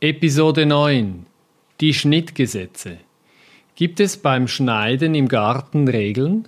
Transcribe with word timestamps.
Episode 0.00 0.64
9 0.64 1.26
Die 1.80 1.92
Schnittgesetze. 1.92 2.98
Gibt 3.74 3.98
es 3.98 4.16
beim 4.16 4.46
Schneiden 4.46 5.16
im 5.16 5.26
Garten 5.26 5.88
Regeln? 5.88 6.46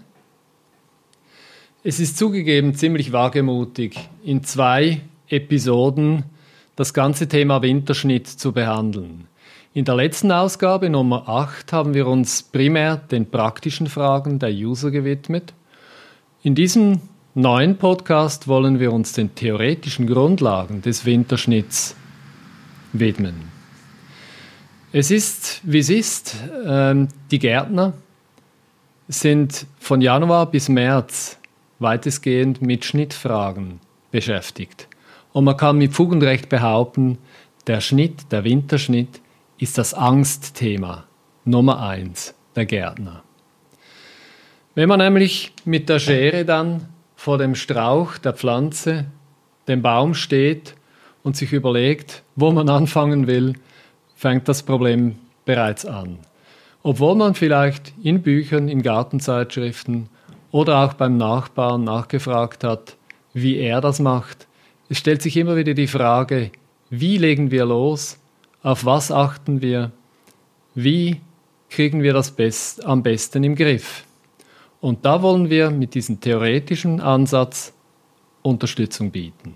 Es 1.82 1.98
ist 1.98 2.16
zugegeben 2.16 2.76
ziemlich 2.76 3.10
wagemutig, 3.10 3.98
in 4.22 4.44
zwei 4.44 5.00
Episoden 5.28 6.22
das 6.76 6.94
ganze 6.94 7.26
Thema 7.26 7.60
Winterschnitt 7.60 8.28
zu 8.28 8.52
behandeln. 8.52 9.26
In 9.74 9.84
der 9.84 9.96
letzten 9.96 10.30
Ausgabe 10.30 10.88
Nummer 10.88 11.28
8 11.28 11.72
haben 11.72 11.92
wir 11.92 12.06
uns 12.06 12.44
primär 12.44 12.98
den 12.98 13.28
praktischen 13.28 13.88
Fragen 13.88 14.38
der 14.38 14.52
User 14.52 14.92
gewidmet. 14.92 15.54
In 16.44 16.54
diesem 16.54 17.00
neuen 17.34 17.78
Podcast 17.78 18.46
wollen 18.46 18.78
wir 18.78 18.92
uns 18.92 19.12
den 19.12 19.34
theoretischen 19.34 20.06
Grundlagen 20.06 20.82
des 20.82 21.04
Winterschnitts 21.04 21.96
widmen. 22.92 23.50
Es 24.92 25.10
ist, 25.10 25.60
wie 25.62 25.78
es 25.78 25.90
ist, 25.90 26.36
ähm, 26.66 27.08
die 27.30 27.38
Gärtner 27.38 27.92
sind 29.08 29.66
von 29.78 30.00
Januar 30.00 30.46
bis 30.50 30.68
März 30.68 31.38
weitestgehend 31.78 32.60
mit 32.62 32.84
Schnittfragen 32.84 33.80
beschäftigt. 34.10 34.88
Und 35.32 35.44
man 35.44 35.56
kann 35.56 35.78
mit 35.78 35.92
Fug 35.92 36.10
und 36.10 36.22
Recht 36.22 36.48
behaupten, 36.48 37.18
der 37.66 37.80
Schnitt, 37.80 38.32
der 38.32 38.44
Winterschnitt, 38.44 39.20
ist 39.58 39.78
das 39.78 39.94
Angstthema 39.94 41.04
Nummer 41.44 41.80
eins 41.80 42.34
der 42.56 42.66
Gärtner. 42.66 43.22
Wenn 44.74 44.88
man 44.88 44.98
nämlich 44.98 45.52
mit 45.64 45.88
der 45.88 45.98
Schere 45.98 46.44
dann 46.44 46.88
vor 47.16 47.38
dem 47.38 47.54
Strauch 47.54 48.18
der 48.18 48.32
Pflanze, 48.32 49.06
dem 49.68 49.82
Baum 49.82 50.14
steht 50.14 50.74
und 51.22 51.36
sich 51.36 51.52
überlegt, 51.52 52.22
wo 52.36 52.50
man 52.50 52.68
anfangen 52.68 53.26
will, 53.26 53.54
fängt 54.14 54.48
das 54.48 54.62
Problem 54.62 55.16
bereits 55.44 55.86
an. 55.86 56.18
Obwohl 56.82 57.14
man 57.14 57.34
vielleicht 57.34 57.92
in 58.02 58.22
Büchern, 58.22 58.68
in 58.68 58.82
Gartenzeitschriften 58.82 60.08
oder 60.50 60.84
auch 60.84 60.94
beim 60.94 61.16
Nachbarn 61.16 61.84
nachgefragt 61.84 62.64
hat, 62.64 62.96
wie 63.34 63.58
er 63.58 63.80
das 63.80 64.00
macht, 64.00 64.46
es 64.88 64.98
stellt 64.98 65.22
sich 65.22 65.36
immer 65.36 65.56
wieder 65.56 65.74
die 65.74 65.86
Frage, 65.86 66.50
wie 66.88 67.16
legen 67.16 67.50
wir 67.50 67.64
los, 67.64 68.18
auf 68.62 68.84
was 68.84 69.12
achten 69.12 69.62
wir, 69.62 69.92
wie 70.74 71.20
kriegen 71.68 72.02
wir 72.02 72.12
das 72.12 72.30
best, 72.32 72.84
am 72.84 73.02
besten 73.02 73.44
im 73.44 73.54
Griff. 73.54 74.04
Und 74.80 75.04
da 75.04 75.22
wollen 75.22 75.50
wir 75.50 75.70
mit 75.70 75.94
diesem 75.94 76.20
theoretischen 76.20 77.00
Ansatz 77.00 77.72
Unterstützung 78.42 79.10
bieten. 79.10 79.54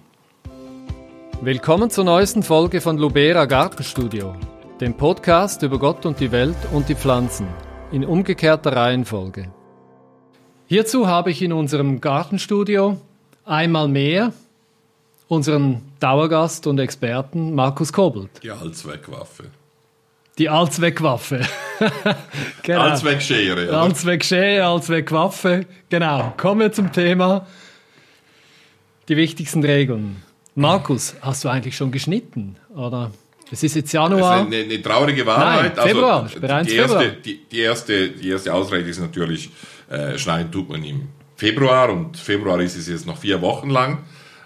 Willkommen 1.45 1.91
zur 1.91 2.05
neuesten 2.05 2.43
Folge 2.43 2.81
von 2.81 2.97
Lubera 2.97 3.45
Gartenstudio, 3.45 4.35
dem 4.81 4.97
Podcast 4.97 5.63
über 5.63 5.79
Gott 5.79 6.07
und 6.07 6.19
die 6.19 6.33
Welt 6.33 6.57
und 6.73 6.89
die 6.89 6.95
Pflanzen 6.95 7.47
in 7.93 8.03
umgekehrter 8.03 8.75
Reihenfolge. 8.75 9.53
Hierzu 10.69 11.07
habe 11.07 11.31
ich 11.31 11.43
in 11.43 11.53
unserem 11.53 12.01
Gartenstudio 12.01 12.99
einmal 13.45 13.89
mehr 13.89 14.33
unseren 15.29 15.83
Dauergast 16.01 16.67
und 16.67 16.79
Experten 16.79 17.55
Markus 17.55 17.93
Kobelt. 17.93 18.31
Die 18.43 18.51
Allzweckwaffe. 18.51 19.45
Die 20.39 20.49
Allzweckwaffe. 20.49 21.43
genau. 22.63 22.81
Allzweckschere. 22.81 23.71
Allzweckschere, 23.71 24.65
Allzweckwaffe. 24.65 25.67
Genau. 25.91 26.33
Kommen 26.39 26.63
wir 26.63 26.73
zum 26.73 26.91
Thema. 26.91 27.47
Die 29.09 29.19
wichtigsten 29.19 29.63
Regeln. 29.63 30.23
Markus, 30.55 31.15
hast 31.21 31.45
du 31.45 31.49
eigentlich 31.49 31.77
schon 31.77 31.91
geschnitten? 31.91 32.57
Oder? 32.75 33.11
Es 33.51 33.63
ist 33.63 33.75
jetzt 33.75 33.93
Januar. 33.93 34.39
Das 34.39 34.49
ist 34.49 34.55
eine, 34.55 34.65
eine 34.65 34.83
traurige 34.83 35.27
Wahrheit. 35.27 35.77
Nein, 35.77 35.89
Februar. 35.89 36.23
Also, 36.23 36.41
bereits 36.41 36.69
die, 36.69 36.77
erste, 36.77 36.99
Februar. 36.99 37.17
Die, 37.25 37.41
die, 37.51 37.61
erste, 37.61 38.09
die 38.11 38.29
erste 38.29 38.55
Ausrede 38.55 38.89
ist 38.89 39.01
natürlich, 39.01 39.51
äh, 39.91 40.17
schneiden 40.17 40.51
tut 40.51 40.69
man 40.69 40.83
im 40.85 41.09
Februar 41.37 41.91
und 41.91 42.17
Februar 42.17 42.61
ist 42.61 42.77
es 42.77 42.89
jetzt 42.89 43.07
noch 43.07 43.19
vier 43.19 43.41
Wochen 43.43 43.71
lang. 43.71 43.99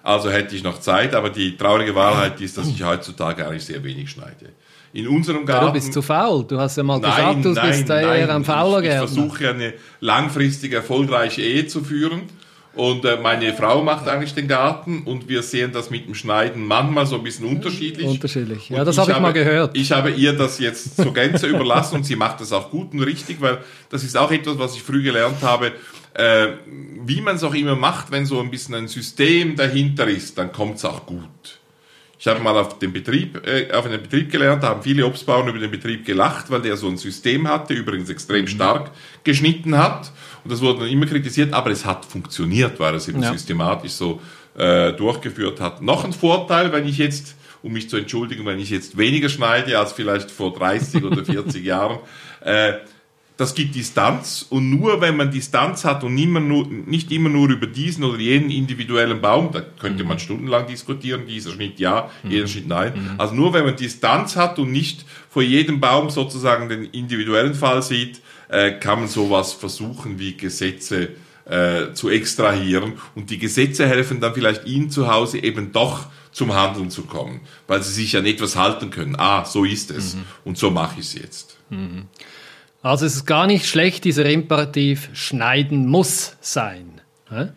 Also 0.02 0.30
hätte 0.30 0.56
ich 0.56 0.62
noch 0.62 0.80
Zeit, 0.80 1.14
aber 1.14 1.28
die 1.28 1.56
traurige 1.56 1.94
Wahrheit 1.94 2.40
ist, 2.40 2.56
dass 2.56 2.68
ich 2.68 2.82
heutzutage 2.82 3.46
eigentlich 3.46 3.64
sehr 3.64 3.82
wenig 3.84 4.10
schneide. 4.10 4.52
In 4.94 5.06
unserem 5.06 5.44
Garten. 5.44 5.66
Ja, 5.66 5.70
du 5.70 5.74
bist 5.74 5.92
zu 5.92 6.00
faul. 6.00 6.44
Du 6.44 6.58
hast 6.58 6.76
ja 6.78 6.82
mal 6.82 6.98
nein, 6.98 7.42
gesagt, 7.42 7.44
du 7.44 7.48
nein, 7.50 7.68
bist 7.68 7.88
nein, 7.88 8.04
eher 8.04 8.30
am 8.30 8.44
fauler 8.44 8.80
Ich, 8.80 8.88
ich 8.88 8.96
versuche 8.96 9.50
eine 9.50 9.74
langfristig 10.00 10.72
erfolgreiche 10.72 11.42
Ehe 11.42 11.66
zu 11.66 11.84
führen 11.84 12.22
und 12.78 13.04
äh, 13.04 13.16
meine 13.20 13.52
Frau 13.54 13.82
macht 13.82 14.06
eigentlich 14.06 14.34
den 14.34 14.46
Garten 14.46 15.02
und 15.04 15.28
wir 15.28 15.42
sehen 15.42 15.72
das 15.72 15.90
mit 15.90 16.06
dem 16.06 16.14
Schneiden 16.14 16.64
manchmal 16.64 17.06
so 17.06 17.16
ein 17.16 17.24
bisschen 17.24 17.44
unterschiedlich. 17.46 18.06
Unterschiedlich, 18.06 18.68
ja, 18.68 18.78
und 18.78 18.86
das 18.86 18.96
habe 18.98 19.10
ich 19.10 19.18
mal 19.18 19.32
gehört. 19.32 19.76
Ich 19.76 19.90
habe 19.90 20.10
ihr 20.12 20.32
das 20.32 20.60
jetzt 20.60 20.94
zur 20.94 21.12
Gänze 21.12 21.48
überlassen 21.48 21.96
und 21.96 22.04
sie 22.04 22.14
macht 22.14 22.40
das 22.40 22.52
auch 22.52 22.70
gut 22.70 22.92
und 22.92 23.00
richtig, 23.00 23.40
weil 23.40 23.58
das 23.90 24.04
ist 24.04 24.16
auch 24.16 24.30
etwas, 24.30 24.60
was 24.60 24.76
ich 24.76 24.82
früh 24.84 25.02
gelernt 25.02 25.42
habe. 25.42 25.72
Äh, 26.14 26.50
wie 27.04 27.20
man 27.20 27.34
es 27.34 27.42
auch 27.42 27.54
immer 27.54 27.74
macht, 27.74 28.12
wenn 28.12 28.26
so 28.26 28.38
ein 28.38 28.48
bisschen 28.48 28.76
ein 28.76 28.86
System 28.86 29.56
dahinter 29.56 30.06
ist, 30.06 30.38
dann 30.38 30.52
kommt 30.52 30.76
es 30.76 30.84
auch 30.84 31.04
gut. 31.04 31.58
Ich 32.20 32.26
habe 32.26 32.40
mal 32.40 32.56
auf 32.56 32.80
dem 32.80 32.92
Betrieb, 32.92 33.46
äh, 33.46 33.70
auf 33.72 33.86
einem 33.86 34.02
Betrieb 34.02 34.30
gelernt, 34.30 34.64
da 34.64 34.70
haben 34.70 34.82
viele 34.82 35.06
Obstbauern 35.06 35.46
über 35.46 35.60
den 35.60 35.70
Betrieb 35.70 36.04
gelacht, 36.04 36.50
weil 36.50 36.62
der 36.62 36.76
so 36.76 36.88
ein 36.88 36.96
System 36.96 37.46
hatte, 37.46 37.74
übrigens 37.74 38.10
extrem 38.10 38.42
mhm. 38.42 38.48
stark 38.48 38.90
geschnitten 39.22 39.78
hat. 39.78 40.10
Und 40.42 40.52
das 40.52 40.60
wurde 40.60 40.80
dann 40.80 40.88
immer 40.88 41.06
kritisiert, 41.06 41.52
aber 41.52 41.70
es 41.70 41.84
hat 41.84 42.04
funktioniert, 42.04 42.80
weil 42.80 42.96
es 42.96 43.06
eben 43.06 43.22
ja. 43.22 43.32
systematisch 43.32 43.92
so 43.92 44.20
äh, 44.56 44.92
durchgeführt 44.94 45.60
hat. 45.60 45.80
Noch 45.80 46.04
ein 46.04 46.12
Vorteil, 46.12 46.72
wenn 46.72 46.88
ich 46.88 46.98
jetzt, 46.98 47.36
um 47.62 47.72
mich 47.72 47.88
zu 47.88 47.96
entschuldigen, 47.96 48.44
wenn 48.46 48.58
ich 48.58 48.70
jetzt 48.70 48.98
weniger 48.98 49.28
schneide 49.28 49.78
als 49.78 49.92
vielleicht 49.92 50.32
vor 50.32 50.52
30 50.52 51.04
oder 51.04 51.24
40 51.24 51.64
Jahren, 51.64 51.98
äh, 52.40 52.74
das 53.38 53.54
gibt 53.54 53.76
Distanz 53.76 54.44
und 54.50 54.68
nur 54.68 55.00
wenn 55.00 55.16
man 55.16 55.30
Distanz 55.30 55.84
hat 55.84 56.02
und 56.02 56.16
nicht 56.16 56.24
immer 56.24 56.40
nur, 56.40 56.66
nicht 56.66 57.12
immer 57.12 57.28
nur 57.28 57.48
über 57.48 57.68
diesen 57.68 58.02
oder 58.02 58.18
jenen 58.18 58.50
individuellen 58.50 59.20
Baum, 59.20 59.50
da 59.52 59.60
könnte 59.60 60.02
man 60.02 60.16
mhm. 60.16 60.20
stundenlang 60.20 60.66
diskutieren, 60.66 61.22
dieser 61.24 61.52
Schnitt 61.52 61.78
ja, 61.78 62.10
mhm. 62.24 62.30
jeder 62.32 62.48
Schnitt 62.48 62.66
nein. 62.66 62.94
Mhm. 62.96 63.10
Also 63.16 63.34
nur 63.36 63.52
wenn 63.52 63.64
man 63.64 63.76
Distanz 63.76 64.34
hat 64.34 64.58
und 64.58 64.72
nicht 64.72 65.04
vor 65.30 65.42
jedem 65.42 65.78
Baum 65.78 66.10
sozusagen 66.10 66.68
den 66.68 66.86
individuellen 66.86 67.54
Fall 67.54 67.80
sieht, 67.80 68.20
äh, 68.48 68.72
kann 68.72 68.98
man 68.98 69.08
sowas 69.08 69.52
versuchen 69.52 70.18
wie 70.18 70.36
Gesetze 70.36 71.10
äh, 71.44 71.92
zu 71.92 72.08
extrahieren. 72.08 72.94
Und 73.14 73.30
die 73.30 73.38
Gesetze 73.38 73.86
helfen 73.86 74.20
dann 74.20 74.34
vielleicht 74.34 74.66
Ihnen 74.66 74.90
zu 74.90 75.12
Hause 75.12 75.38
eben 75.38 75.70
doch 75.70 76.06
zum 76.32 76.56
Handeln 76.56 76.90
zu 76.90 77.02
kommen, 77.02 77.42
weil 77.68 77.84
Sie 77.84 77.92
sich 77.92 78.16
an 78.16 78.26
etwas 78.26 78.56
halten 78.56 78.90
können. 78.90 79.14
Ah, 79.16 79.44
so 79.44 79.64
ist 79.64 79.92
es. 79.92 80.16
Mhm. 80.16 80.24
Und 80.44 80.58
so 80.58 80.72
mache 80.72 80.98
ich 80.98 81.06
es 81.06 81.14
jetzt. 81.14 81.56
Also 82.82 83.06
es 83.06 83.16
ist 83.16 83.26
gar 83.26 83.46
nicht 83.46 83.66
schlecht, 83.66 84.04
dieser 84.04 84.26
Imperativ 84.26 85.10
schneiden 85.12 85.86
muss 85.86 86.36
sein. 86.40 87.00
Hä? 87.28 87.48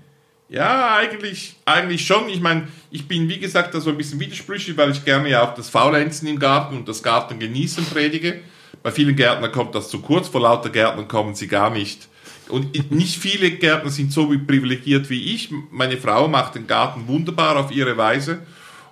Ja, 0.49 0.95
eigentlich, 0.95 1.55
eigentlich 1.63 2.05
schon. 2.05 2.27
Ich 2.27 2.41
meine, 2.41 2.67
ich 2.89 3.07
bin 3.07 3.29
wie 3.29 3.39
gesagt 3.39 3.73
da 3.73 3.79
so 3.79 3.91
ein 3.91 3.97
bisschen 3.97 4.19
widersprüchlich, 4.19 4.75
weil 4.75 4.91
ich 4.91 5.05
gerne 5.05 5.29
ja 5.29 5.43
auch 5.43 5.53
das 5.53 5.69
Faulenzen 5.69 6.27
im 6.27 6.39
Garten 6.39 6.75
und 6.75 6.87
das 6.87 7.03
Garten 7.03 7.39
genießen 7.39 7.85
predige. 7.85 8.41
Bei 8.83 8.91
vielen 8.91 9.15
Gärtnern 9.15 9.51
kommt 9.51 9.75
das 9.75 9.89
zu 9.89 10.01
kurz, 10.01 10.27
vor 10.27 10.41
lauter 10.41 10.69
Gärtnern 10.69 11.07
kommen 11.07 11.35
sie 11.35 11.47
gar 11.47 11.69
nicht. 11.69 12.09
Und 12.49 12.91
nicht 12.91 13.17
viele 13.17 13.51
Gärtner 13.51 13.91
sind 13.91 14.11
so 14.11 14.27
privilegiert 14.27 15.09
wie 15.09 15.33
ich. 15.33 15.49
Meine 15.69 15.97
Frau 15.97 16.27
macht 16.27 16.55
den 16.55 16.67
Garten 16.67 17.07
wunderbar 17.07 17.57
auf 17.57 17.71
ihre 17.71 17.95
Weise. 17.95 18.39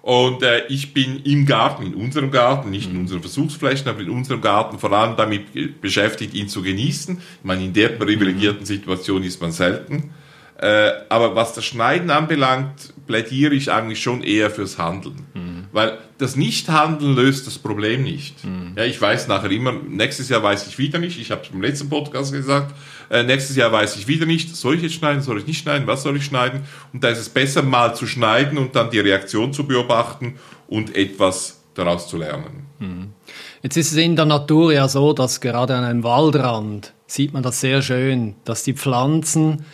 Und 0.09 0.41
äh, 0.41 0.65
ich 0.69 0.95
bin 0.95 1.21
im 1.23 1.45
Garten, 1.45 1.85
in 1.85 1.93
unserem 1.93 2.31
Garten, 2.31 2.71
nicht 2.71 2.87
in 2.87 2.95
mhm. 2.95 3.01
unseren 3.01 3.21
Versuchsflächen, 3.21 3.87
aber 3.87 3.99
in 3.99 4.09
unserem 4.09 4.41
Garten 4.41 4.79
vor 4.79 4.91
allem 4.91 5.15
damit 5.15 5.81
beschäftigt, 5.81 6.33
ihn 6.33 6.49
zu 6.49 6.63
genießen. 6.63 7.19
Ich 7.19 7.43
meine, 7.43 7.63
in 7.63 7.73
der 7.73 7.89
privilegierten 7.89 8.65
Situation 8.65 9.21
ist 9.21 9.39
man 9.39 9.51
selten. 9.51 10.09
Äh, 10.57 10.93
aber 11.09 11.35
was 11.35 11.53
das 11.53 11.63
Schneiden 11.63 12.09
anbelangt, 12.09 12.91
plädiere 13.05 13.53
ich 13.53 13.71
eigentlich 13.71 14.01
schon 14.01 14.23
eher 14.23 14.49
fürs 14.49 14.79
Handeln. 14.79 15.27
Mhm. 15.35 15.65
Weil 15.73 15.99
das 16.17 16.35
Nichthandeln 16.35 17.15
löst 17.15 17.45
das 17.45 17.59
Problem 17.59 18.01
nicht. 18.01 18.43
Mhm. 18.43 18.73
Ja, 18.75 18.85
ich 18.85 18.99
weiß 18.99 19.27
nachher 19.27 19.51
immer, 19.51 19.73
nächstes 19.73 20.27
Jahr 20.27 20.41
weiß 20.41 20.65
ich 20.65 20.79
wieder 20.79 20.97
nicht, 20.97 21.19
ich 21.19 21.29
habe 21.29 21.43
es 21.43 21.51
im 21.51 21.61
letzten 21.61 21.87
Podcast 21.87 22.33
gesagt, 22.33 22.73
äh, 23.09 23.23
nächstes 23.23 23.55
Jahr 23.55 23.71
weiß 23.71 23.95
ich 23.95 24.07
wieder 24.07 24.25
nicht, 24.25 24.55
soll 24.55 24.75
ich 24.75 24.83
jetzt 24.83 24.95
schneiden, 24.95 25.21
soll 25.21 25.39
ich 25.39 25.47
nicht 25.47 25.61
schneiden, 25.61 25.87
was 25.87 26.03
soll 26.03 26.15
ich 26.17 26.25
schneiden? 26.25 26.63
Und 26.93 27.03
da 27.03 27.09
ist 27.09 27.19
es 27.19 27.29
besser 27.29 27.63
mal 27.63 27.95
zu 27.95 28.05
schneiden 28.05 28.57
und 28.57 28.75
dann 28.75 28.91
die 28.91 28.99
Reaktion 28.99 29.51
zu 29.53 29.65
beobachten 29.65 30.35
und 30.67 30.95
etwas 30.95 31.59
daraus 31.73 32.07
zu 32.07 32.17
lernen. 32.17 32.67
Mhm. 32.79 33.13
Jetzt 33.61 33.77
ist 33.77 33.91
es 33.91 33.97
in 33.97 34.15
der 34.15 34.25
Natur 34.25 34.73
ja 34.73 34.87
so, 34.87 35.13
dass 35.13 35.41
gerade 35.41 35.75
an 35.75 35.83
einem 35.83 36.03
Waldrand 36.03 36.93
sieht 37.07 37.33
man 37.33 37.43
das 37.43 37.59
sehr 37.59 37.81
schön, 37.81 38.35
dass 38.45 38.63
die 38.63 38.73
Pflanzen 38.73 39.65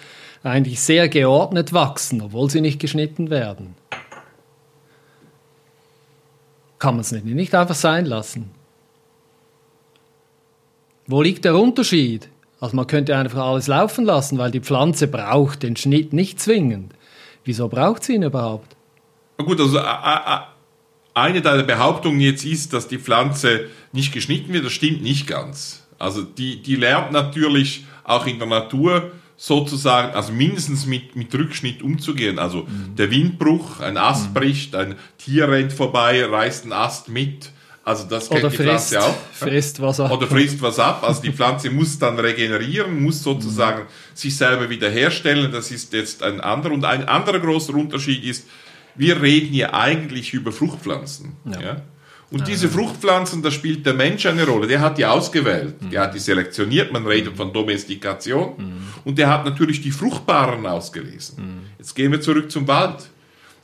eigentlich 0.43 0.79
sehr 0.79 1.09
geordnet 1.09 1.73
wachsen, 1.73 2.21
obwohl 2.21 2.49
sie 2.49 2.61
nicht 2.61 2.79
geschnitten 2.79 3.29
werden. 3.29 3.75
Kann 6.79 6.95
man 6.95 7.01
es 7.01 7.11
nicht, 7.11 7.25
nicht 7.25 7.55
einfach 7.55 7.75
sein 7.75 8.05
lassen. 8.05 8.51
Wo 11.07 11.21
liegt 11.21 11.45
der 11.45 11.55
Unterschied? 11.55 12.29
Also 12.59 12.75
man 12.75 12.87
könnte 12.87 13.15
einfach 13.15 13.45
alles 13.45 13.67
laufen 13.67 14.05
lassen, 14.05 14.37
weil 14.37 14.51
die 14.51 14.61
Pflanze 14.61 15.07
braucht 15.07 15.63
den 15.63 15.75
Schnitt 15.75 16.13
nicht 16.13 16.39
zwingend. 16.39 16.93
Wieso 17.43 17.67
braucht 17.67 18.03
sie 18.03 18.15
ihn 18.15 18.23
überhaupt? 18.23 18.75
Gut, 19.37 19.59
also 19.59 19.79
eine 21.13 21.41
deiner 21.41 21.63
Behauptungen 21.63 22.19
jetzt 22.19 22.45
ist, 22.45 22.73
dass 22.73 22.87
die 22.87 22.97
Pflanze 22.97 23.67
nicht 23.91 24.13
geschnitten 24.13 24.53
wird, 24.53 24.65
das 24.65 24.73
stimmt 24.73 25.01
nicht 25.01 25.27
ganz. 25.27 25.85
Also 25.99 26.23
die, 26.23 26.61
die 26.61 26.75
lernt 26.75 27.11
natürlich 27.11 27.85
auch 28.03 28.25
in 28.27 28.39
der 28.39 28.47
Natur 28.47 29.11
sozusagen, 29.37 30.13
also 30.13 30.31
mindestens 30.31 30.85
mit, 30.85 31.15
mit 31.15 31.33
Rückschnitt 31.33 31.81
umzugehen. 31.81 32.39
Also 32.39 32.63
mhm. 32.63 32.95
der 32.95 33.11
Windbruch, 33.11 33.79
ein 33.79 33.97
Ast 33.97 34.29
mhm. 34.29 34.33
bricht, 34.33 34.75
ein 34.75 34.95
Tier 35.17 35.49
rennt 35.49 35.73
vorbei, 35.73 36.25
reißt 36.25 36.63
einen 36.63 36.73
Ast 36.73 37.09
mit. 37.09 37.51
Also 37.85 38.05
das 38.09 38.29
kennt 38.29 38.43
Oder 38.43 38.49
die 38.49 38.57
frisst, 38.57 38.89
Pflanze 38.89 39.03
auch. 39.03 39.15
Frisst 39.31 39.79
was 39.79 39.99
ab. 39.99 40.11
Oder 40.11 40.25
frisst 40.25 40.59
was 40.59 40.79
ab. 40.79 41.03
Also 41.03 41.21
die 41.21 41.31
Pflanze 41.31 41.69
muss 41.69 41.99
dann 41.99 42.17
regenerieren, 42.17 43.03
muss 43.03 43.21
sozusagen 43.21 43.83
mhm. 43.83 44.15
sich 44.15 44.35
selber 44.35 44.67
wiederherstellen. 44.71 45.51
Das 45.51 45.69
ist 45.69 45.93
jetzt 45.93 46.23
ein 46.23 46.41
anderer. 46.41 46.73
Und 46.73 46.83
ein 46.83 47.07
anderer 47.07 47.39
großer 47.39 47.75
Unterschied 47.75 48.23
ist, 48.23 48.47
wir 48.95 49.21
reden 49.21 49.53
hier 49.53 49.75
eigentlich 49.75 50.33
über 50.33 50.51
Fruchtpflanzen. 50.51 51.33
Ja. 51.45 51.61
ja? 51.61 51.81
Und 52.31 52.41
ah. 52.41 52.45
diese 52.45 52.69
Fruchtpflanzen, 52.69 53.43
da 53.43 53.51
spielt 53.51 53.85
der 53.85 53.93
Mensch 53.93 54.25
eine 54.25 54.47
Rolle. 54.47 54.65
Der 54.65 54.81
hat 54.81 54.97
die 54.97 55.05
ausgewählt, 55.05 55.79
mhm. 55.79 55.91
der 55.91 56.01
hat 56.01 56.15
die 56.15 56.19
selektioniert, 56.19 56.91
man 56.91 57.05
redet 57.05 57.37
von 57.37 57.53
Domestikation. 57.53 58.53
Mhm. 58.57 58.73
Und 59.03 59.19
der 59.19 59.29
hat 59.29 59.45
natürlich 59.45 59.81
die 59.81 59.91
Fruchtbaren 59.91 60.65
ausgelesen. 60.65 61.37
Mhm. 61.37 61.59
Jetzt 61.77 61.93
gehen 61.93 62.11
wir 62.11 62.19
zurück 62.19 62.49
zum 62.49 62.67
Wald. 62.67 63.09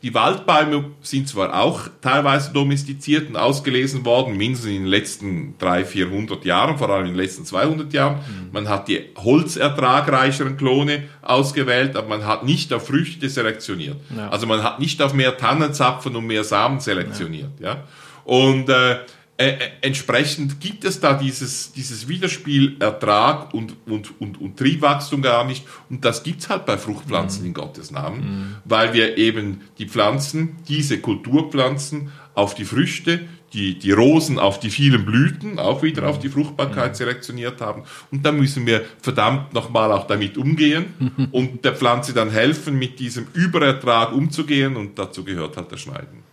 Die 0.03 0.15
Waldbäume 0.15 0.91
sind 1.01 1.27
zwar 1.27 1.61
auch 1.61 1.81
teilweise 2.01 2.51
domestiziert 2.53 3.29
und 3.29 3.37
ausgelesen 3.37 4.03
worden, 4.03 4.35
mindestens 4.35 4.71
in 4.71 4.83
den 4.83 4.87
letzten 4.87 5.57
300, 5.59 5.87
400 5.87 6.45
Jahren, 6.45 6.77
vor 6.77 6.89
allem 6.89 7.05
in 7.05 7.11
den 7.11 7.17
letzten 7.17 7.45
200 7.45 7.93
Jahren. 7.93 8.15
Mhm. 8.15 8.49
Man 8.51 8.67
hat 8.67 8.87
die 8.87 9.01
holzertragreicheren 9.17 10.57
Klone 10.57 11.03
ausgewählt, 11.21 11.95
aber 11.95 12.07
man 12.07 12.25
hat 12.25 12.43
nicht 12.43 12.73
auf 12.73 12.87
Früchte 12.87 13.29
selektioniert. 13.29 13.97
Ja. 14.15 14.29
Also 14.29 14.47
man 14.47 14.63
hat 14.63 14.79
nicht 14.79 15.01
auf 15.03 15.13
mehr 15.13 15.37
Tannenzapfen 15.37 16.15
und 16.15 16.25
mehr 16.25 16.43
Samen 16.43 16.79
selektioniert. 16.79 17.59
Ja. 17.59 17.73
ja? 17.73 17.83
Und 18.23 18.69
äh, 18.69 18.97
äh, 19.41 19.57
entsprechend 19.81 20.59
gibt 20.59 20.85
es 20.85 20.99
da 20.99 21.13
dieses, 21.13 21.71
dieses 21.73 22.07
Widerspiel 22.07 22.75
Ertrag 22.79 23.53
und, 23.53 23.75
und, 23.87 24.19
und, 24.21 24.39
und 24.39 24.57
Triebwachstum 24.57 25.21
gar 25.21 25.45
nicht. 25.45 25.65
Und 25.89 26.05
das 26.05 26.21
gibt's 26.21 26.49
halt 26.49 26.65
bei 26.65 26.77
Fruchtpflanzen 26.77 27.41
mhm. 27.41 27.47
in 27.47 27.53
Gottes 27.53 27.89
Namen, 27.89 28.19
mhm. 28.19 28.55
weil 28.65 28.93
wir 28.93 29.17
eben 29.17 29.61
die 29.79 29.87
Pflanzen, 29.87 30.57
diese 30.67 30.99
Kulturpflanzen 30.99 32.11
auf 32.35 32.53
die 32.53 32.65
Früchte, 32.65 33.21
die, 33.53 33.79
die 33.79 33.91
Rosen 33.91 34.39
auf 34.39 34.59
die 34.59 34.69
vielen 34.69 35.05
Blüten, 35.05 35.59
auch 35.59 35.81
wieder 35.81 36.07
auf 36.07 36.19
die 36.19 36.27
mhm. 36.27 36.33
Fruchtbarkeit 36.33 36.91
mhm. 36.91 36.95
selektioniert 36.95 37.61
haben. 37.61 37.83
Und 38.11 38.25
da 38.25 38.31
müssen 38.31 38.65
wir 38.67 38.85
verdammt 39.01 39.53
nochmal 39.53 39.91
auch 39.91 40.05
damit 40.05 40.37
umgehen 40.37 41.29
und 41.31 41.65
der 41.65 41.73
Pflanze 41.73 42.13
dann 42.13 42.29
helfen, 42.29 42.77
mit 42.77 42.99
diesem 42.99 43.27
Überertrag 43.33 44.13
umzugehen. 44.13 44.77
Und 44.77 44.99
dazu 44.99 45.23
gehört 45.23 45.57
halt 45.57 45.71
das 45.71 45.81
Schneiden. 45.81 46.30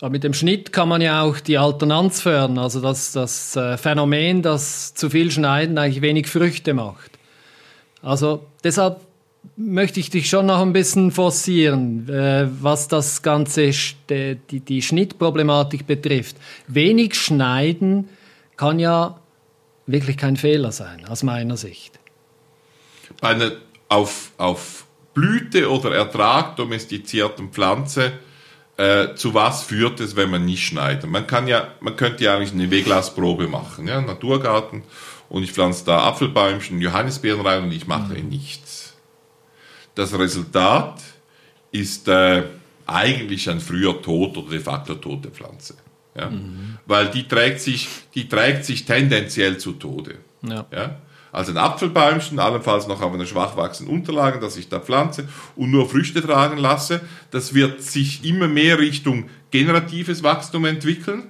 Aber 0.00 0.10
mit 0.10 0.24
dem 0.24 0.34
Schnitt 0.34 0.72
kann 0.72 0.88
man 0.88 1.00
ja 1.00 1.22
auch 1.22 1.40
die 1.40 1.56
Alternanz 1.56 2.20
fördern, 2.20 2.58
also 2.58 2.80
das, 2.80 3.12
das 3.12 3.56
äh, 3.56 3.78
Phänomen, 3.78 4.42
dass 4.42 4.92
zu 4.94 5.08
viel 5.08 5.30
Schneiden 5.30 5.78
eigentlich 5.78 6.02
wenig 6.02 6.26
Früchte 6.26 6.74
macht. 6.74 7.12
Also 8.02 8.44
deshalb 8.62 9.00
möchte 9.56 10.00
ich 10.00 10.10
dich 10.10 10.28
schon 10.28 10.46
noch 10.46 10.60
ein 10.60 10.74
bisschen 10.74 11.10
forcieren, 11.10 12.08
äh, 12.10 12.46
was 12.60 12.88
das 12.88 13.22
ganze, 13.22 13.70
die, 14.10 14.60
die 14.60 14.82
Schnittproblematik 14.82 15.86
betrifft. 15.86 16.36
Wenig 16.68 17.14
Schneiden 17.14 18.08
kann 18.56 18.78
ja 18.78 19.18
wirklich 19.86 20.18
kein 20.18 20.36
Fehler 20.36 20.72
sein, 20.72 21.06
aus 21.08 21.22
meiner 21.22 21.56
Sicht. 21.56 21.98
Bei 23.20 23.28
einer 23.28 23.52
auf, 23.88 24.32
auf 24.36 24.84
Blüte 25.14 25.70
oder 25.70 25.94
Ertrag 25.94 26.56
domestizierten 26.56 27.50
Pflanze 27.50 28.12
äh, 28.76 29.14
zu 29.14 29.34
was 29.34 29.62
führt 29.62 30.00
es, 30.00 30.16
wenn 30.16 30.30
man 30.30 30.44
nicht 30.44 30.66
schneidet? 30.66 31.08
Man 31.08 31.26
kann 31.26 31.46
ja, 31.48 31.68
man 31.80 31.96
könnte 31.96 32.24
ja 32.24 32.36
eigentlich 32.36 32.52
eine 32.52 32.70
Weglassprobe 32.70 33.48
machen, 33.48 33.88
ja, 33.88 34.00
Naturgarten, 34.00 34.82
und 35.28 35.42
ich 35.42 35.52
pflanze 35.52 35.84
da 35.84 36.04
Apfelbäumchen, 36.04 36.80
Johannisbeeren 36.80 37.40
rein 37.40 37.64
und 37.64 37.72
ich 37.72 37.86
mache 37.86 38.14
mhm. 38.14 38.28
nichts. 38.28 38.94
Das 39.94 40.16
Resultat 40.16 41.02
ist 41.72 42.06
äh, 42.08 42.44
eigentlich 42.86 43.50
ein 43.50 43.60
früher 43.60 44.00
Tod 44.02 44.36
oder 44.36 44.50
de 44.50 44.60
facto 44.60 44.94
tote 44.94 45.30
Pflanze. 45.30 45.74
Ja? 46.14 46.30
Mhm. 46.30 46.78
Weil 46.86 47.10
die 47.10 47.26
trägt, 47.26 47.60
sich, 47.60 47.88
die 48.14 48.28
trägt 48.28 48.64
sich 48.64 48.84
tendenziell 48.84 49.58
zu 49.58 49.72
Tode. 49.72 50.16
Ja. 50.42 50.66
ja? 50.70 50.96
Also 51.36 51.52
ein 51.52 51.58
Apfelbäumchen, 51.58 52.38
allenfalls 52.38 52.86
noch 52.86 53.02
auf 53.02 53.12
einer 53.12 53.26
schwach 53.26 53.58
wachsenden 53.58 53.94
Unterlage, 53.94 54.40
das 54.40 54.56
ich 54.56 54.70
da 54.70 54.80
pflanze 54.80 55.28
und 55.54 55.70
nur 55.70 55.86
Früchte 55.86 56.22
tragen 56.22 56.56
lasse. 56.56 57.02
Das 57.30 57.52
wird 57.52 57.82
sich 57.82 58.24
immer 58.24 58.48
mehr 58.48 58.78
Richtung 58.78 59.28
generatives 59.50 60.22
Wachstum 60.22 60.64
entwickeln. 60.64 61.24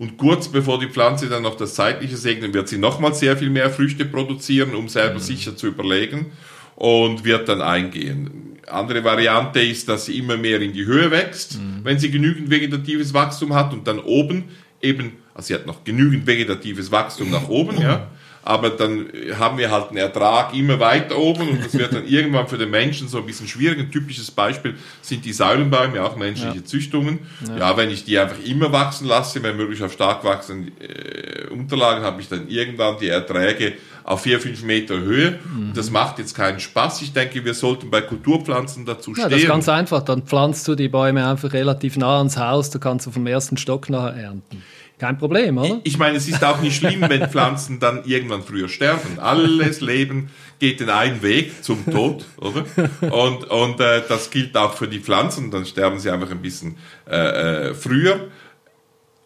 Und 0.00 0.16
kurz 0.16 0.48
bevor 0.48 0.80
die 0.80 0.88
Pflanze 0.88 1.28
dann 1.28 1.44
noch 1.44 1.56
das 1.56 1.74
Zeitliche 1.74 2.16
segnet, 2.16 2.54
wird 2.54 2.66
sie 2.66 2.76
nochmal 2.76 3.14
sehr 3.14 3.36
viel 3.36 3.50
mehr 3.50 3.70
Früchte 3.70 4.04
produzieren, 4.04 4.74
um 4.74 4.88
selber 4.88 5.20
mhm. 5.20 5.20
sicher 5.20 5.56
zu 5.56 5.68
überlegen 5.68 6.32
und 6.74 7.24
wird 7.24 7.48
dann 7.48 7.62
eingehen. 7.62 8.58
Andere 8.66 9.04
Variante 9.04 9.60
ist, 9.60 9.88
dass 9.88 10.06
sie 10.06 10.18
immer 10.18 10.36
mehr 10.36 10.60
in 10.60 10.72
die 10.72 10.86
Höhe 10.86 11.12
wächst, 11.12 11.60
mhm. 11.60 11.84
wenn 11.84 12.00
sie 12.00 12.10
genügend 12.10 12.50
vegetatives 12.50 13.14
Wachstum 13.14 13.54
hat 13.54 13.72
und 13.72 13.86
dann 13.86 14.00
oben 14.00 14.46
eben, 14.80 15.12
also 15.34 15.46
sie 15.46 15.54
hat 15.54 15.66
noch 15.66 15.84
genügend 15.84 16.26
vegetatives 16.26 16.90
Wachstum 16.90 17.30
nach 17.30 17.48
oben, 17.48 17.80
ja, 17.80 18.10
aber 18.44 18.70
dann 18.70 19.06
haben 19.38 19.56
wir 19.56 19.70
halt 19.70 19.88
einen 19.88 19.98
Ertrag 19.98 20.54
immer 20.54 20.80
weiter 20.80 21.16
oben 21.16 21.48
und 21.48 21.64
das 21.64 21.74
wird 21.74 21.92
dann 21.92 22.06
irgendwann 22.06 22.48
für 22.48 22.58
den 22.58 22.70
Menschen 22.70 23.06
so 23.08 23.18
ein 23.18 23.26
bisschen 23.26 23.46
schwierig. 23.46 23.78
Ein 23.78 23.90
typisches 23.90 24.30
Beispiel 24.30 24.74
sind 25.00 25.24
die 25.24 25.32
Säulenbäume, 25.32 26.02
auch 26.02 26.16
menschliche 26.16 26.56
ja. 26.56 26.64
Züchtungen. 26.64 27.20
Ja. 27.46 27.58
ja. 27.58 27.76
wenn 27.76 27.90
ich 27.90 28.04
die 28.04 28.18
einfach 28.18 28.42
immer 28.44 28.72
wachsen 28.72 29.06
lasse, 29.06 29.42
wenn 29.42 29.56
möglich 29.56 29.82
auf 29.82 29.92
stark 29.92 30.24
wachsenden 30.24 30.72
äh, 30.80 31.46
Unterlagen, 31.52 32.02
habe 32.02 32.20
ich 32.20 32.28
dann 32.28 32.48
irgendwann 32.48 32.98
die 32.98 33.08
Erträge 33.08 33.74
auf 34.04 34.22
vier, 34.22 34.40
fünf 34.40 34.62
Meter 34.64 34.98
Höhe. 34.98 35.38
Mhm. 35.44 35.72
Das 35.74 35.90
macht 35.90 36.18
jetzt 36.18 36.34
keinen 36.34 36.58
Spaß. 36.58 37.02
Ich 37.02 37.12
denke, 37.12 37.44
wir 37.44 37.54
sollten 37.54 37.90
bei 37.90 38.00
Kulturpflanzen 38.00 38.84
dazu 38.84 39.14
stehen. 39.14 39.24
Ja, 39.24 39.28
das 39.28 39.40
ist 39.40 39.48
ganz 39.48 39.68
einfach. 39.68 40.02
Dann 40.02 40.22
pflanzt 40.22 40.66
du 40.66 40.74
die 40.74 40.88
Bäume 40.88 41.26
einfach 41.26 41.52
relativ 41.52 41.96
nah 41.96 42.18
ans 42.18 42.36
Haus. 42.36 42.70
Du 42.70 42.80
kannst 42.80 43.06
du 43.06 43.10
vom 43.10 43.26
ersten 43.26 43.56
Stock 43.56 43.88
nachher 43.88 44.16
ernten. 44.16 44.62
Kein 45.02 45.18
Problem, 45.18 45.58
oder? 45.58 45.80
Ich, 45.82 45.94
ich 45.94 45.98
meine, 45.98 46.16
es 46.16 46.28
ist 46.28 46.44
auch 46.44 46.60
nicht 46.60 46.76
schlimm, 46.76 47.00
wenn 47.08 47.28
Pflanzen 47.28 47.80
dann 47.80 48.04
irgendwann 48.04 48.44
früher 48.44 48.68
sterben. 48.68 49.18
Alles 49.18 49.80
Leben 49.80 50.30
geht 50.60 50.78
den 50.78 50.90
einen 50.90 51.22
Weg 51.22 51.64
zum 51.64 51.84
Tod, 51.90 52.24
oder? 52.36 52.64
Und, 53.10 53.50
und 53.50 53.80
äh, 53.80 54.02
das 54.08 54.30
gilt 54.30 54.56
auch 54.56 54.74
für 54.74 54.86
die 54.86 55.00
Pflanzen, 55.00 55.50
dann 55.50 55.66
sterben 55.66 55.98
sie 55.98 56.08
einfach 56.08 56.30
ein 56.30 56.40
bisschen 56.40 56.76
äh, 57.10 57.16
äh, 57.16 57.74
früher. 57.74 58.28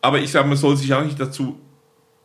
Aber 0.00 0.18
ich 0.18 0.30
sage, 0.30 0.48
man 0.48 0.56
soll 0.56 0.78
sich 0.78 0.94
auch 0.94 1.04
nicht 1.04 1.20
dazu 1.20 1.60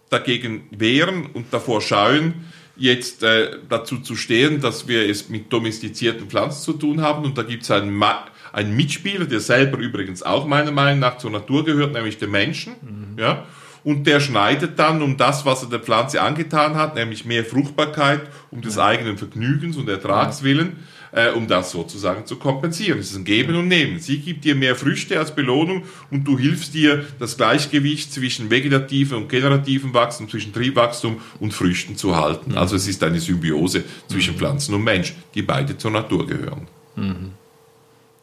dagegen 0.10 0.70
wehren 0.72 1.26
und 1.34 1.48
davor 1.52 1.82
scheuen, 1.82 2.46
jetzt 2.78 3.22
äh, 3.24 3.58
dazu 3.68 3.98
zu 3.98 4.16
stehen, 4.16 4.62
dass 4.62 4.88
wir 4.88 5.10
es 5.10 5.28
mit 5.28 5.52
domestizierten 5.52 6.30
Pflanzen 6.30 6.64
zu 6.64 6.72
tun 6.72 7.02
haben. 7.02 7.26
Und 7.26 7.38
da 7.38 7.44
gibt 7.44 7.64
es 7.64 7.72
einen 7.72 7.94
Ma 7.94 8.28
ein 8.54 8.76
Mitspieler, 8.76 9.26
der 9.26 9.40
selber 9.40 9.78
übrigens 9.78 10.24
auch 10.24 10.46
meiner 10.46 10.72
Meinung 10.72 11.00
nach 11.00 11.18
zur 11.18 11.32
Natur 11.32 11.64
gehört, 11.66 11.94
nämlich 11.94 12.18
den 12.18 12.32
Menschen. 12.32 12.74
Mhm. 12.82 13.01
Ja? 13.22 13.46
Und 13.84 14.06
der 14.06 14.20
schneidet 14.20 14.78
dann 14.78 15.02
um 15.02 15.18
das, 15.18 15.46
was 15.46 15.64
er 15.64 15.70
der 15.70 15.80
Pflanze 15.80 16.22
angetan 16.22 16.76
hat, 16.76 16.96
nämlich 16.96 17.26
mehr 17.26 17.44
Fruchtbarkeit, 17.44 18.22
um 18.52 18.62
des 18.62 18.78
eigenen 18.78 19.18
Vergnügens 19.18 19.78
und 19.78 19.90
Ertrags 19.90 20.44
willen, 20.44 20.78
äh, 21.14 21.32
um 21.32 21.48
das 21.48 21.72
sozusagen 21.72 22.26
zu 22.26 22.36
kompensieren. 22.36 23.00
Es 23.00 23.12
ist 23.12 23.18
ein 23.18 23.24
Geben 23.24 23.56
und 23.56 23.68
Nehmen. 23.68 24.00
Sie 24.00 24.20
gibt 24.20 24.46
dir 24.46 24.56
mehr 24.56 24.76
Früchte 24.76 25.18
als 25.18 25.34
Belohnung 25.34 25.84
und 26.12 26.26
du 26.26 26.38
hilfst 26.38 26.76
dir, 26.76 27.06
das 27.20 27.38
Gleichgewicht 27.38 28.14
zwischen 28.14 28.52
vegetativem 28.52 29.18
und 29.18 29.30
generativem 29.30 29.94
Wachstum, 29.94 30.30
zwischen 30.30 30.54
Triebwachstum 30.54 31.20
und 31.40 31.54
Früchten 31.54 31.96
zu 31.96 32.16
halten. 32.16 32.52
Mhm. 32.52 32.58
Also 32.58 32.76
es 32.76 32.88
ist 32.88 33.04
eine 33.04 33.20
Symbiose 33.20 33.84
zwischen 34.08 34.36
mhm. 34.36 34.40
Pflanzen 34.40 34.76
und 34.76 34.84
Mensch, 34.84 35.16
die 35.34 35.42
beide 35.42 35.78
zur 35.78 35.92
Natur 35.92 36.28
gehören. 36.28 36.68
Mhm. 36.96 37.32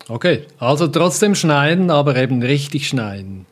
Okay, 0.08 0.44
also 0.58 0.86
trotzdem 0.86 1.34
schneiden, 1.34 1.90
aber 1.90 2.16
eben 2.16 2.42
richtig 2.42 2.88
schneiden. 2.88 3.44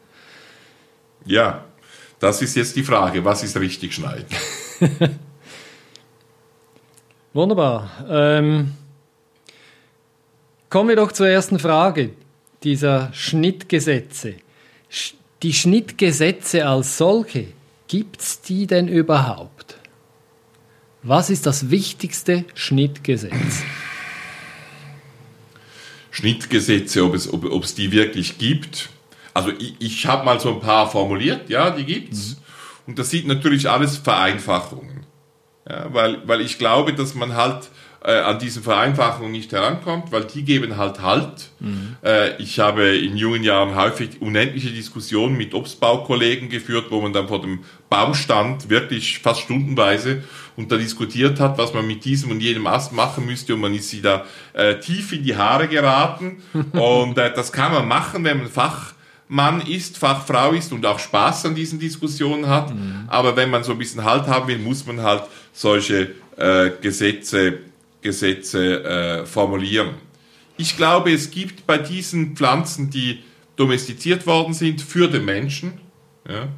Ja, 1.26 1.64
das 2.18 2.40
ist 2.40 2.56
jetzt 2.56 2.76
die 2.76 2.82
Frage, 2.82 3.24
was 3.24 3.42
ist 3.42 3.56
richtig 3.56 3.94
schneiden? 3.94 4.26
Wunderbar. 7.32 7.90
Ähm, 8.08 8.72
kommen 10.70 10.88
wir 10.88 10.96
doch 10.96 11.12
zur 11.12 11.28
ersten 11.28 11.58
Frage 11.58 12.10
dieser 12.62 13.12
Schnittgesetze. 13.12 14.36
Die 15.42 15.52
Schnittgesetze 15.52 16.66
als 16.66 16.96
solche, 16.96 17.48
gibt 17.88 18.20
es 18.20 18.40
die 18.40 18.66
denn 18.66 18.88
überhaupt? 18.88 19.76
Was 21.02 21.28
ist 21.28 21.46
das 21.46 21.70
wichtigste 21.70 22.44
Schnittgesetz? 22.54 23.62
Schnittgesetze, 26.10 27.04
ob 27.04 27.14
es, 27.14 27.30
ob, 27.32 27.44
ob 27.44 27.64
es 27.64 27.74
die 27.74 27.92
wirklich 27.92 28.38
gibt. 28.38 28.88
Also 29.36 29.50
ich, 29.58 29.74
ich 29.80 30.06
habe 30.06 30.24
mal 30.24 30.40
so 30.40 30.54
ein 30.54 30.60
paar 30.60 30.90
formuliert, 30.90 31.50
ja, 31.50 31.68
die 31.68 31.84
gibt's. 31.84 32.30
Mhm. 32.30 32.36
Und 32.86 32.98
das 32.98 33.10
sieht 33.10 33.26
natürlich 33.26 33.68
alles 33.68 33.98
Vereinfachungen. 33.98 35.04
Ja, 35.68 35.92
weil, 35.92 36.26
weil 36.26 36.40
ich 36.40 36.58
glaube, 36.58 36.94
dass 36.94 37.14
man 37.14 37.34
halt 37.34 37.68
äh, 38.02 38.12
an 38.12 38.38
diesen 38.38 38.62
Vereinfachungen 38.62 39.32
nicht 39.32 39.52
herankommt, 39.52 40.10
weil 40.10 40.24
die 40.24 40.42
geben 40.42 40.78
halt 40.78 41.02
Halt. 41.02 41.50
Mhm. 41.60 41.96
Äh, 42.02 42.40
ich 42.40 42.60
habe 42.60 42.96
in 42.96 43.18
jungen 43.18 43.42
Jahren 43.42 43.74
häufig 43.74 44.22
unendliche 44.22 44.70
Diskussionen 44.70 45.36
mit 45.36 45.52
Obstbaukollegen 45.52 46.48
geführt, 46.48 46.86
wo 46.88 47.02
man 47.02 47.12
dann 47.12 47.28
vor 47.28 47.42
dem 47.42 47.58
Baum 47.90 48.14
stand, 48.14 48.70
wirklich 48.70 49.18
fast 49.18 49.42
stundenweise 49.42 50.22
und 50.56 50.72
da 50.72 50.78
diskutiert 50.78 51.40
hat, 51.40 51.58
was 51.58 51.74
man 51.74 51.86
mit 51.86 52.06
diesem 52.06 52.30
und 52.30 52.40
jenem 52.40 52.66
Ast 52.66 52.94
machen 52.94 53.26
müsste 53.26 53.52
und 53.54 53.60
man 53.60 53.74
ist 53.74 53.90
sie 53.90 54.00
da 54.00 54.24
äh, 54.54 54.76
tief 54.76 55.12
in 55.12 55.24
die 55.24 55.36
Haare 55.36 55.68
geraten 55.68 56.42
und 56.72 57.18
äh, 57.18 57.34
das 57.34 57.52
kann 57.52 57.72
man 57.72 57.86
machen, 57.86 58.24
wenn 58.24 58.38
man 58.38 58.48
Fachmann 59.28 59.60
ist, 59.66 59.98
Fachfrau 59.98 60.52
ist 60.52 60.72
und 60.72 60.86
auch 60.86 60.98
Spaß 60.98 61.46
an 61.46 61.54
diesen 61.54 61.78
Diskussionen 61.78 62.48
hat. 62.48 62.74
Mhm. 62.74 63.04
Aber 63.08 63.36
wenn 63.36 63.50
man 63.50 63.64
so 63.64 63.72
ein 63.72 63.78
bisschen 63.78 64.04
Halt 64.04 64.26
haben 64.26 64.48
will, 64.48 64.58
muss 64.58 64.86
man 64.86 65.02
halt 65.02 65.24
solche 65.52 66.12
äh, 66.36 66.70
Gesetze, 66.80 67.58
Gesetze 68.02 68.84
äh, 68.84 69.26
formulieren. 69.26 69.90
Ich 70.56 70.76
glaube, 70.76 71.12
es 71.12 71.30
gibt 71.30 71.66
bei 71.66 71.78
diesen 71.78 72.36
Pflanzen, 72.36 72.90
die 72.90 73.22
domestiziert 73.56 74.26
worden 74.26 74.54
sind, 74.54 74.80
für 74.80 75.08
den 75.08 75.24
Menschen, 75.24 75.80
ja, 76.28 76.48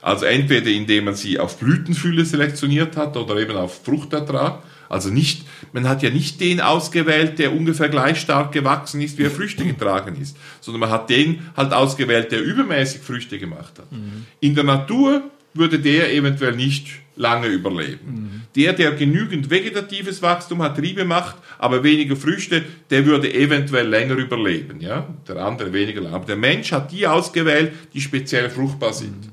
also 0.00 0.26
entweder 0.26 0.70
indem 0.70 1.06
man 1.06 1.14
sie 1.14 1.40
auf 1.40 1.58
Blütenfülle 1.58 2.24
selektioniert 2.24 2.96
hat 2.96 3.16
oder 3.16 3.36
eben 3.36 3.56
auf 3.56 3.84
Fruchtertrag. 3.84 4.62
Also 4.88 5.10
nicht, 5.10 5.44
man 5.72 5.88
hat 5.88 6.02
ja 6.02 6.10
nicht 6.10 6.40
den 6.40 6.60
ausgewählt, 6.60 7.38
der 7.38 7.54
ungefähr 7.54 7.88
gleich 7.88 8.20
stark 8.20 8.52
gewachsen 8.52 9.00
ist, 9.00 9.18
wie 9.18 9.24
er 9.24 9.30
Früchte 9.30 9.64
getragen 9.64 10.16
ist, 10.20 10.36
sondern 10.60 10.80
man 10.80 10.90
hat 10.90 11.10
den 11.10 11.40
halt 11.56 11.72
ausgewählt, 11.72 12.32
der 12.32 12.42
übermäßig 12.42 13.00
Früchte 13.00 13.38
gemacht 13.38 13.78
hat. 13.78 13.90
Mhm. 13.90 14.26
In 14.40 14.54
der 14.54 14.64
Natur 14.64 15.22
würde 15.54 15.78
der 15.78 16.12
eventuell 16.14 16.54
nicht 16.54 16.88
lange 17.16 17.48
überleben. 17.48 18.06
Mhm. 18.06 18.42
Der, 18.54 18.72
der 18.72 18.92
genügend 18.92 19.50
vegetatives 19.50 20.22
Wachstum 20.22 20.62
hat, 20.62 20.76
Triebe 20.76 21.04
macht, 21.04 21.36
aber 21.58 21.82
weniger 21.82 22.16
Früchte, 22.16 22.64
der 22.90 23.04
würde 23.06 23.32
eventuell 23.32 23.88
länger 23.88 24.14
überleben. 24.14 24.80
Ja? 24.80 25.08
Der 25.26 25.36
andere 25.36 25.72
weniger 25.72 26.00
lang. 26.00 26.14
Aber 26.14 26.26
der 26.26 26.36
Mensch 26.36 26.72
hat 26.72 26.92
die 26.92 27.06
ausgewählt, 27.06 27.72
die 27.92 28.00
speziell 28.00 28.50
fruchtbar 28.50 28.92
sind. 28.92 29.26
Mhm. 29.26 29.32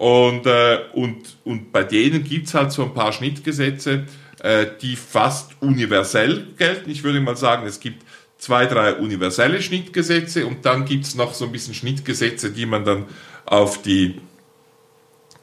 Und, 0.00 0.46
äh, 0.46 0.78
und, 0.94 1.36
und 1.44 1.72
bei 1.72 1.84
denen 1.84 2.24
gibt's 2.24 2.54
halt 2.54 2.72
so 2.72 2.84
ein 2.84 2.94
paar 2.94 3.12
Schnittgesetze, 3.12 4.06
äh, 4.40 4.66
die 4.80 4.96
fast 4.96 5.52
universell 5.60 6.46
gelten. 6.56 6.90
Ich 6.90 7.04
würde 7.04 7.20
mal 7.20 7.36
sagen, 7.36 7.66
es 7.66 7.80
gibt 7.80 8.04
zwei, 8.38 8.66
drei 8.66 8.94
universelle 8.94 9.60
Schnittgesetze 9.62 10.46
und 10.46 10.64
dann 10.64 10.84
gibt's 10.84 11.14
noch 11.14 11.34
so 11.34 11.44
ein 11.46 11.52
bisschen 11.52 11.74
Schnittgesetze, 11.74 12.50
die 12.50 12.66
man 12.66 12.84
dann 12.84 13.06
auf 13.44 13.82
die, 13.82 14.20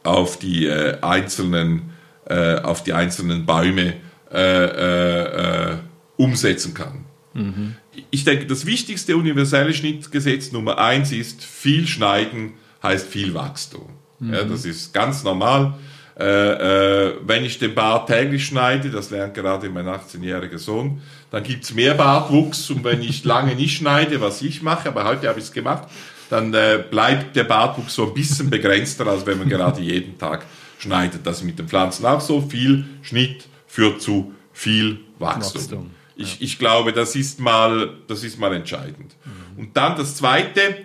auf 0.04 0.38
die 0.38 0.66
äh, 0.66 1.00
einzelnen 1.02 1.94
äh, 2.30 2.60
auf 2.60 2.84
die 2.84 2.92
einzelnen 2.92 3.46
Bäume 3.46 3.94
äh, 4.34 4.66
äh, 4.66 5.78
umsetzen 6.18 6.74
kann. 6.74 7.06
Mhm. 7.34 7.76
Ich 8.12 8.26
denke, 8.26 8.46
das 8.48 8.66
wichtigste 8.66 9.16
universelle 9.16 9.74
Schnittgesetz 9.74 10.52
Nummer 10.52 10.78
eins 10.78 11.14
ist, 11.14 11.44
viel 11.44 11.88
schneiden 11.88 12.54
heißt 12.84 13.08
viel 13.08 13.34
Wachstum. 13.34 13.88
Mhm. 14.20 14.34
Ja, 14.34 14.44
das 14.44 14.66
ist 14.66 14.94
ganz 14.94 15.24
normal. 15.24 15.76
Äh, 16.20 16.24
äh, 16.24 17.14
wenn 17.22 17.46
ich 17.46 17.60
den 17.60 17.76
Bart 17.76 18.08
täglich 18.08 18.46
schneide, 18.46 18.90
das 18.90 19.12
lernt 19.12 19.36
gerade 19.36 19.70
mein 19.70 19.86
18-jähriger 19.86 20.58
Sohn, 20.58 21.02
dann 21.30 21.44
gibt's 21.44 21.76
mehr 21.76 21.94
Bartwuchs 21.94 22.72
und 22.72 22.84
wenn 22.84 23.04
ich 23.04 23.24
lange 23.24 23.54
nicht 23.54 23.78
schneide, 23.78 24.20
was 24.20 24.42
ich 24.42 24.64
mache, 24.64 24.90
aber 24.90 25.04
heute 25.04 25.28
habe 25.28 25.38
ich 25.38 25.46
es 25.46 25.52
gemacht, 25.52 25.88
dann 26.32 26.54
äh, 26.56 26.84
bleibt 26.90 27.36
der 27.36 27.44
Bartwuchs 27.44 27.94
so 27.94 28.08
ein 28.08 28.14
bisschen 28.16 28.50
begrenzter, 28.50 29.06
als 29.06 29.28
wenn 29.28 29.38
man 29.38 29.48
gerade 29.48 29.80
jeden 29.80 30.18
Tag 30.18 30.46
schneidet. 30.80 31.22
Das 31.24 31.38
ist 31.38 31.44
mit 31.44 31.60
den 31.60 31.68
Pflanzen 31.68 32.06
auch 32.06 32.22
so. 32.22 32.42
Viel 32.42 32.86
Schnitt 33.04 33.48
führt 33.68 34.02
zu 34.02 34.34
viel 34.54 35.00
Wachstum. 35.20 35.62
Wachstum 35.62 35.92
ja. 36.16 36.26
ich, 36.26 36.42
ich 36.42 36.58
glaube, 36.58 36.94
das 36.94 37.16
ist 37.16 37.40
mal, 37.40 37.92
das 38.08 38.24
ist 38.24 38.40
mal 38.40 38.54
entscheidend. 38.56 39.16
Mhm. 39.24 39.60
Und 39.60 39.78
dann 39.78 39.96
das 39.96 40.16
zweite, 40.16 40.78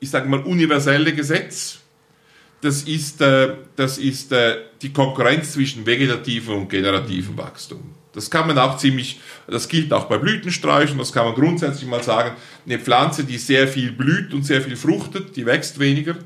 ich 0.00 0.08
sage 0.08 0.28
mal, 0.30 0.40
universelle 0.40 1.12
Gesetz 1.12 1.79
das 2.60 2.82
ist, 2.82 3.20
äh, 3.20 3.54
das 3.76 3.98
ist 3.98 4.32
äh, 4.32 4.56
die 4.82 4.92
Konkurrenz 4.92 5.52
zwischen 5.52 5.86
vegetativem 5.86 6.56
und 6.56 6.68
generativem 6.68 7.36
Wachstum. 7.36 7.94
Das 8.12 8.30
kann 8.30 8.46
man 8.46 8.58
auch 8.58 8.76
ziemlich, 8.76 9.20
das 9.46 9.68
gilt 9.68 9.92
auch 9.92 10.06
bei 10.06 10.18
Blütensträuchen, 10.18 10.98
das 10.98 11.12
kann 11.12 11.26
man 11.26 11.34
grundsätzlich 11.34 11.88
mal 11.88 12.02
sagen. 12.02 12.32
Eine 12.66 12.78
Pflanze, 12.78 13.24
die 13.24 13.38
sehr 13.38 13.68
viel 13.68 13.92
blüht 13.92 14.34
und 14.34 14.44
sehr 14.44 14.60
viel 14.60 14.76
fruchtet, 14.76 15.36
die 15.36 15.46
wächst 15.46 15.78
weniger. 15.78 16.16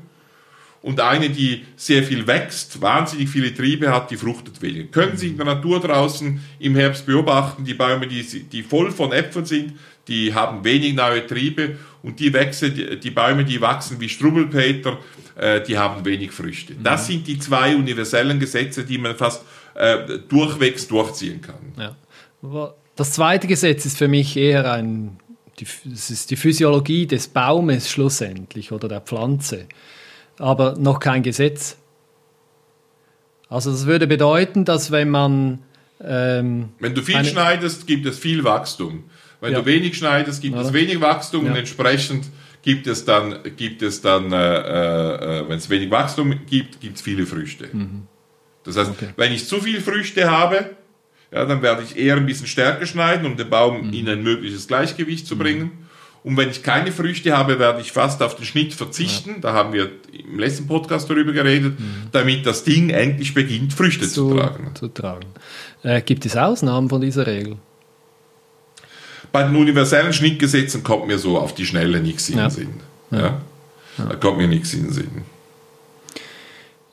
Und 0.81 0.99
eine, 0.99 1.29
die 1.29 1.65
sehr 1.75 2.03
viel 2.03 2.27
wächst, 2.27 2.79
wahnsinnig 2.79 3.29
viele 3.29 3.53
Triebe 3.53 3.91
hat, 3.91 4.11
die 4.11 4.17
fruchtet 4.17 4.61
weniger. 4.61 4.85
Können 4.85 5.17
Sie 5.17 5.29
in 5.29 5.37
der 5.37 5.45
Natur 5.45 5.79
draußen 5.79 6.39
im 6.59 6.75
Herbst 6.75 7.07
beobachten, 7.07 7.65
die 7.65 7.73
Bäume, 7.73 8.07
die, 8.07 8.23
die 8.23 8.61
voll 8.61 8.91
von 8.91 9.11
Äpfeln 9.11 9.45
sind, 9.45 9.73
die 10.07 10.33
haben 10.33 10.63
wenig 10.63 10.93
neue 10.93 11.25
Triebe 11.25 11.77
und 12.05 12.19
die, 12.19 12.31
wachsen, 12.33 12.99
die 13.01 13.09
Bäume, 13.09 13.43
die 13.43 13.59
wachsen 13.59 13.99
wie 13.99 14.07
Strubbelpeter, 14.07 14.99
äh, 15.35 15.61
die 15.61 15.77
haben 15.77 16.05
wenig 16.05 16.31
Früchte. 16.31 16.73
Mhm. 16.73 16.83
Das 16.83 17.07
sind 17.07 17.25
die 17.25 17.39
zwei 17.39 17.75
universellen 17.75 18.39
Gesetze, 18.39 18.83
die 18.83 18.99
man 18.99 19.15
fast 19.15 19.43
äh, 19.73 20.19
durchwegs 20.29 20.87
durchziehen 20.87 21.41
kann. 21.41 21.73
Ja. 21.77 22.75
Das 22.95 23.11
zweite 23.11 23.47
Gesetz 23.47 23.85
ist 23.85 23.97
für 23.97 24.07
mich 24.07 24.37
eher 24.37 24.71
ein, 24.71 25.17
die, 25.59 25.65
das 25.85 26.11
ist 26.11 26.29
die 26.29 26.35
Physiologie 26.35 27.07
des 27.07 27.27
Baumes 27.27 27.89
schlussendlich 27.89 28.71
oder 28.71 28.87
der 28.87 29.01
Pflanze, 29.01 29.65
aber 30.37 30.75
noch 30.77 30.99
kein 30.99 31.23
Gesetz. 31.23 31.77
Also 33.49 33.71
das 33.71 33.87
würde 33.87 34.05
bedeuten, 34.05 34.63
dass 34.63 34.91
wenn 34.91 35.09
man 35.09 35.59
ähm, 36.03 36.69
wenn 36.79 36.93
du 36.93 37.01
viel 37.01 37.23
schneidest, 37.25 37.87
gibt 37.87 38.05
es 38.05 38.19
viel 38.19 38.43
Wachstum. 38.43 39.05
Wenn 39.41 39.53
ja. 39.53 39.59
du 39.59 39.65
wenig 39.65 39.97
schneidest, 39.97 40.41
gibt 40.41 40.55
Oder? 40.55 40.65
es 40.65 40.73
wenig 40.73 41.01
Wachstum 41.01 41.45
ja. 41.45 41.51
und 41.51 41.57
entsprechend 41.57 42.25
gibt 42.61 42.87
es 42.87 43.05
dann, 43.05 43.39
gibt 43.57 43.81
es 43.81 44.01
dann 44.01 44.31
äh, 44.31 44.37
äh, 44.37 45.39
äh 45.41 45.49
wenn 45.49 45.57
es 45.57 45.69
wenig 45.69 45.91
Wachstum 45.91 46.33
gibt, 46.47 46.81
gibt 46.81 46.95
es 46.95 47.01
viele 47.01 47.25
Früchte. 47.25 47.69
Mhm. 47.71 48.07
Das 48.63 48.77
heißt, 48.77 48.91
okay. 48.91 49.09
wenn 49.15 49.31
ich 49.31 49.47
zu 49.47 49.61
viel 49.61 49.79
Früchte 49.81 50.29
habe, 50.29 50.71
ja, 51.31 51.45
dann 51.45 51.61
werde 51.61 51.83
ich 51.83 51.97
eher 51.97 52.15
ein 52.15 52.25
bisschen 52.25 52.47
stärker 52.47 52.85
schneiden, 52.85 53.25
um 53.25 53.37
den 53.37 53.49
Baum 53.49 53.87
mhm. 53.87 53.93
in 53.93 54.09
ein 54.09 54.23
mögliches 54.23 54.67
Gleichgewicht 54.67 55.27
zu 55.27 55.35
mhm. 55.35 55.39
bringen. 55.39 55.71
Und 56.23 56.37
wenn 56.37 56.49
ich 56.49 56.63
keine 56.63 56.91
Früchte 56.91 57.37
habe, 57.37 57.59
werde 57.59 57.81
ich 57.81 57.91
fast 57.91 58.23
auf 58.23 58.35
den 58.35 58.45
Schnitt 58.45 58.73
verzichten. 58.73 59.29
Ja. 59.29 59.39
Da 59.41 59.53
haben 59.53 59.73
wir 59.73 59.91
im 60.11 60.39
letzten 60.39 60.65
Podcast 60.65 61.07
darüber 61.07 61.33
geredet, 61.33 61.79
mhm. 61.79 62.07
damit 62.11 62.47
das 62.47 62.63
Ding 62.63 62.89
endlich 62.89 63.35
beginnt, 63.35 63.73
Früchte 63.73 64.07
zu, 64.07 64.29
zu 64.29 64.35
tragen. 64.35 64.71
Zu 64.73 64.87
tragen. 64.87 65.27
Äh, 65.83 66.01
gibt 66.01 66.25
es 66.25 66.35
Ausnahmen 66.35 66.89
von 66.89 67.01
dieser 67.01 67.27
Regel? 67.27 67.57
Bei 69.35 69.43
den 69.43 69.57
universellen 69.57 70.13
Schnittgesetzen 70.13 70.81
kommt 70.81 71.07
mir 71.07 71.19
so 71.19 71.37
auf 71.37 71.53
die 71.53 71.65
Schnelle 71.65 71.99
nichts 71.99 72.29
in 72.29 72.37
den 72.37 72.43
ja. 72.45 72.49
Sinn. 72.49 72.69
Ja. 73.11 73.19
ja. 73.19 73.41
Da 73.97 74.15
kommt 74.15 74.37
mir 74.37 74.47
nichts 74.47 74.73
in 74.73 74.83
den 74.83 74.93
Sinn. 74.93 75.25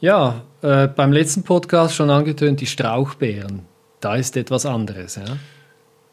Ja, 0.01 0.43
äh, 0.61 0.89
beim 0.89 1.13
letzten 1.13 1.45
Podcast 1.45 1.95
schon 1.95 2.11
angetönt, 2.11 2.61
die 2.61 2.67
Strauchbeeren. 2.67 3.63
Da 4.01 4.17
ist 4.17 4.37
etwas 4.37 4.67
anderes. 4.67 5.15
Ja? 5.15 5.37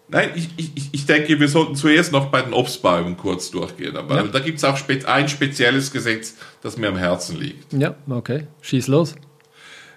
Nein, 0.09 0.29
ich, 0.35 0.49
ich, 0.55 0.89
ich 0.91 1.05
denke, 1.07 1.39
wir 1.39 1.47
sollten 1.47 1.75
zuerst 1.75 2.11
noch 2.11 2.27
bei 2.27 2.43
den 2.43 2.53
Obstbäumen 2.53 3.17
kurz 3.17 3.49
durchgehen. 3.49 3.97
Aber 3.97 4.17
ja. 4.17 4.23
da 4.25 4.37
gibt 4.37 4.59
es 4.59 4.63
auch 4.63 4.77
ein 5.07 5.29
spezielles 5.29 5.91
Gesetz, 5.91 6.35
das 6.61 6.77
mir 6.77 6.89
am 6.89 6.97
Herzen 6.97 7.39
liegt. 7.39 7.73
Ja, 7.73 7.95
okay. 8.07 8.45
Schieß 8.61 8.85
los. 8.85 9.15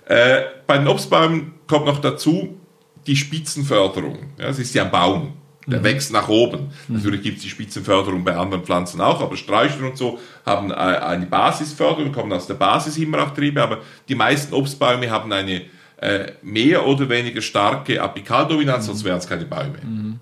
Äh, 0.06 0.44
bei 0.66 0.78
den 0.78 0.88
Obstbäumen 0.88 1.52
kommt 1.66 1.84
noch 1.84 2.00
dazu 2.00 2.58
die 3.06 3.16
Spitzenförderung. 3.16 4.30
Ja, 4.38 4.46
es 4.46 4.58
ist 4.58 4.74
ja 4.74 4.84
ein 4.84 4.90
Baum. 4.90 5.34
Der 5.66 5.78
mhm. 5.78 5.84
wächst 5.84 6.12
nach 6.12 6.28
oben. 6.28 6.72
Mhm. 6.88 6.96
Natürlich 6.96 7.22
gibt 7.22 7.36
es 7.36 7.42
die 7.44 7.48
Spitzenförderung 7.48 8.24
bei 8.24 8.36
anderen 8.36 8.64
Pflanzen 8.64 9.00
auch, 9.00 9.20
aber 9.20 9.36
Sträucher 9.36 9.84
und 9.84 9.96
so 9.96 10.18
haben 10.44 10.70
äh, 10.70 10.74
eine 10.74 11.26
Basisförderung, 11.26 12.12
kommen 12.12 12.32
aus 12.32 12.46
der 12.46 12.54
Basis 12.54 12.96
immer 12.98 13.22
auch 13.22 13.34
Triebe, 13.34 13.62
aber 13.62 13.78
die 14.08 14.16
meisten 14.16 14.54
Obstbäume 14.54 15.08
haben 15.10 15.32
eine 15.32 15.62
äh, 15.98 16.32
mehr 16.42 16.84
oder 16.84 17.08
weniger 17.08 17.40
starke 17.40 18.02
Apikaldominanz, 18.02 18.84
mhm. 18.84 18.86
sonst 18.88 19.04
wären 19.04 19.18
es 19.18 19.28
keine 19.28 19.44
Bäume. 19.44 19.78
Mhm. 19.84 20.18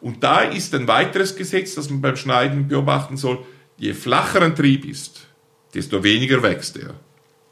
Und 0.00 0.22
da 0.22 0.40
ist 0.40 0.74
ein 0.74 0.86
weiteres 0.86 1.34
Gesetz, 1.34 1.74
das 1.74 1.90
man 1.90 2.00
beim 2.00 2.16
Schneiden 2.16 2.68
beobachten 2.68 3.16
soll. 3.16 3.38
Je 3.78 3.94
flacher 3.94 4.42
ein 4.42 4.54
Trieb 4.54 4.84
ist, 4.84 5.26
desto 5.74 6.02
weniger 6.04 6.42
wächst 6.42 6.76
er. 6.76 6.94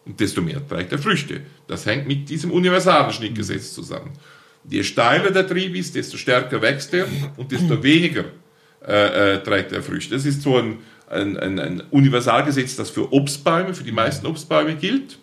Und 0.04 0.20
desto 0.20 0.40
mehr 0.40 0.66
trägt 0.66 0.92
er 0.92 0.98
Früchte. 0.98 1.40
Das 1.66 1.86
hängt 1.86 2.06
mit 2.06 2.28
diesem 2.28 2.52
universalen 2.52 3.12
Schnittgesetz 3.12 3.72
zusammen. 3.72 4.12
Je 4.68 4.82
steiler 4.82 5.30
der 5.30 5.46
Trieb 5.46 5.74
ist, 5.76 5.94
desto 5.94 6.16
stärker 6.16 6.60
wächst 6.60 6.92
er 6.94 7.06
und 7.36 7.52
desto 7.52 7.82
weniger 7.82 8.24
äh, 8.86 9.34
äh, 9.34 9.42
trägt 9.42 9.72
er 9.72 9.82
Früchte. 9.82 10.14
Das 10.14 10.24
ist 10.24 10.42
so 10.42 10.58
ein, 10.58 10.78
ein, 11.08 11.36
ein, 11.36 11.58
ein, 11.58 11.82
Universalgesetz, 11.90 12.76
das 12.76 12.90
für 12.90 13.12
Obstbäume, 13.12 13.74
für 13.74 13.84
die 13.84 13.92
meisten 13.92 14.26
Obstbäume 14.26 14.74
gilt 14.74 15.18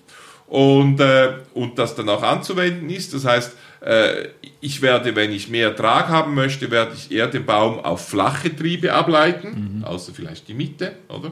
und, 0.48 1.00
äh, 1.00 1.34
und 1.54 1.78
das 1.78 1.96
dann 1.96 2.10
auch 2.10 2.24
anzuwenden 2.24 2.90
ist. 2.90 3.14
Das 3.14 3.26
heißt, 3.26 3.54
äh, 3.82 4.30
ich 4.62 4.82
werde, 4.82 5.16
wenn 5.16 5.32
ich 5.32 5.50
mehr 5.50 5.70
Ertrag 5.70 6.08
haben 6.08 6.34
möchte, 6.36 6.72
werde 6.72 6.94
ich 6.96 7.12
eher 7.12 7.28
den 7.28 7.46
Baum 7.46 7.80
auf 7.80 8.08
flache 8.08 8.56
Triebe 8.56 8.94
ableiten, 8.94 9.80
mhm. 9.80 9.84
außer 9.84 10.14
vielleicht 10.14 10.48
die 10.48 10.54
Mitte, 10.54 10.94
oder? 11.10 11.32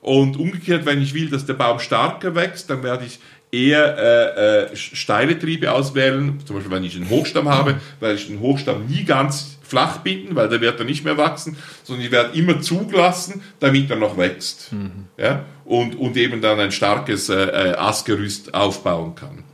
Und 0.00 0.36
umgekehrt, 0.36 0.84
wenn 0.84 1.00
ich 1.00 1.14
will, 1.14 1.30
dass 1.30 1.46
der 1.46 1.54
Baum 1.54 1.78
starker 1.78 2.34
wächst, 2.34 2.68
dann 2.68 2.82
werde 2.82 3.06
ich 3.06 3.18
eher 3.54 3.96
äh, 3.98 4.72
äh, 4.72 4.76
steile 4.76 5.38
Triebe 5.38 5.70
auswählen, 5.72 6.40
zum 6.44 6.56
Beispiel 6.56 6.72
wenn 6.72 6.84
ich 6.84 6.96
einen 6.96 7.08
Hochstamm 7.08 7.48
habe, 7.48 7.76
weil 8.00 8.16
ich 8.16 8.26
den 8.26 8.40
Hochstamm 8.40 8.86
nie 8.86 9.04
ganz 9.04 9.58
flach 9.62 9.98
binden, 9.98 10.36
weil 10.36 10.48
der 10.48 10.60
wird 10.60 10.78
dann 10.78 10.86
nicht 10.86 11.04
mehr 11.04 11.16
wachsen, 11.16 11.56
sondern 11.82 12.04
ich 12.04 12.12
werde 12.12 12.38
immer 12.38 12.60
zugelassen, 12.60 13.42
damit 13.60 13.90
er 13.90 13.96
noch 13.96 14.16
wächst. 14.16 14.72
Mhm. 14.72 15.06
Ja? 15.16 15.44
Und, 15.64 15.96
und 15.96 16.16
eben 16.16 16.40
dann 16.40 16.60
ein 16.60 16.72
starkes 16.72 17.28
äh, 17.28 17.34
äh, 17.34 17.74
Astgerüst 17.74 18.54
aufbauen 18.54 19.14
kann. 19.14 19.44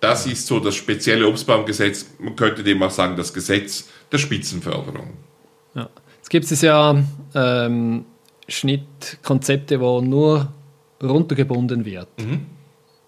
Das 0.00 0.26
ist 0.26 0.46
so 0.46 0.60
das 0.60 0.74
spezielle 0.74 1.26
Obstbaumgesetz, 1.26 2.06
man 2.18 2.36
könnte 2.36 2.62
dem 2.62 2.82
auch 2.82 2.90
sagen, 2.90 3.16
das 3.16 3.32
Gesetz 3.32 3.88
der 4.12 4.18
Spitzenförderung. 4.18 5.14
Ja. 5.74 5.88
Jetzt 6.18 6.30
gibt 6.30 6.50
es 6.50 6.60
ja 6.60 7.02
ähm, 7.34 8.04
Schnittkonzepte, 8.48 9.80
wo 9.80 10.00
nur 10.00 10.52
runtergebunden 11.02 11.84
wird. 11.84 12.08
Mhm. 12.18 12.46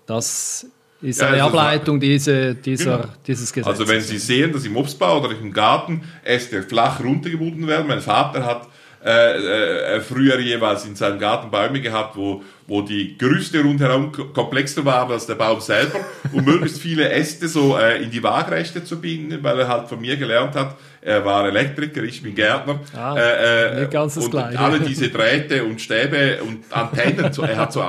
Das 0.07 0.67
ist 1.03 1.21
ja, 1.21 1.29
eine 1.29 1.43
Ableitung 1.43 2.01
diese, 2.01 2.55
dieser, 2.55 2.99
genau. 2.99 3.09
dieses 3.27 3.53
Gesetzes. 3.53 3.81
Also 3.81 3.93
wenn 3.93 4.01
Sie 4.01 4.19
sehen, 4.19 4.53
dass 4.53 4.65
im 4.65 4.77
Obstbau 4.77 5.21
oder 5.21 5.31
im 5.39 5.53
Garten 5.53 6.03
Äste 6.25 6.63
flach 6.63 7.01
runtergebunden 7.03 7.67
werden, 7.67 7.87
mein 7.87 8.01
Vater 8.01 8.45
hat 8.45 8.69
äh, 9.07 9.97
äh, 9.97 10.01
früher 10.01 10.41
jeweils 10.41 10.85
in 10.85 10.97
seinem 10.97 11.21
Garten 11.21 11.49
Bäume 11.49 11.81
gehabt, 11.81 12.17
wo, 12.17 12.43
wo 12.67 12.83
die 12.83 13.17
Gerüste 13.17 13.63
rundherum 13.63 14.11
komplexer 14.11 14.85
waren 14.85 15.13
als 15.13 15.27
der 15.27 15.37
Baum 15.37 15.61
selber 15.61 16.01
und 16.33 16.45
möglichst 16.45 16.81
viele 16.81 17.09
Äste 17.11 17.47
so 17.47 17.79
äh, 17.79 18.03
in 18.03 18.11
die 18.11 18.23
Waagrechte 18.23 18.83
zu 18.83 19.01
binden, 19.01 19.45
weil 19.45 19.61
er 19.61 19.69
halt 19.69 19.89
von 19.89 20.01
mir 20.01 20.17
gelernt 20.17 20.57
hat, 20.57 20.77
er 21.07 21.25
war 21.25 21.47
Elektriker, 21.47 22.03
ich 22.03 22.21
bin 22.21 22.35
Gärtner. 22.35 22.81
Ah, 22.97 23.17
äh, 23.17 23.85
äh, 23.85 23.87
ganz 23.87 24.17
das 24.17 24.25
und 24.25 24.33
Gleiche. 24.33 24.59
alle 24.59 24.81
diese 24.81 25.09
Drähte 25.09 25.63
und 25.63 25.81
Stäbe 25.81 26.39
und 26.43 26.65
Antennen, 26.71 27.31
er 27.43 27.57
hat 27.57 27.73
so 27.73 27.85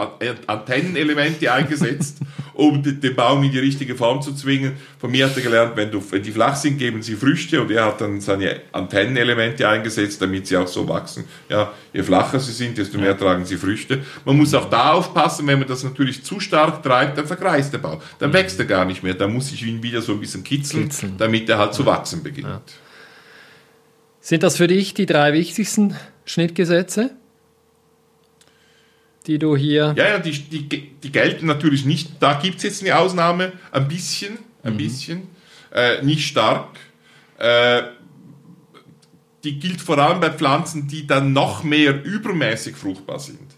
Antennenelemente 0.46 1.52
eingesetzt, 1.52 2.20
um 2.58 2.82
den 2.82 3.16
Baum 3.16 3.44
in 3.44 3.52
die 3.52 3.60
richtige 3.60 3.96
Form 3.96 4.20
zu 4.20 4.34
zwingen. 4.34 4.74
Von 4.98 5.12
mir 5.12 5.28
hat 5.28 5.38
er 5.38 5.44
gelernt, 5.44 5.76
wenn, 5.76 5.92
du, 5.92 6.04
wenn 6.10 6.24
die 6.24 6.32
flach 6.32 6.56
sind, 6.56 6.80
geben 6.80 7.04
sie 7.04 7.16
Früchte 7.16 7.62
und 7.62 7.70
er 7.70 7.86
hat 7.86 8.02
dann 8.02 8.20
seine 8.20 8.62
Antennenelemente 8.72 9.70
eingesetzt, 9.70 10.20
damit 10.24 10.48
sie 10.48 10.58
auch 10.58 10.68
so 10.68 10.90
wachsen. 10.90 11.26
Ja, 11.50 11.72
je 11.94 12.02
flacher 12.02 12.40
sie 12.40 12.52
sind, 12.52 12.76
desto 12.76 12.98
mehr 12.98 13.16
tragen 13.16 13.46
sie 13.46 13.58
Früchte. 13.58 14.02
Man 14.26 14.38
muss 14.38 14.56
auch 14.56 14.68
da 14.72 14.94
aufpassen, 14.94 15.46
wenn 15.46 15.60
man 15.60 15.68
das 15.68 15.84
natürlich 15.84 16.24
zu 16.24 16.40
stark 16.40 16.82
treibt, 16.82 17.20
dann 17.20 17.28
verkreist 17.28 17.74
der 17.74 17.78
Baum. 17.78 18.02
Dann 18.18 18.34
wächst 18.34 18.58
er 18.58 18.66
gar 18.66 18.86
nicht 18.86 19.04
mehr. 19.04 19.14
Da 19.14 19.28
muss 19.28 19.52
ich 19.52 19.64
ihn 19.64 19.84
wieder 19.84 20.02
so 20.02 20.14
ein 20.14 20.20
bisschen 20.20 20.44
kitzeln, 20.44 20.86
kitzeln. 20.86 21.14
damit 21.16 21.48
er 21.50 21.60
halt 21.60 21.76
zu 21.76 21.86
wachsen 21.86 22.24
beginnt. 22.24 22.48
Ja. 22.48 22.62
Sind 24.20 24.42
das 24.42 24.58
für 24.58 24.68
dich 24.68 24.96
die 24.96 25.06
drei 25.06 25.32
wichtigsten 25.34 25.96
Schnittgesetze, 26.26 27.12
die 29.28 29.40
du 29.40 29.56
hier. 29.56 29.94
Ja, 29.98 30.10
ja, 30.10 30.20
die, 30.20 30.32
die, 30.32 30.68
die 30.68 31.12
gelten 31.12 31.46
natürlich 31.46 31.86
nicht. 31.86 32.12
Da 32.20 32.34
gibt 32.34 32.58
es 32.58 32.64
jetzt 32.64 32.82
eine 32.82 32.98
Ausnahme, 32.98 33.52
ein 33.72 33.88
bisschen, 33.88 34.38
ein 34.64 34.74
mhm. 34.74 34.78
bisschen, 34.78 35.28
äh, 35.74 36.02
nicht 36.02 36.28
stark. 36.28 36.78
Äh, 37.38 37.84
die 39.44 39.60
gilt 39.60 39.82
vor 39.82 39.98
allem 39.98 40.20
bei 40.20 40.32
Pflanzen, 40.32 40.88
die 40.88 41.06
dann 41.06 41.34
noch 41.34 41.64
mehr 41.64 42.04
übermäßig 42.04 42.76
fruchtbar 42.76 43.20
sind. 43.20 43.57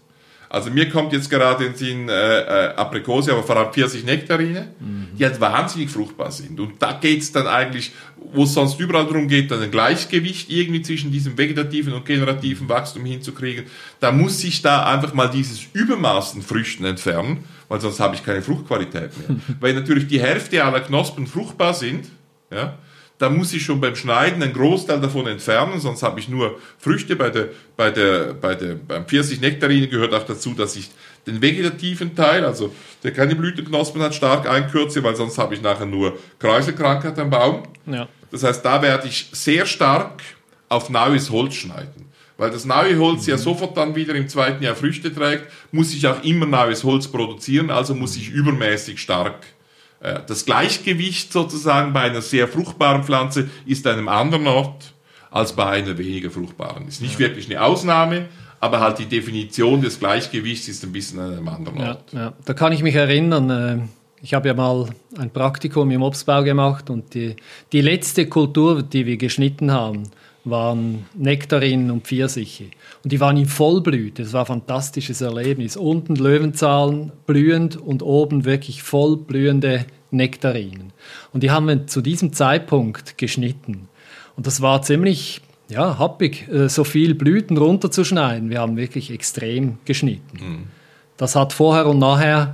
Also 0.52 0.68
mir 0.68 0.88
kommt 0.88 1.12
jetzt 1.12 1.30
gerade 1.30 1.64
in 1.64 1.72
den 1.72 1.78
Sinn 1.78 2.08
äh, 2.08 2.40
äh, 2.40 2.74
Aprikose, 2.74 3.30
aber 3.30 3.44
vor 3.44 3.56
allem 3.56 3.72
Pfirsich-Nektarine, 3.72 4.66
mhm. 4.80 5.06
die 5.16 5.24
halt 5.24 5.40
wahnsinnig 5.40 5.90
fruchtbar 5.90 6.32
sind. 6.32 6.58
Und 6.58 6.82
da 6.82 6.92
geht's 6.92 7.30
dann 7.30 7.46
eigentlich, 7.46 7.92
wo 8.16 8.42
es 8.42 8.54
sonst 8.54 8.80
überall 8.80 9.06
darum 9.06 9.28
geht, 9.28 9.52
dann 9.52 9.62
ein 9.62 9.70
Gleichgewicht 9.70 10.50
irgendwie 10.50 10.82
zwischen 10.82 11.12
diesem 11.12 11.38
vegetativen 11.38 11.92
und 11.92 12.04
generativen 12.04 12.68
Wachstum 12.68 13.04
hinzukriegen. 13.04 13.66
Da 14.00 14.10
muss 14.10 14.42
ich 14.42 14.60
da 14.60 14.86
einfach 14.86 15.14
mal 15.14 15.28
dieses 15.28 15.60
Übermaß 15.72 16.34
an 16.34 16.42
Früchten 16.42 16.84
entfernen, 16.84 17.44
weil 17.68 17.80
sonst 17.80 18.00
habe 18.00 18.16
ich 18.16 18.24
keine 18.24 18.42
Fruchtqualität 18.42 19.12
mehr. 19.18 19.38
weil 19.60 19.74
natürlich 19.74 20.08
die 20.08 20.20
Hälfte 20.20 20.64
aller 20.64 20.80
Knospen 20.80 21.28
fruchtbar 21.28 21.74
sind, 21.74 22.08
ja, 22.50 22.76
da 23.20 23.28
muss 23.28 23.52
ich 23.52 23.62
schon 23.62 23.82
beim 23.82 23.94
Schneiden 23.94 24.42
einen 24.42 24.54
Großteil 24.54 24.98
davon 24.98 25.26
entfernen, 25.26 25.78
sonst 25.78 26.02
habe 26.02 26.18
ich 26.18 26.30
nur 26.30 26.58
Früchte. 26.78 27.16
Bei 27.16 27.28
der, 27.28 27.48
bei 27.76 27.90
der, 27.90 28.32
bei 28.32 28.54
der, 28.54 28.76
beim 28.76 29.04
Pfirsich-Nektarine 29.04 29.88
gehört 29.88 30.14
auch 30.14 30.24
dazu, 30.24 30.54
dass 30.54 30.74
ich 30.74 30.90
den 31.26 31.42
vegetativen 31.42 32.16
Teil, 32.16 32.46
also 32.46 32.74
der 33.02 33.12
keine 33.12 33.36
Blütenknospen 33.36 34.00
hat, 34.00 34.14
stark 34.14 34.48
einkürze, 34.48 35.04
weil 35.04 35.16
sonst 35.16 35.36
habe 35.36 35.54
ich 35.54 35.60
nachher 35.60 35.84
nur 35.84 36.18
Kräuselkrankheit 36.38 37.18
am 37.18 37.28
Baum. 37.28 37.64
Ja. 37.84 38.08
Das 38.30 38.42
heißt, 38.42 38.64
da 38.64 38.80
werde 38.80 39.06
ich 39.06 39.28
sehr 39.32 39.66
stark 39.66 40.22
auf 40.70 40.88
neues 40.88 41.28
Holz 41.30 41.56
schneiden. 41.56 42.06
Weil 42.38 42.50
das 42.50 42.64
neue 42.64 42.98
Holz 42.98 43.26
mhm. 43.26 43.32
ja 43.32 43.36
sofort 43.36 43.76
dann 43.76 43.94
wieder 43.94 44.14
im 44.14 44.30
zweiten 44.30 44.64
Jahr 44.64 44.74
Früchte 44.74 45.14
trägt, 45.14 45.46
muss 45.72 45.92
ich 45.92 46.06
auch 46.06 46.24
immer 46.24 46.46
neues 46.46 46.84
Holz 46.84 47.06
produzieren, 47.06 47.70
also 47.70 47.94
muss 47.94 48.16
ich 48.16 48.30
übermäßig 48.30 48.98
stark 48.98 49.44
das 50.00 50.46
Gleichgewicht 50.46 51.32
sozusagen 51.32 51.92
bei 51.92 52.02
einer 52.02 52.22
sehr 52.22 52.48
fruchtbaren 52.48 53.04
Pflanze 53.04 53.50
ist 53.66 53.86
an 53.86 53.98
einem 53.98 54.08
anderen 54.08 54.46
Ort 54.46 54.94
als 55.30 55.52
bei 55.52 55.66
einer 55.66 55.96
weniger 55.98 56.30
fruchtbaren. 56.30 56.88
Ist 56.88 57.02
nicht 57.02 57.14
ja. 57.14 57.20
wirklich 57.20 57.46
eine 57.50 57.62
Ausnahme, 57.62 58.26
aber 58.60 58.80
halt 58.80 58.98
die 58.98 59.06
Definition 59.06 59.80
des 59.80 59.98
Gleichgewichts 59.98 60.68
ist 60.68 60.84
ein 60.84 60.92
bisschen 60.92 61.20
an 61.20 61.32
einem 61.32 61.48
anderen 61.48 61.80
Ort. 61.80 62.12
Ja, 62.12 62.18
ja. 62.18 62.32
Da 62.44 62.54
kann 62.54 62.72
ich 62.72 62.82
mich 62.82 62.94
erinnern, 62.94 63.50
äh, 63.50 63.78
ich 64.22 64.34
habe 64.34 64.48
ja 64.48 64.54
mal 64.54 64.86
ein 65.18 65.30
Praktikum 65.30 65.90
im 65.90 66.02
Obstbau 66.02 66.42
gemacht 66.42 66.90
und 66.90 67.14
die, 67.14 67.36
die 67.72 67.80
letzte 67.80 68.26
Kultur, 68.26 68.82
die 68.82 69.06
wir 69.06 69.16
geschnitten 69.16 69.70
haben, 69.70 70.10
waren 70.44 71.06
Nektarinen 71.14 71.90
und 71.90 72.06
Pfirsiche. 72.06 72.64
Und 73.04 73.12
die 73.12 73.20
waren 73.20 73.36
in 73.36 73.46
Vollblüte. 73.46 74.22
Das 74.22 74.32
war 74.32 74.42
ein 74.42 74.46
fantastisches 74.46 75.20
Erlebnis. 75.20 75.76
Unten 75.76 76.16
Löwenzahlen 76.16 77.12
blühend 77.26 77.76
und 77.76 78.02
oben 78.02 78.44
wirklich 78.44 78.82
voll 78.82 79.16
blühende 79.16 79.86
Nektarinen. 80.10 80.92
Und 81.32 81.42
die 81.42 81.50
haben 81.50 81.68
wir 81.68 81.86
zu 81.86 82.00
diesem 82.00 82.32
Zeitpunkt 82.32 83.18
geschnitten. 83.18 83.88
Und 84.36 84.46
das 84.46 84.60
war 84.60 84.82
ziemlich 84.82 85.42
ja, 85.68 85.98
happig, 85.98 86.48
äh, 86.48 86.68
so 86.68 86.84
viel 86.84 87.14
Blüten 87.14 87.56
runterzuschneiden. 87.56 88.50
Wir 88.50 88.60
haben 88.60 88.76
wirklich 88.76 89.10
extrem 89.10 89.78
geschnitten. 89.84 90.38
Mhm. 90.40 90.62
Das 91.16 91.36
hat 91.36 91.52
vorher 91.52 91.86
und 91.86 91.98
nachher 91.98 92.52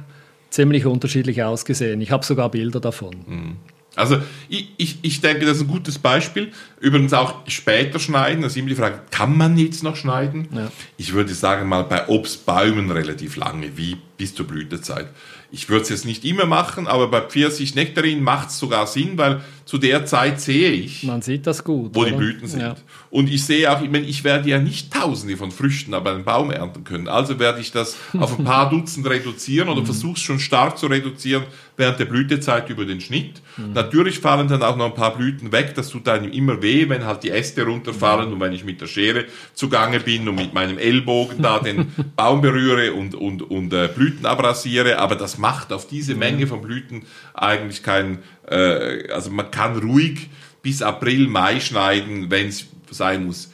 ziemlich 0.50 0.86
unterschiedlich 0.86 1.42
ausgesehen. 1.42 2.00
Ich 2.00 2.10
habe 2.10 2.24
sogar 2.24 2.50
Bilder 2.50 2.80
davon. 2.80 3.16
Mhm. 3.26 3.56
Also 3.96 4.18
ich, 4.48 4.68
ich, 4.76 4.98
ich 5.00 5.20
denke, 5.22 5.46
das 5.46 5.56
ist 5.56 5.62
ein 5.64 5.68
gutes 5.68 5.98
Beispiel. 5.98 6.52
Übrigens 6.80 7.14
auch 7.14 7.46
später 7.48 7.98
schneiden. 7.98 8.42
Da 8.42 8.48
ist 8.48 8.56
immer 8.56 8.68
die 8.68 8.74
Frage, 8.74 9.00
kann 9.10 9.36
man 9.36 9.56
jetzt 9.56 9.82
noch 9.82 9.96
schneiden? 9.96 10.48
Ja. 10.54 10.70
Ich 10.98 11.14
würde 11.14 11.34
sagen 11.34 11.68
mal 11.68 11.82
bei 11.82 12.06
Obstbäumen 12.06 12.90
relativ 12.90 13.36
lange, 13.36 13.76
wie 13.76 13.96
bis 14.18 14.34
zur 14.34 14.46
Blütezeit. 14.46 15.08
Ich 15.50 15.68
würde 15.68 15.82
es 15.82 15.88
jetzt 15.88 16.04
nicht 16.04 16.24
immer 16.24 16.44
machen, 16.44 16.86
aber 16.86 17.08
bei 17.08 17.20
Pfirsich, 17.20 17.74
Nektarin 17.74 18.22
macht 18.22 18.48
es 18.48 18.58
sogar 18.58 18.86
Sinn, 18.86 19.16
weil 19.16 19.40
zu 19.64 19.78
der 19.78 20.04
Zeit 20.04 20.40
sehe 20.40 20.70
ich, 20.70 21.04
man 21.04 21.22
sieht 21.22 21.46
das 21.46 21.62
gut, 21.62 21.94
wo 21.94 22.00
oder? 22.00 22.10
die 22.10 22.16
Blüten 22.16 22.48
sind. 22.48 22.60
Ja. 22.60 22.76
Und 23.10 23.30
ich 23.30 23.44
sehe 23.44 23.70
auch, 23.70 23.80
ich, 23.80 23.90
meine, 23.90 24.06
ich 24.06 24.24
werde 24.24 24.48
ja 24.48 24.58
nicht 24.58 24.92
Tausende 24.92 25.36
von 25.36 25.50
Früchten 25.50 25.94
aber 25.94 26.12
einen 26.12 26.24
Baum 26.24 26.50
ernten 26.50 26.84
können. 26.84 27.08
Also 27.08 27.38
werde 27.38 27.60
ich 27.60 27.72
das 27.72 27.96
auf 28.18 28.38
ein 28.38 28.44
paar 28.44 28.70
Dutzend 28.70 29.08
reduzieren 29.08 29.68
oder 29.68 29.82
mhm. 29.82 29.86
versuche 29.86 30.14
es 30.14 30.20
schon 30.20 30.40
stark 30.40 30.78
zu 30.78 30.88
reduzieren 30.88 31.44
während 31.76 32.00
der 32.00 32.06
Blütezeit 32.06 32.68
über 32.70 32.84
den 32.84 33.00
Schnitt. 33.00 33.40
Mhm. 33.56 33.72
Natürlich 33.72 34.18
fallen 34.18 34.48
dann 34.48 34.62
auch 34.62 34.76
noch 34.76 34.86
ein 34.86 34.94
paar 34.94 35.16
Blüten 35.16 35.52
weg. 35.52 35.74
Das 35.74 35.88
tut 35.88 36.08
einem 36.08 36.32
immer 36.32 36.62
weh, 36.62 36.88
wenn 36.88 37.04
halt 37.04 37.22
die 37.22 37.30
Äste 37.30 37.64
runterfallen 37.64 38.28
mhm. 38.28 38.34
und 38.34 38.40
wenn 38.40 38.52
ich 38.52 38.64
mit 38.64 38.80
der 38.80 38.86
Schere 38.86 39.26
zugange 39.54 40.00
bin 40.00 40.28
und 40.28 40.34
mit 40.34 40.54
meinem 40.54 40.78
Ellbogen 40.78 41.42
da 41.42 41.58
den 41.60 41.92
Baum 42.16 42.40
berühre 42.40 42.92
und, 42.92 43.14
und, 43.14 43.42
und 43.42 43.72
äh, 43.72 43.88
Blüten 43.94 44.26
abrasiere. 44.26 44.98
Aber 44.98 45.16
das 45.16 45.38
macht 45.38 45.72
auf 45.72 45.86
diese. 45.86 46.16
Menge 46.16 46.46
von 46.46 46.62
Blüten 46.62 47.02
eigentlich 47.34 47.82
keinen, 47.82 48.18
äh, 48.48 49.10
also 49.12 49.30
man 49.30 49.50
kann 49.50 49.78
ruhig 49.78 50.28
bis 50.62 50.82
April, 50.82 51.28
Mai 51.28 51.60
schneiden, 51.60 52.30
wenn 52.30 52.48
es 52.48 52.66
sein 52.90 53.26
muss. 53.26 53.52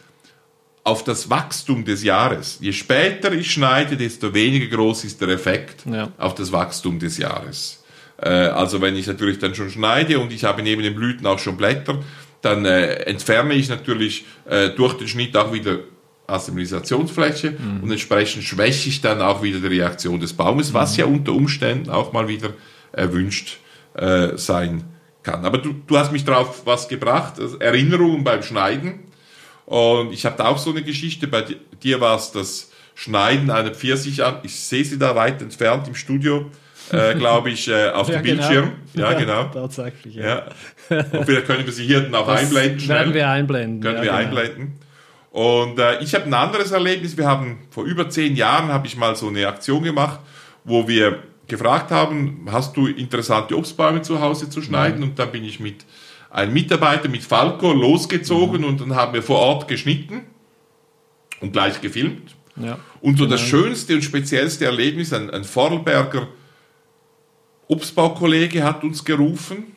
Auf 0.84 1.04
das 1.04 1.30
Wachstum 1.30 1.84
des 1.84 2.02
Jahres. 2.02 2.58
Je 2.60 2.72
später 2.72 3.32
ich 3.32 3.52
schneide, 3.52 3.96
desto 3.96 4.34
weniger 4.34 4.76
groß 4.76 5.04
ist 5.04 5.20
der 5.20 5.28
Effekt 5.28 5.84
ja. 5.86 6.10
auf 6.18 6.34
das 6.34 6.50
Wachstum 6.50 6.98
des 6.98 7.18
Jahres. 7.18 7.81
Äh, 8.22 8.28
also 8.28 8.80
wenn 8.80 8.96
ich 8.96 9.06
natürlich 9.06 9.38
dann 9.38 9.54
schon 9.54 9.70
schneide 9.70 10.18
und 10.18 10.32
ich 10.32 10.44
habe 10.44 10.62
neben 10.62 10.82
den 10.82 10.94
Blüten 10.94 11.26
auch 11.26 11.38
schon 11.38 11.56
Blätter, 11.56 11.98
dann 12.40 12.64
äh, 12.64 12.94
entferne 13.04 13.54
ich 13.54 13.68
natürlich 13.68 14.24
äh, 14.48 14.70
durch 14.70 14.94
den 14.94 15.08
Schnitt 15.08 15.36
auch 15.36 15.52
wieder 15.52 15.78
Assimilisationsfläche 16.26 17.52
mhm. 17.52 17.82
und 17.82 17.90
entsprechend 17.90 18.44
schwäche 18.44 18.88
ich 18.88 19.00
dann 19.00 19.20
auch 19.20 19.42
wieder 19.42 19.60
die 19.60 19.66
Reaktion 19.66 20.20
des 20.20 20.32
Baumes, 20.32 20.72
was 20.72 20.92
mhm. 20.92 20.98
ja 20.98 21.06
unter 21.06 21.32
Umständen 21.32 21.90
auch 21.90 22.12
mal 22.12 22.28
wieder 22.28 22.50
erwünscht 22.92 23.58
äh, 23.94 24.36
sein 24.36 24.84
kann. 25.22 25.44
Aber 25.44 25.58
du, 25.58 25.74
du 25.86 25.98
hast 25.98 26.12
mich 26.12 26.24
darauf 26.24 26.66
was 26.66 26.88
gebracht, 26.88 27.38
also 27.40 27.58
Erinnerungen 27.58 28.24
beim 28.24 28.42
Schneiden. 28.42 29.00
Und 29.66 30.12
ich 30.12 30.26
habe 30.26 30.36
da 30.36 30.46
auch 30.46 30.58
so 30.58 30.70
eine 30.70 30.82
Geschichte. 30.82 31.28
Bei 31.28 31.44
dir 31.82 32.00
war 32.00 32.16
es 32.16 32.32
das 32.32 32.70
Schneiden 32.94 33.50
einer 33.50 33.70
Pfirsich 33.70 34.22
an. 34.24 34.38
Ich 34.42 34.58
sehe 34.60 34.84
sie 34.84 34.98
da 34.98 35.14
weit 35.14 35.40
entfernt 35.40 35.88
im 35.88 35.94
Studio, 35.94 36.50
äh, 36.92 37.14
glaube 37.14 37.50
ich, 37.50 37.68
äh, 37.68 37.90
auf 37.90 38.08
ja, 38.08 38.16
dem 38.16 38.24
genau. 38.24 38.48
Bildschirm. 38.48 38.72
Ja, 38.94 39.12
genau. 39.14 39.44
Tatsächlich, 39.44 40.14
ja. 40.14 40.24
ja. 40.90 40.98
Und 41.12 41.24
vielleicht 41.24 41.46
können 41.46 41.64
wir 41.64 41.72
sie 41.72 41.84
hier 41.84 42.00
dann 42.02 42.14
auch 42.14 42.26
das 42.26 42.40
einblenden. 42.40 42.80
Schnell. 42.80 42.98
Werden 42.98 43.14
wir 43.14 43.28
einblenden. 43.28 43.80
Können 43.80 43.96
ja, 43.96 44.02
wir 44.02 44.10
genau. 44.10 44.22
einblenden. 44.22 44.78
Und 45.30 45.78
äh, 45.78 46.02
ich 46.02 46.14
habe 46.14 46.26
ein 46.26 46.34
anderes 46.34 46.72
Erlebnis. 46.72 47.16
Wir 47.16 47.26
haben 47.26 47.60
vor 47.70 47.84
über 47.84 48.10
zehn 48.10 48.36
Jahren 48.36 48.68
habe 48.68 48.86
ich 48.86 48.96
mal 48.96 49.16
so 49.16 49.28
eine 49.28 49.48
Aktion 49.48 49.82
gemacht, 49.82 50.20
wo 50.64 50.86
wir 50.86 51.22
gefragt 51.48 51.90
haben, 51.90 52.46
hast 52.50 52.76
du 52.76 52.86
interessante 52.86 53.56
Obstbäume 53.56 54.02
zu 54.02 54.20
Hause 54.20 54.50
zu 54.50 54.60
schneiden? 54.62 54.98
Mhm. 54.98 55.04
Und 55.04 55.18
dann 55.18 55.32
bin 55.32 55.44
ich 55.44 55.58
mit 55.58 55.84
einem 56.30 56.52
Mitarbeiter, 56.52 57.08
mit 57.08 57.22
Falco, 57.22 57.72
losgezogen 57.72 58.62
mhm. 58.62 58.66
und 58.66 58.80
dann 58.80 58.94
haben 58.94 59.14
wir 59.14 59.22
vor 59.22 59.38
Ort 59.38 59.68
geschnitten 59.68 60.22
und 61.40 61.52
gleich 61.52 61.80
gefilmt. 61.80 62.34
Ja, 62.56 62.78
und 63.00 63.16
so 63.16 63.24
genau. 63.24 63.36
das 63.36 63.40
schönste 63.40 63.94
und 63.94 64.02
speziellste 64.02 64.66
Erlebnis, 64.66 65.12
ein, 65.14 65.30
ein 65.30 65.44
Vorarlberger 65.44 66.28
Obstbaukollege 67.68 68.64
hat 68.64 68.84
uns 68.84 69.04
gerufen, 69.04 69.76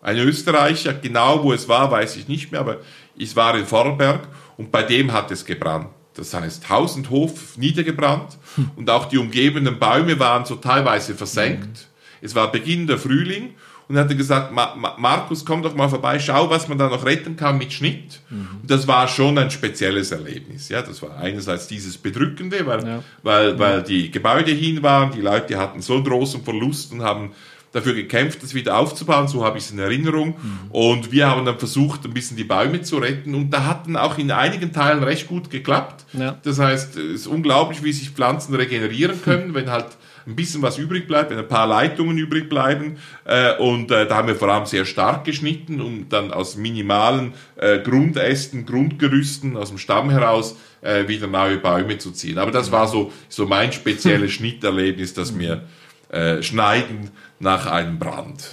ein 0.00 0.18
Österreicher, 0.18 0.94
genau 0.94 1.42
wo 1.42 1.52
es 1.52 1.68
war, 1.68 1.90
weiß 1.90 2.16
ich 2.16 2.28
nicht 2.28 2.52
mehr, 2.52 2.60
aber 2.60 2.78
es 3.18 3.34
war 3.34 3.56
in 3.56 3.66
Vorarlberg 3.66 4.28
und 4.56 4.70
bei 4.70 4.82
dem 4.82 5.12
hat 5.12 5.30
es 5.30 5.44
gebrannt. 5.44 5.88
Das 6.14 6.34
heißt, 6.34 6.68
Haus 6.68 6.96
und 6.96 7.10
Hof 7.10 7.56
niedergebrannt 7.56 8.38
hm. 8.56 8.70
und 8.76 8.90
auch 8.90 9.06
die 9.06 9.18
umgebenden 9.18 9.78
Bäume 9.78 10.18
waren 10.18 10.44
so 10.44 10.56
teilweise 10.56 11.14
versenkt. 11.14 11.66
Mhm. 11.66 11.88
Es 12.20 12.34
war 12.34 12.50
Beginn 12.50 12.88
der 12.88 12.98
Frühling 12.98 13.54
und 13.88 13.96
er 13.96 14.04
hatte 14.04 14.16
gesagt, 14.16 14.52
Ma 14.52 14.74
Ma 14.76 14.96
Markus, 14.98 15.44
komm 15.44 15.62
doch 15.62 15.74
mal 15.74 15.88
vorbei, 15.88 16.18
schau, 16.18 16.50
was 16.50 16.68
man 16.68 16.76
da 16.76 16.88
noch 16.88 17.04
retten 17.06 17.36
kann 17.36 17.56
mit 17.56 17.72
Schnitt. 17.72 18.20
Mhm. 18.28 18.48
Und 18.62 18.70
das 18.70 18.86
war 18.86 19.08
schon 19.08 19.38
ein 19.38 19.50
spezielles 19.50 20.12
Erlebnis. 20.12 20.68
Ja, 20.68 20.82
das 20.82 21.00
war 21.02 21.16
einerseits 21.16 21.68
dieses 21.68 21.96
Bedrückende, 21.96 22.66
weil, 22.66 22.86
ja. 22.86 23.02
weil, 23.22 23.58
weil 23.58 23.82
die 23.82 24.10
Gebäude 24.10 24.52
hin 24.52 24.82
waren, 24.82 25.12
die 25.12 25.22
Leute 25.22 25.58
hatten 25.58 25.80
so 25.80 25.94
einen 25.94 26.04
großen 26.04 26.44
Verlust 26.44 26.92
und 26.92 27.02
haben 27.02 27.32
dafür 27.72 27.94
gekämpft, 27.94 28.42
das 28.42 28.54
wieder 28.54 28.76
aufzubauen, 28.76 29.28
so 29.28 29.44
habe 29.44 29.58
ich 29.58 29.64
es 29.64 29.70
in 29.70 29.78
Erinnerung. 29.78 30.28
Mhm. 30.28 30.70
Und 30.70 31.12
wir 31.12 31.28
haben 31.28 31.44
dann 31.44 31.58
versucht, 31.58 32.04
ein 32.04 32.12
bisschen 32.12 32.36
die 32.36 32.44
Bäume 32.44 32.82
zu 32.82 32.98
retten 32.98 33.34
und 33.34 33.50
da 33.50 33.64
hatten 33.64 33.96
auch 33.96 34.18
in 34.18 34.30
einigen 34.30 34.72
Teilen 34.72 35.02
recht 35.02 35.28
gut 35.28 35.50
geklappt. 35.50 36.04
Ja. 36.12 36.38
Das 36.42 36.58
heißt, 36.58 36.96
es 36.96 37.20
ist 37.22 37.26
unglaublich, 37.26 37.82
wie 37.82 37.92
sich 37.92 38.10
Pflanzen 38.10 38.54
regenerieren 38.54 39.20
können, 39.22 39.48
mhm. 39.48 39.54
wenn 39.54 39.70
halt 39.70 39.86
ein 40.28 40.36
bisschen 40.36 40.60
was 40.62 40.78
übrig 40.78 41.08
bleibt, 41.08 41.30
wenn 41.30 41.38
ein 41.38 41.48
paar 41.48 41.66
Leitungen 41.66 42.18
übrig 42.18 42.48
bleiben. 42.48 42.98
Äh, 43.24 43.56
und 43.56 43.90
äh, 43.90 44.06
da 44.06 44.16
haben 44.16 44.28
wir 44.28 44.36
vor 44.36 44.48
allem 44.48 44.66
sehr 44.66 44.84
stark 44.84 45.24
geschnitten, 45.24 45.80
um 45.80 46.08
dann 46.08 46.32
aus 46.32 46.56
minimalen 46.56 47.32
äh, 47.56 47.78
Grundästen, 47.78 48.66
Grundgerüsten 48.66 49.56
aus 49.56 49.70
dem 49.70 49.78
Stamm 49.78 50.10
heraus 50.10 50.56
äh, 50.82 51.08
wieder 51.08 51.26
neue 51.26 51.56
Bäume 51.56 51.96
zu 51.98 52.12
ziehen. 52.12 52.38
Aber 52.38 52.50
das 52.50 52.70
war 52.70 52.86
so, 52.86 53.10
so 53.28 53.46
mein 53.46 53.72
spezielles 53.72 54.32
Schnitterlebnis, 54.38 55.14
das 55.14 55.32
mir 55.32 55.62
äh, 56.10 56.42
Schneiden 56.42 57.10
nach 57.38 57.66
einem 57.66 57.98
Brand. 57.98 58.50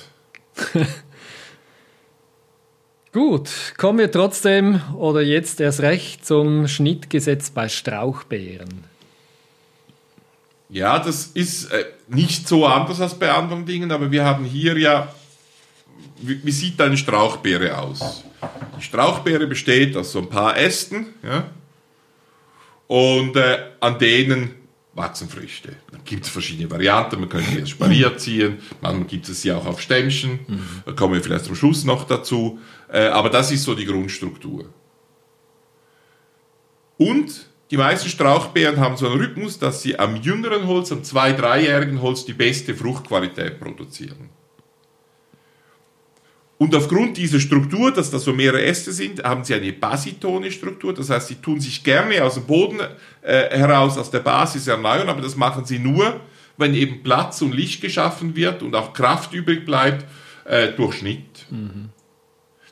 Gut, 3.12 3.50
kommen 3.78 4.00
wir 4.00 4.12
trotzdem 4.12 4.82
oder 4.98 5.22
jetzt 5.22 5.62
erst 5.62 5.82
recht 5.82 6.26
zum 6.26 6.68
Schnittgesetz 6.68 7.50
bei 7.50 7.70
Strauchbeeren. 7.70 8.94
Ja, 10.69 10.99
das 10.99 11.28
ist 11.28 11.71
äh, 11.71 11.86
nicht 12.08 12.47
so 12.47 12.65
anders 12.65 12.99
als 12.99 13.17
bei 13.17 13.32
anderen 13.32 13.65
Dingen, 13.65 13.91
aber 13.91 14.12
wir 14.12 14.25
haben 14.25 14.45
hier 14.45 14.78
ja, 14.78 15.13
wie, 16.17 16.43
wie 16.43 16.51
sieht 16.51 16.82
eine 16.82 16.97
Strauchbeere 16.97 17.78
aus? 17.78 18.23
Die 18.78 18.84
Strauchbeere 18.84 19.47
besteht 19.47 19.95
aus 19.95 20.12
so 20.12 20.19
ein 20.19 20.30
paar 20.30 20.58
Ästen, 20.58 21.08
ja, 21.23 21.49
und 22.88 23.36
äh, 23.36 23.58
an 23.80 23.97
denen 23.99 24.51
wachsen 24.93 25.28
Früchte. 25.28 25.75
Dann 25.91 26.01
gibt 26.06 26.25
es 26.25 26.30
verschiedene 26.32 26.71
Varianten, 26.71 27.19
man 27.19 27.30
könnte 27.30 27.51
jetzt 27.51 27.69
Spalier 27.69 28.17
ziehen, 28.17 28.60
manchmal 28.82 29.08
gibt 29.08 29.28
es 29.28 29.41
sie 29.41 29.51
auch 29.51 29.65
auf 29.65 29.82
Stämmchen, 29.82 30.39
mhm. 30.47 30.84
da 30.86 30.93
kommen 30.93 31.13
wir 31.13 31.21
vielleicht 31.21 31.45
zum 31.45 31.56
Schluss 31.56 31.84
noch 31.84 32.06
dazu, 32.06 32.60
äh, 32.91 33.08
aber 33.08 33.30
das 33.30 33.51
ist 33.51 33.63
so 33.63 33.75
die 33.75 33.86
Grundstruktur. 33.86 34.69
Und 36.97 37.49
die 37.71 37.78
meisten 37.78 38.10
Strauchbeeren 38.10 38.80
haben 38.80 38.95
so 38.95 39.08
einen 39.08 39.19
Rhythmus, 39.19 39.58
dass 39.58 39.82
sie 39.82 39.97
am 39.97 40.17
jüngeren 40.17 40.67
Holz, 40.67 40.91
am 40.91 41.04
zwei-, 41.04 41.34
dreijährigen 41.34 42.01
Holz 42.01 42.25
die 42.25 42.34
beste 42.34 42.75
Fruchtqualität 42.75 43.60
produzieren. 43.60 44.30
Und 46.58 46.73
aufgrund 46.73 47.17
dieser 47.17 47.39
Struktur, 47.39 47.91
dass 47.91 48.12
das 48.12 48.23
so 48.23 48.32
mehrere 48.32 48.63
Äste 48.63 48.93
sind, 48.93 49.23
haben 49.23 49.43
sie 49.43 49.56
eine 49.56 49.73
basitone 49.73 50.51
Struktur. 50.51 50.93
Das 50.93 51.10
heißt, 51.10 51.28
sie 51.28 51.36
tun 51.36 51.60
sich 51.60 51.84
gerne 51.84 52.23
aus 52.23 52.36
dem 52.36 52.45
Boden 52.45 52.80
äh, 53.21 53.58
heraus, 53.58 53.97
aus 53.97 54.10
der 54.10 54.19
Basis 54.19 54.67
erneuern, 54.67 55.10
aber 55.10 55.21
das 55.21 55.36
machen 55.36 55.65
sie 55.65 55.80
nur, 55.80 56.21
wenn 56.58 56.73
eben 56.73 57.04
Platz 57.04 57.41
und 57.41 57.54
Licht 57.54 57.82
geschaffen 57.82 58.36
wird 58.36 58.63
und 58.63 58.73
auch 58.73 58.93
Kraft 58.93 59.34
übrig 59.34 59.65
bleibt 59.65 60.06
äh, 60.45 60.69
durch 60.71 60.99
Schnitt. 60.99 61.45
Mhm. 61.49 61.89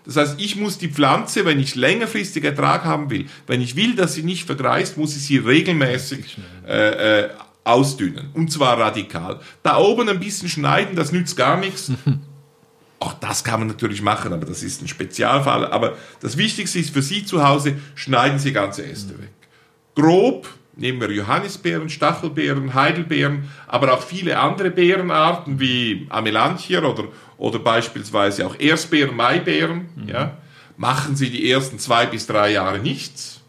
Das 0.06 0.18
heißt, 0.18 0.36
ich 0.40 0.56
muss 0.56 0.78
die 0.78 0.90
Pflanze, 0.90 1.46
wenn 1.46 1.60
ich 1.60 1.76
längerfristig 1.76 2.44
Ertrag 2.44 2.84
haben 2.84 3.10
will, 3.10 3.28
wenn 3.48 3.62
ich 3.62 3.76
will, 3.76 3.96
dass 3.96 4.16
sie 4.16 4.24
nicht 4.24 4.46
vergreist, 4.46 4.98
muss 4.98 5.16
ich 5.16 5.24
sie 5.24 5.38
regelmäßig 5.38 6.38
äh, 6.68 7.22
äh, 7.22 7.30
ausdünnen. 7.64 8.30
Und 8.34 8.52
zwar 8.52 8.80
radikal. 8.80 9.40
Da 9.62 9.78
oben 9.78 10.10
ein 10.10 10.20
bisschen 10.20 10.50
schneiden, 10.50 10.96
das 10.96 11.12
nützt 11.12 11.38
gar 11.38 11.58
nichts. 11.58 11.92
Auch 13.00 13.14
das 13.16 13.44
kann 13.44 13.60
man 13.60 13.68
natürlich 13.68 14.02
machen, 14.02 14.32
aber 14.32 14.46
das 14.46 14.64
ist 14.64 14.82
ein 14.82 14.88
Spezialfall. 14.88 15.68
Aber 15.68 15.98
das 16.22 16.38
Wichtigste 16.38 16.80
ist 16.80 16.94
für 16.94 17.02
Sie 17.02 17.26
zu 17.26 17.46
Hause, 17.46 17.76
schneiden 17.96 18.40
Sie 18.40 18.54
ganze 18.54 18.86
Äste 18.86 19.20
weg. 19.20 19.34
Grob, 19.94 20.48
nehmen 20.76 21.02
wir 21.02 21.12
Johannisbeeren, 21.12 21.90
Stachelbeeren, 21.90 22.74
Heidelbeeren, 22.74 23.50
aber 23.68 23.94
auch 23.94 24.02
viele 24.02 24.40
andere 24.40 24.72
Beerenarten 24.72 25.60
wie 25.60 26.08
Amelanchier 26.10 26.84
oder 26.84 27.06
oder 27.44 27.60
beispielsweise 27.60 28.48
auch 28.48 28.58
Erstbeeren, 28.58 29.18
Maibeeren, 29.18 29.90
mhm. 29.98 30.08
ja, 30.08 30.38
machen 30.78 31.18
sie 31.18 31.30
die 31.30 31.52
ersten 31.52 31.78
zwei 31.78 32.06
bis 32.06 32.26
drei 32.26 32.54
Jahre 32.54 32.80
nichts. 32.80 33.42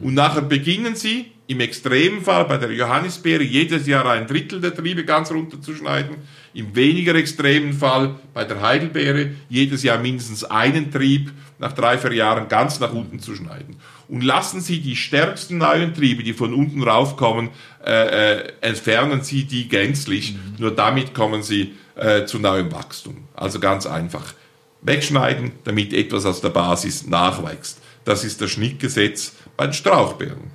Und 0.00 0.14
nachher 0.14 0.42
beginnen 0.42 0.96
sie 0.96 1.26
im 1.46 1.60
Extremfall 1.60 2.44
bei 2.46 2.56
der 2.58 2.72
Johannisbeere 2.72 3.44
jedes 3.44 3.86
Jahr 3.86 4.04
ein 4.10 4.26
Drittel 4.26 4.60
der 4.60 4.74
Triebe 4.74 5.04
ganz 5.04 5.30
runterzuschneiden. 5.30 6.16
Im 6.54 6.74
weniger 6.74 7.14
extremen 7.14 7.72
Fall 7.72 8.16
bei 8.34 8.44
der 8.44 8.60
Heidelbeere 8.60 9.30
jedes 9.48 9.84
Jahr 9.84 9.98
mindestens 9.98 10.42
einen 10.42 10.90
Trieb 10.90 11.30
nach 11.60 11.72
drei, 11.72 11.98
vier 11.98 12.14
Jahren 12.14 12.48
ganz 12.48 12.80
nach 12.80 12.92
unten 12.92 13.20
zu 13.20 13.36
schneiden. 13.36 13.76
Und 14.08 14.24
lassen 14.24 14.60
Sie 14.60 14.80
die 14.80 14.96
stärksten 14.96 15.58
neuen 15.58 15.94
Triebe, 15.94 16.24
die 16.24 16.32
von 16.32 16.52
unten 16.52 16.82
raufkommen, 16.82 17.50
äh, 17.84 18.38
äh, 18.38 18.52
entfernen 18.60 19.22
Sie 19.22 19.44
die 19.44 19.68
gänzlich. 19.68 20.34
Mhm. 20.34 20.54
Nur 20.58 20.74
damit 20.74 21.14
kommen 21.14 21.44
Sie 21.44 21.74
äh, 21.94 22.24
zu 22.24 22.40
neuem 22.40 22.72
Wachstum. 22.72 23.25
Also 23.36 23.60
ganz 23.60 23.86
einfach. 23.86 24.34
Wegschneiden, 24.82 25.52
damit 25.64 25.92
etwas 25.92 26.26
aus 26.26 26.40
der 26.40 26.50
Basis 26.50 27.06
nachwächst. 27.06 27.80
Das 28.04 28.24
ist 28.24 28.40
das 28.40 28.50
Schnittgesetz 28.50 29.32
bei 29.56 29.66
den 29.66 29.72
Strauchbeeren. 29.72 30.50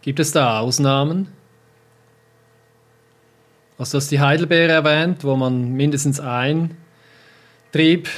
Gibt 0.00 0.20
es 0.20 0.32
da 0.32 0.60
Ausnahmen? 0.60 1.28
Also 3.78 3.92
du 3.92 3.96
hast 3.98 4.10
die 4.10 4.20
Heidelbeere 4.20 4.72
erwähnt, 4.72 5.24
wo 5.24 5.36
man 5.36 5.72
mindestens 5.72 6.20
ein 6.20 6.76
Trieb 7.72 8.08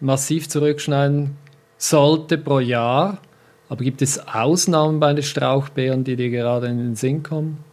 massiv 0.00 0.48
zurückschneiden 0.48 1.36
sollte 1.76 2.38
pro 2.38 2.60
Jahr. 2.60 3.18
Aber 3.68 3.84
gibt 3.84 4.02
es 4.02 4.26
Ausnahmen 4.28 5.00
bei 5.00 5.12
den 5.12 5.22
Strauchbeeren, 5.22 6.04
die 6.04 6.16
dir 6.16 6.30
gerade 6.30 6.66
in 6.66 6.78
den 6.78 6.94
Sinn 6.94 7.22
kommen? 7.22 7.64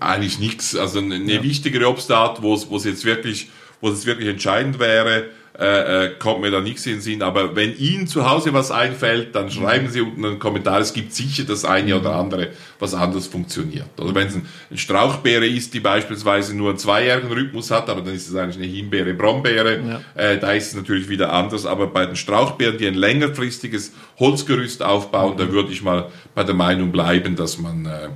Eigentlich 0.00 0.38
nichts. 0.38 0.76
Also 0.76 1.00
eine 1.00 1.16
ja. 1.16 1.42
wichtigere 1.42 1.88
Obstart, 1.88 2.42
wo 2.42 2.54
es 2.54 2.84
jetzt 2.84 3.04
wirklich, 3.04 3.50
wo 3.80 3.88
es 3.88 4.06
wirklich 4.06 4.28
entscheidend 4.28 4.78
wäre, 4.78 5.24
äh, 5.58 6.04
äh, 6.04 6.10
kommt 6.20 6.40
mir 6.40 6.52
da 6.52 6.60
nichts 6.60 6.86
in 6.86 6.92
den 6.92 7.00
Sinn. 7.00 7.20
Aber 7.20 7.56
wenn 7.56 7.76
Ihnen 7.76 8.06
zu 8.06 8.30
Hause 8.30 8.52
was 8.52 8.70
einfällt, 8.70 9.34
dann 9.34 9.50
schreiben 9.50 9.88
Sie 9.88 10.00
unten 10.02 10.24
einen 10.24 10.38
Kommentar. 10.38 10.78
Es 10.78 10.92
gibt 10.92 11.12
sicher 11.12 11.42
das 11.42 11.64
eine 11.64 11.98
oder 11.98 12.14
andere, 12.14 12.50
was 12.78 12.94
anders 12.94 13.26
funktioniert. 13.26 13.88
Oder 13.98 14.14
wenn 14.14 14.28
es 14.28 14.36
ein, 14.36 14.46
eine 14.70 14.78
Strauchbeere 14.78 15.48
ist, 15.48 15.74
die 15.74 15.80
beispielsweise 15.80 16.56
nur 16.56 16.68
einen 16.68 16.78
zweijährigen 16.78 17.32
Rhythmus 17.32 17.72
hat, 17.72 17.90
aber 17.90 18.02
dann 18.02 18.14
ist 18.14 18.28
es 18.28 18.36
eigentlich 18.36 18.58
eine 18.58 18.72
Himbeere, 18.72 19.14
Brombeere, 19.14 19.80
ja. 19.80 20.00
äh, 20.14 20.38
da 20.38 20.52
ist 20.52 20.68
es 20.68 20.74
natürlich 20.76 21.08
wieder 21.08 21.32
anders. 21.32 21.66
Aber 21.66 21.88
bei 21.88 22.06
den 22.06 22.14
Strauchbeeren, 22.14 22.78
die 22.78 22.86
ein 22.86 22.94
längerfristiges 22.94 23.94
Holzgerüst 24.20 24.84
aufbauen, 24.84 25.34
mhm. 25.34 25.38
da 25.38 25.50
würde 25.50 25.72
ich 25.72 25.82
mal 25.82 26.06
bei 26.36 26.44
der 26.44 26.54
Meinung 26.54 26.92
bleiben, 26.92 27.34
dass 27.34 27.58
man 27.58 27.84
äh, 27.84 28.10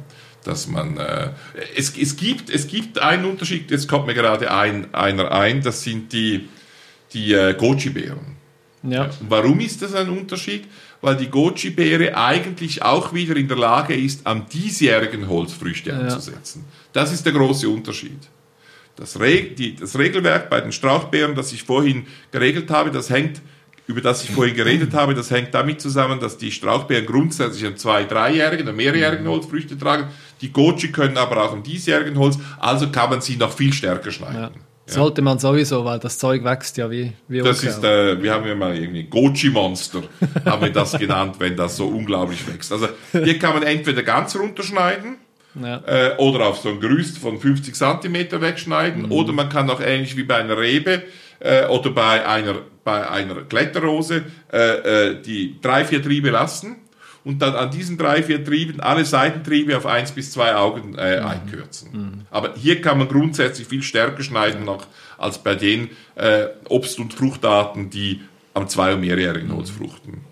dass 0.44 0.66
man 0.66 0.96
äh, 0.96 1.31
es, 1.76 1.96
es 1.96 2.16
gibt 2.16 2.50
es 2.50 2.66
gibt 2.66 2.98
einen 2.98 3.24
Unterschied 3.24 3.70
jetzt 3.70 3.88
kommt 3.88 4.07
mir 4.07 4.14
gerade 4.14 4.50
ein, 4.50 4.92
einer 4.94 5.31
ein 5.33 5.62
das 5.62 5.83
sind 5.83 6.12
die 6.12 6.48
die 7.12 7.33
äh, 7.33 7.55
Goji-Beeren. 7.55 8.37
Ja. 8.85 9.11
Warum 9.28 9.61
ist 9.61 9.83
das 9.83 9.94
ein 9.94 10.09
Unterschied? 10.09 10.64
Weil 11.00 11.16
die 11.16 11.28
Goji-Beere 11.28 12.16
eigentlich 12.16 12.83
auch 12.83 13.12
wieder 13.12 13.37
in 13.37 13.48
der 13.48 13.57
Lage 13.57 13.94
ist, 13.94 14.26
am 14.26 14.48
diesjährigen 14.48 15.28
Holz 15.28 15.52
Früchte 15.52 15.90
ja. 15.90 15.98
anzusetzen. 15.98 16.64
Das 16.92 17.12
ist 17.12 17.24
der 17.24 17.33
große 17.33 17.68
Unterschied. 17.68 18.18
Das, 18.96 19.18
Re 19.18 19.42
die, 19.42 19.74
das 19.74 19.98
Regelwerk 19.98 20.50
bei 20.50 20.61
den 20.61 20.72
Strauchbeeren, 20.72 21.35
das 21.35 21.52
ich 21.52 21.62
vorhin 21.62 22.07
geregelt 22.31 22.70
habe, 22.70 22.90
das 22.90 23.09
hängt 23.09 23.40
über 23.86 24.00
das 24.00 24.22
ich 24.24 24.30
vorhin 24.30 24.54
geredet 24.54 24.94
habe, 24.94 25.14
das 25.14 25.30
hängt 25.30 25.54
damit 25.54 25.80
zusammen, 25.80 26.20
dass 26.20 26.38
die 26.38 26.52
Strauchbeeren 26.52 27.06
grundsätzlich 27.06 27.66
am 27.66 27.76
zwei-, 27.76 28.04
dreijährigen 28.04 28.66
oder 28.66 28.72
mehrjährigen 28.72 29.26
Holz 29.26 29.46
Früchte 29.46 29.76
tragen. 29.76 30.08
Die 30.40 30.52
Goji 30.52 30.92
können 30.92 31.16
aber 31.16 31.44
auch 31.44 31.52
am 31.52 31.62
diesjährigen 31.62 32.18
Holz, 32.18 32.38
also 32.58 32.90
kann 32.90 33.10
man 33.10 33.20
sie 33.20 33.36
noch 33.36 33.52
viel 33.52 33.72
stärker 33.72 34.10
schneiden. 34.10 34.40
Ja. 34.42 34.50
Sollte 34.86 35.22
man 35.22 35.38
sowieso, 35.38 35.84
weil 35.84 35.98
das 35.98 36.18
Zeug 36.18 36.44
wächst 36.44 36.76
ja 36.76 36.90
wie, 36.90 37.12
wie 37.28 37.38
Das 37.38 37.62
ist, 37.62 37.82
äh, 37.84 38.20
wir 38.20 38.32
haben 38.32 38.46
ja 38.46 38.54
mal 38.54 38.76
irgendwie 38.76 39.04
Goji-Monster, 39.04 40.02
haben 40.44 40.62
wir 40.62 40.72
das 40.72 40.98
genannt, 40.98 41.36
wenn 41.38 41.56
das 41.56 41.76
so 41.76 41.86
unglaublich 41.86 42.46
wächst. 42.46 42.72
Also 42.72 42.88
hier 43.12 43.38
kann 43.38 43.54
man 43.54 43.62
entweder 43.62 44.02
ganz 44.02 44.36
runterschneiden 44.36 45.16
ja. 45.60 45.82
äh, 45.86 46.16
oder 46.16 46.46
auf 46.46 46.58
so 46.58 46.70
ein 46.70 46.80
Gerüst 46.80 47.18
von 47.18 47.38
50 47.38 47.74
Zentimeter 47.74 48.40
wegschneiden. 48.40 49.04
Mhm. 49.04 49.12
Oder 49.12 49.32
man 49.32 49.48
kann 49.48 49.70
auch 49.70 49.80
ähnlich 49.80 50.16
wie 50.16 50.24
bei 50.24 50.36
einer 50.36 50.58
Rebe 50.58 51.02
äh, 51.40 51.66
oder 51.66 51.90
bei 51.90 52.26
einer, 52.26 52.56
bei 52.84 53.08
einer 53.08 53.42
Kletterrose 53.42 54.24
äh, 54.52 54.58
äh, 55.10 55.22
die 55.22 55.60
drei, 55.60 55.84
vier 55.84 56.02
Triebe 56.02 56.30
lassen 56.30 56.76
und 57.24 57.40
dann 57.40 57.54
an 57.54 57.70
diesen 57.70 57.96
drei, 57.96 58.22
vier 58.22 58.44
Trieben 58.44 58.80
alle 58.80 59.04
Seitentriebe 59.04 59.76
auf 59.76 59.86
eins 59.86 60.12
bis 60.12 60.32
zwei 60.32 60.54
Augen 60.56 60.96
äh, 60.96 61.20
mhm. 61.20 61.26
einkürzen. 61.26 61.88
Mhm. 61.92 62.26
Aber 62.30 62.54
hier 62.56 62.80
kann 62.80 62.98
man 62.98 63.08
grundsätzlich 63.08 63.68
viel 63.68 63.82
stärker 63.82 64.22
schneiden 64.22 64.64
noch 64.64 64.86
als 65.18 65.38
bei 65.38 65.54
den 65.54 65.90
äh, 66.16 66.46
Obst- 66.68 66.98
und 66.98 67.14
Fruchtarten, 67.14 67.90
die 67.90 68.20
am 68.54 68.68
zwei- 68.68 68.94
und 68.94 69.00
mehrjährigen 69.00 69.54
Holz 69.54 69.70
fruchten. 69.70 70.24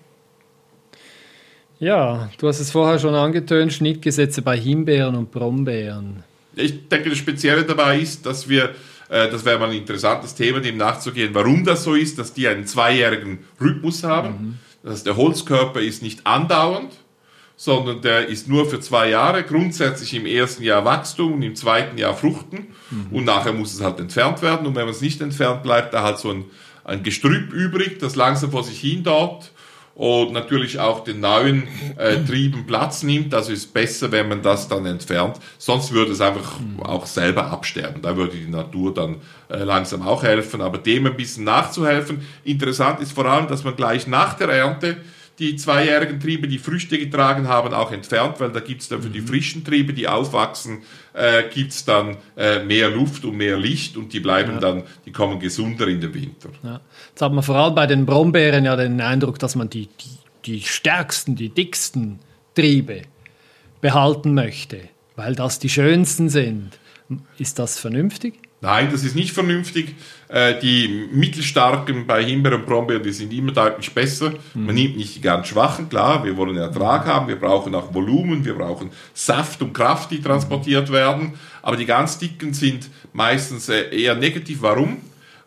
Ja, 1.79 2.29
du 2.37 2.49
hast 2.49 2.61
es 2.61 2.71
vorher 2.71 2.99
schon 2.99 3.15
angetönt, 3.15 3.73
Schnittgesetze 3.73 4.43
bei 4.43 4.59
Himbeeren 4.59 5.17
und 5.17 5.31
Brombeeren. 5.31 6.25
Ich 6.55 6.89
denke, 6.89 7.09
das 7.09 7.19
Spezielle 7.19 7.65
dabei 7.65 8.01
ist, 8.01 8.27
dass 8.27 8.49
wir, 8.49 8.75
das 9.11 9.45
wäre 9.45 9.59
mal 9.59 9.71
ein 9.71 9.77
interessantes 9.77 10.35
Thema, 10.35 10.61
dem 10.61 10.77
nachzugehen, 10.77 11.35
warum 11.35 11.65
das 11.65 11.83
so 11.85 11.95
ist, 11.95 12.19
dass 12.19 12.33
die 12.33 12.47
einen 12.47 12.67
zweijährigen 12.67 13.41
Rhythmus 13.61 14.05
haben. 14.05 14.29
Mhm. 14.29 14.59
Das 14.83 14.93
heißt, 14.93 15.07
der 15.07 15.17
Holzkörper 15.17 15.81
ist 15.81 16.03
nicht 16.03 16.27
andauernd, 16.27 16.93
sondern 17.57 18.01
der 18.01 18.29
ist 18.29 18.49
nur 18.49 18.71
für 18.71 18.81
zwei 18.81 19.11
Jahre, 19.11 19.43
grundsätzlich 19.43 20.15
im 20.15 20.25
ersten 20.25 20.63
Jahr 20.63 20.85
Wachstum 20.85 21.35
und 21.35 21.43
im 21.43 21.57
zweiten 21.57 21.99
Jahr 21.99 22.17
Fruchten 22.17 22.69
mhm. 22.91 23.09
und 23.11 23.25
nachher 23.25 23.53
muss 23.53 23.75
es 23.75 23.83
halt 23.83 24.01
entfernt 24.01 24.41
werden 24.43 24.67
und 24.67 24.75
wenn 24.77 24.85
man 24.85 24.95
es 24.95 25.03
nicht 25.03 25.21
entfernt, 25.21 25.63
bleibt 25.63 25.93
da 25.93 26.03
halt 26.03 26.19
so 26.19 26.31
ein, 26.31 26.45
ein 26.85 27.03
Gestrüpp 27.03 27.53
übrig, 27.53 27.99
das 27.99 28.17
langsam 28.17 28.53
vor 28.53 28.65
sich 28.65 28.81
hin 28.81 29.03
dort 29.03 29.51
und 30.01 30.33
natürlich 30.33 30.79
auch 30.79 31.05
den 31.05 31.21
neuen 31.21 31.69
äh, 31.99 32.25
Trieben 32.25 32.65
Platz 32.67 33.03
nimmt. 33.03 33.35
Also 33.35 33.53
ist 33.53 33.75
besser, 33.75 34.11
wenn 34.11 34.31
man 34.31 34.41
das 34.41 34.67
dann 34.67 34.87
entfernt. 34.87 35.37
Sonst 35.59 35.93
würde 35.93 36.13
es 36.13 36.23
einfach 36.23 36.55
auch 36.85 37.05
selber 37.05 37.51
absterben. 37.51 38.01
Da 38.01 38.17
würde 38.17 38.39
die 38.39 38.49
Natur 38.51 38.95
dann 38.95 39.17
äh, 39.51 39.63
langsam 39.63 40.01
auch 40.01 40.23
helfen. 40.23 40.63
Aber 40.63 40.79
dem 40.79 41.05
ein 41.05 41.17
bisschen 41.19 41.45
nachzuhelfen. 41.45 42.27
Interessant 42.45 43.01
ist 43.01 43.13
vor 43.13 43.27
allem, 43.27 43.47
dass 43.49 43.63
man 43.63 43.77
gleich 43.77 44.07
nach 44.07 44.33
der 44.39 44.49
Ernte 44.49 44.97
die 45.41 45.57
zweijährigen 45.57 46.21
Triebe, 46.21 46.47
die 46.47 46.59
Früchte 46.59 46.99
getragen 46.99 47.49
haben, 47.49 47.73
auch 47.73 47.91
entfernt, 47.93 48.39
weil 48.41 48.53
da 48.53 48.61
gibt 48.61 48.83
es 48.83 48.89
dann 48.89 49.03
für 49.03 49.09
die 49.09 49.23
mhm. 49.23 49.27
frischen 49.27 49.65
Triebe, 49.65 49.95
die 49.95 50.07
aufwachsen, 50.07 50.83
äh, 51.15 51.45
gibt 51.53 51.73
es 51.73 51.85
dann 51.87 52.19
äh, 52.37 52.63
mehr 52.63 52.91
Luft 52.91 53.25
und 53.25 53.37
mehr 53.37 53.57
Licht 53.57 53.97
und 53.97 54.13
die 54.13 54.21
bleiben 54.21 54.53
ja. 54.55 54.61
dann, 54.61 54.83
die 55.07 55.13
kommen 55.13 55.41
gesunder 55.41 55.89
in 55.89 56.01
den 56.01 56.13
Winter. 56.13 56.51
Ja. 56.63 56.81
Jetzt 57.09 57.23
hat 57.23 57.33
man 57.33 57.43
vor 57.43 57.57
allem 57.57 57.75
bei 57.75 57.87
den 57.87 58.05
Brombeeren 58.05 58.67
ja 58.67 58.77
den 58.77 59.01
Eindruck, 59.01 59.39
dass 59.39 59.57
man 59.57 59.71
die, 59.71 59.87
die, 59.87 60.19
die 60.45 60.61
stärksten, 60.61 61.37
die 61.37 61.49
dicksten 61.49 62.19
Triebe 62.55 63.03
behalten 63.81 64.35
möchte, 64.35 64.81
weil 65.17 65.35
das 65.35 65.59
die 65.59 65.71
schönsten 65.71 66.29
sind. 66.29 66.79
Ist 67.39 67.59
das 67.59 67.79
vernünftig? 67.79 68.35
Nein, 68.63 68.91
das 68.93 69.05
ist 69.05 69.17
nicht 69.17 69.33
vernünftig. 69.33 69.95
Äh, 70.29 70.61
die 70.61 71.09
mittelstarken 71.13 72.07
bei 72.07 72.23
Himbeeren 72.23 72.61
und 72.61 72.67
Brombeeren, 72.67 73.03
die 73.03 73.13
sind 73.13 73.33
immer 73.33 73.53
deutlich 73.53 73.93
besser. 73.93 74.35
Mhm. 74.55 74.67
Man 74.67 74.75
nimmt 74.75 74.97
nicht 74.97 75.17
die 75.17 75.21
ganz 75.21 75.49
schwachen, 75.49 75.89
klar, 75.89 76.23
wir 76.25 76.37
wollen 76.37 76.57
Ertrag 76.57 77.07
haben, 77.07 77.27
wir 77.27 77.37
brauchen 77.37 77.75
auch 77.75 77.93
Volumen, 77.95 78.45
wir 78.45 78.55
brauchen 78.55 78.91
Saft 79.15 79.63
und 79.63 79.73
Kraft, 79.73 80.11
die 80.11 80.21
transportiert 80.21 80.93
werden. 80.93 81.33
Aber 81.63 81.77
die 81.77 81.87
ganz 81.87 82.19
dicken 82.19 82.53
sind 82.53 82.91
meistens 83.13 83.69
äh, 83.71 83.89
eher 83.91 84.15
negativ. 84.15 84.59
Warum? 84.61 84.99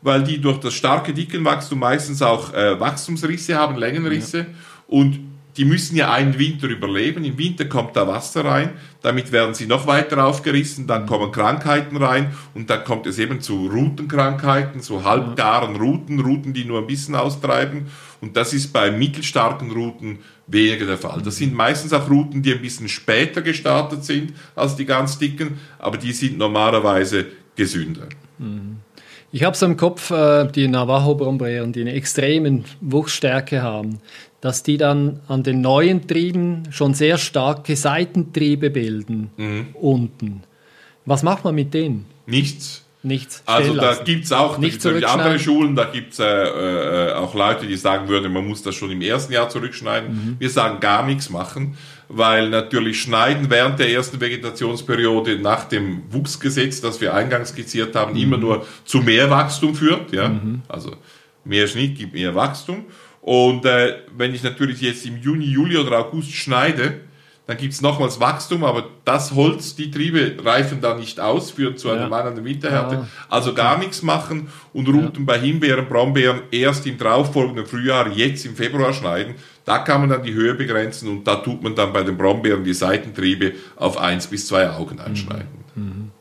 Weil 0.02 0.23
die 0.23 0.41
durch 0.41 0.60
das 0.60 0.73
starke 0.73 1.13
Dickenwachstum 1.13 1.80
meistens 1.80 2.21
auch 2.21 2.54
äh, 2.54 2.80
Wachstumsrisse 2.80 3.56
haben, 3.56 3.78
Längenrisse. 3.78 4.39
Ja. 4.39 4.45
Und 4.88 5.33
die 5.57 5.65
müssen 5.65 5.95
ja 5.95 6.11
einen 6.11 6.39
Winter 6.39 6.67
überleben. 6.67 7.23
Im 7.23 7.37
Winter 7.37 7.65
kommt 7.65 7.95
da 7.95 8.07
Wasser 8.07 8.45
rein, 8.45 8.71
damit 9.01 9.31
werden 9.31 9.53
sie 9.53 9.67
noch 9.67 9.85
weiter 9.85 10.25
aufgerissen, 10.25 10.87
dann 10.87 11.05
kommen 11.05 11.31
Krankheiten 11.31 11.97
rein 11.97 12.33
und 12.53 12.69
dann 12.69 12.83
kommt 12.83 13.05
es 13.05 13.19
eben 13.19 13.41
zu 13.41 13.67
Rutenkrankheiten, 13.67 14.81
so 14.81 15.03
halbgaren 15.03 15.75
Ruten, 15.75 16.19
Ruten, 16.19 16.53
die 16.53 16.65
nur 16.65 16.79
ein 16.79 16.87
bisschen 16.87 17.15
austreiben. 17.15 17.87
Und 18.21 18.35
das 18.37 18.53
ist 18.53 18.73
bei 18.73 18.89
mittelstarken 18.89 19.71
Ruten 19.71 20.19
weniger 20.47 20.85
der 20.85 20.97
Fall. 20.97 21.21
Das 21.21 21.37
sind 21.37 21.53
meistens 21.53 21.93
auch 21.93 22.09
Ruten, 22.09 22.41
die 22.41 22.53
ein 22.53 22.61
bisschen 22.61 22.87
später 22.87 23.41
gestartet 23.41 24.05
sind 24.05 24.33
als 24.55 24.75
die 24.75 24.85
ganz 24.85 25.17
dicken, 25.19 25.59
aber 25.77 25.97
die 25.97 26.13
sind 26.13 26.37
normalerweise 26.37 27.25
gesünder. 27.55 28.07
Ich 29.31 29.43
habe 29.43 29.57
so 29.57 29.65
im 29.65 29.77
Kopf 29.77 30.11
äh, 30.11 30.47
die 30.47 30.67
Navajo-Brombeeren, 30.67 31.73
die 31.73 31.81
eine 31.81 31.93
extremen 31.93 32.65
Wuchsstärke 32.81 33.61
haben 33.61 33.99
dass 34.43 34.62
die 34.62 34.75
dann 34.75 35.21
an 35.29 35.41
den 35.41 35.62
neuen 35.62 36.06
Trieben 36.06 36.63
schon 36.69 36.93
sehr 36.93 37.17
starke 37.17 37.77
Seitentriebe 37.77 38.71
bilden 38.71 39.32
mhm. 39.38 39.67
unten. 39.73 40.43
Was 41.06 41.23
macht 41.23 41.45
man 41.45 41.56
mit 41.56 41.73
denen? 41.73 42.08
Nichts. 42.25 42.84
Nichts. 43.03 43.41
Also 43.45 43.73
da 43.73 43.95
gibt 43.95 44.25
es 44.25 44.34
auch 44.34 44.58
Nicht 44.58 44.86
andere 44.86 45.39
Schulen, 45.39 45.77
da 45.77 45.86
gibt 45.86 46.13
es 46.13 46.19
äh, 46.19 46.25
äh, 46.25 47.13
auch 47.13 47.34
Leute, 47.36 47.67
die 47.67 47.77
sagen 47.77 48.10
würden, 48.10 48.34
man 48.34 48.45
muss 48.45 48.63
das 48.63 48.75
schon 48.75 48.91
im 48.91 49.01
ersten 49.01 49.32
Jahr 49.32 49.47
zurückschneiden. 49.47 50.13
Mhm. 50.13 50.36
Wir 50.39 50.49
sagen 50.49 50.82
gar 50.82 51.06
nichts 51.06 51.29
machen, 51.29 51.77
weil 52.10 52.49
natürlich 52.49 53.01
Schneiden 53.01 53.49
während 53.49 53.79
der 53.79 53.89
ersten 53.89 54.19
Vegetationsperiode 54.19 55.39
nach 55.39 55.65
dem 55.65 56.03
Wuchsgesetz, 56.12 56.82
das 56.82 56.99
wir 56.99 57.13
eingangs 57.13 57.49
skizziert 57.49 57.95
haben, 57.95 58.13
mhm. 58.13 58.19
immer 58.19 58.38
nur 58.38 58.65
zu 58.84 58.99
mehr 58.99 59.29
Wachstum 59.29 59.73
führt. 59.73 60.12
Ja? 60.12 60.27
Mhm. 60.27 60.63
Also 60.67 60.95
mehr 61.45 61.67
Schnitt 61.67 61.97
gibt 61.97 62.13
mehr 62.13 62.36
Wachstum. 62.36 62.86
Und 63.23 63.65
äh, 63.65 63.95
wenn 64.15 64.36
ich 64.36 64.43
natürlich 64.43 64.81
jetzt 64.81 65.05
im 65.05 65.17
Juni, 65.17 65.45
Juli 65.45 65.77
oder 65.77 65.97
August 65.97 66.33
schneide, 66.33 66.99
dann 67.47 67.57
gibt 67.57 67.73
es 67.73 67.81
nochmals 67.81 68.19
Wachstum, 68.19 68.65
aber 68.65 68.86
das 69.05 69.33
Holz, 69.33 69.75
die 69.75 69.91
Triebe 69.91 70.36
reifen 70.43 70.81
da 70.81 70.93
nicht 70.93 71.19
aus, 71.19 71.51
führen 71.51 71.77
zu 71.77 71.89
einer 71.89 72.03
ja. 72.03 72.09
mangelnden 72.09 72.43
Winterhärte. 72.43 72.95
Ja. 72.95 73.07
Also 73.29 73.53
gar 73.53 73.77
nichts 73.77 74.01
machen 74.01 74.49
und 74.73 74.88
Ruten 74.88 75.19
ja. 75.19 75.25
bei 75.25 75.39
Himbeeren, 75.39 75.88
Brombeeren 75.88 76.41
erst 76.51 76.86
im 76.86 76.97
darauffolgenden 76.97 77.65
Frühjahr, 77.65 78.09
jetzt 78.12 78.45
im 78.45 78.55
Februar 78.55 78.93
schneiden. 78.93 79.36
Da 79.63 79.79
kann 79.79 80.01
man 80.01 80.09
dann 80.09 80.23
die 80.23 80.33
Höhe 80.33 80.53
begrenzen 80.53 81.09
und 81.09 81.25
da 81.25 81.36
tut 81.38 81.63
man 81.63 81.75
dann 81.75 81.93
bei 81.93 82.03
den 82.03 82.17
Brombeeren 82.17 82.65
die 82.65 82.73
Seitentriebe 82.73 83.53
auf 83.77 83.97
eins 83.97 84.27
bis 84.27 84.47
zwei 84.47 84.69
Augen 84.69 84.99
einschneiden. 84.99 85.47
Mhm. 85.75 85.83
Mhm. 85.83 86.12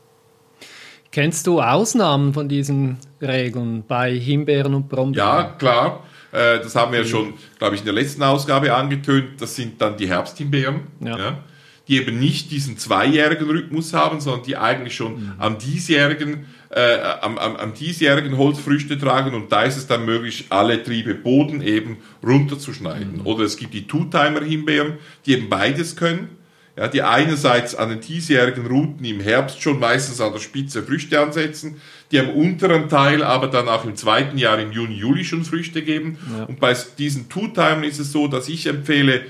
Kennst 1.11 1.47
du 1.47 1.61
Ausnahmen 1.61 2.33
von 2.33 2.49
diesen 2.49 2.97
Regeln 3.21 3.83
bei 3.87 4.13
Himbeeren 4.13 4.73
und 4.73 4.89
Brombeeren? 4.89 5.27
Ja, 5.27 5.43
klar. 5.57 6.03
Äh, 6.33 6.59
das 6.59 6.75
haben 6.75 6.91
wir 6.91 6.99
ja 6.99 7.05
schon, 7.05 7.35
glaube 7.59 7.75
ich, 7.75 7.81
in 7.81 7.85
der 7.85 7.93
letzten 7.93 8.23
Ausgabe 8.23 8.73
angetönt. 8.73 9.39
Das 9.39 9.55
sind 9.55 9.79
dann 9.81 9.95
die 9.97 10.07
Herbsthimbeeren. 10.07 10.81
Ja. 10.99 11.17
ja 11.17 11.43
die 11.87 11.97
eben 11.97 12.17
nicht 12.17 12.49
diesen 12.51 12.77
zweijährigen 12.77 13.49
Rhythmus 13.49 13.93
haben, 13.93 14.21
sondern 14.21 14.43
die 14.43 14.55
eigentlich 14.55 14.95
schon 14.95 15.15
mhm. 15.15 15.33
am 15.37 15.57
diesjährigen, 15.57 16.45
äh, 16.69 16.97
am, 17.21 17.37
am, 17.37 17.57
am 17.57 17.73
diesjährigen 17.73 18.37
Holzfrüchte 18.37 18.97
tragen 18.97 19.33
und 19.33 19.51
da 19.51 19.63
ist 19.63 19.75
es 19.75 19.85
dann 19.85 20.05
möglich, 20.05 20.45
alle 20.49 20.81
Triebe 20.81 21.13
Boden 21.13 21.61
eben 21.61 21.97
runterzuschneiden. 22.25 23.17
Mhm. 23.17 23.27
Oder 23.27 23.43
es 23.43 23.57
gibt 23.57 23.73
die 23.73 23.85
Two-Timer-Himbeeren, 23.85 24.93
die 25.25 25.33
eben 25.33 25.49
beides 25.49 25.95
können 25.97 26.29
ja, 26.75 26.87
die 26.87 27.03
einerseits 27.03 27.75
an 27.75 27.89
den 27.89 28.01
diesjährigen 28.01 28.65
Routen 28.65 29.05
im 29.05 29.19
Herbst 29.19 29.61
schon 29.61 29.79
meistens 29.79 30.19
an 30.19 30.33
der 30.33 30.39
Spitze 30.39 30.81
Früchte 30.81 31.19
ansetzen, 31.19 31.79
die 32.11 32.19
am 32.19 32.29
unteren 32.29 32.89
Teil 32.89 33.23
aber 33.23 33.47
dann 33.47 33.67
auch 33.67 33.85
im 33.85 33.95
zweiten 33.95 34.37
Jahr 34.37 34.59
im 34.59 34.71
Juni, 34.71 34.95
Juli 34.95 35.23
schon 35.23 35.45
Früchte 35.45 35.83
geben. 35.83 36.17
Ja. 36.35 36.45
Und 36.45 36.59
bei 36.59 36.75
diesen 36.97 37.29
Two-Timern 37.29 37.83
ist 37.83 37.99
es 37.99 38.11
so, 38.11 38.27
dass 38.27 38.49
ich 38.49 38.65
empfehle, 38.65 39.21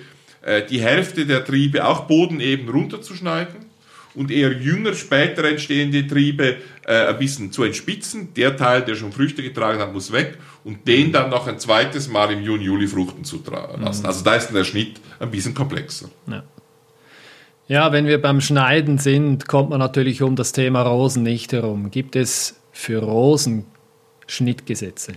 äh, 0.42 0.66
die 0.66 0.82
Hälfte 0.82 1.26
der 1.26 1.44
Triebe 1.44 1.86
auch 1.86 2.08
Boden 2.08 2.40
eben 2.40 2.70
runterzuschneiden 2.70 3.66
und 4.16 4.32
eher 4.32 4.54
jünger, 4.54 4.94
später 4.94 5.44
entstehende 5.44 6.08
Triebe 6.08 6.58
äh, 6.86 7.08
ein 7.08 7.18
bisschen 7.18 7.52
zu 7.52 7.64
entspitzen. 7.64 8.34
Der 8.36 8.56
Teil, 8.56 8.84
der 8.84 8.96
schon 8.96 9.12
Früchte 9.12 9.44
getragen 9.44 9.80
hat, 9.80 9.92
muss 9.92 10.14
weg 10.14 10.38
und 10.64 10.88
den 10.88 11.12
dann 11.12 11.30
noch 11.30 11.48
ein 11.48 11.60
zweites 11.60 12.08
Mal 12.08 12.32
im 12.32 12.42
Juni, 12.42 12.66
Juli 12.66 12.88
fruchten 12.88 13.26
zu 13.26 13.44
lassen. 13.48 14.02
Mhm. 14.02 14.06
Also 14.06 14.24
da 14.24 14.36
ist 14.36 14.54
der 14.54 14.64
Schnitt 14.64 15.02
ein 15.20 15.32
bisschen 15.32 15.54
komplexer. 15.54 16.10
Ja. 16.28 16.44
Ja, 17.68 17.94
wenn 17.94 18.06
wir 18.06 18.22
beim 18.22 18.42
Schneiden 18.42 18.98
sind, 18.98 19.48
kommt 19.48 19.70
man 19.70 19.80
natürlich 19.80 20.22
um 20.22 20.36
das 20.36 20.52
Thema 20.52 20.82
Rosen 20.82 21.24
nicht 21.24 21.54
herum. 21.54 21.92
Gibt 21.92 22.16
es 22.16 22.60
für 22.74 23.02
Rosen 23.02 23.66
Schnittgesetze? 24.28 25.14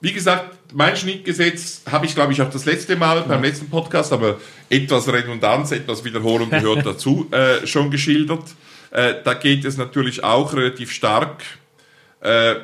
Wie 0.00 0.12
gesagt, 0.12 0.58
mein 0.74 0.96
Schnittgesetz 0.96 1.82
habe 1.90 2.06
ich, 2.06 2.14
glaube 2.14 2.32
ich, 2.32 2.42
auch 2.42 2.50
das 2.50 2.66
letzte 2.66 2.96
Mal 2.96 3.18
ja. 3.18 3.22
beim 3.22 3.42
letzten 3.42 3.70
Podcast, 3.70 4.12
aber 4.12 4.40
etwas 4.68 5.10
Redundanz, 5.10 5.70
etwas 5.72 6.04
Wiederholung 6.04 6.50
gehört 6.50 6.84
dazu, 6.86 7.28
äh, 7.30 7.66
schon 7.66 7.90
geschildert. 7.90 8.44
Äh, 8.90 9.14
da 9.24 9.34
geht 9.34 9.64
es 9.64 9.78
natürlich 9.78 10.22
auch 10.22 10.52
relativ 10.52 10.92
stark 10.92 11.44
äh, 12.20 12.56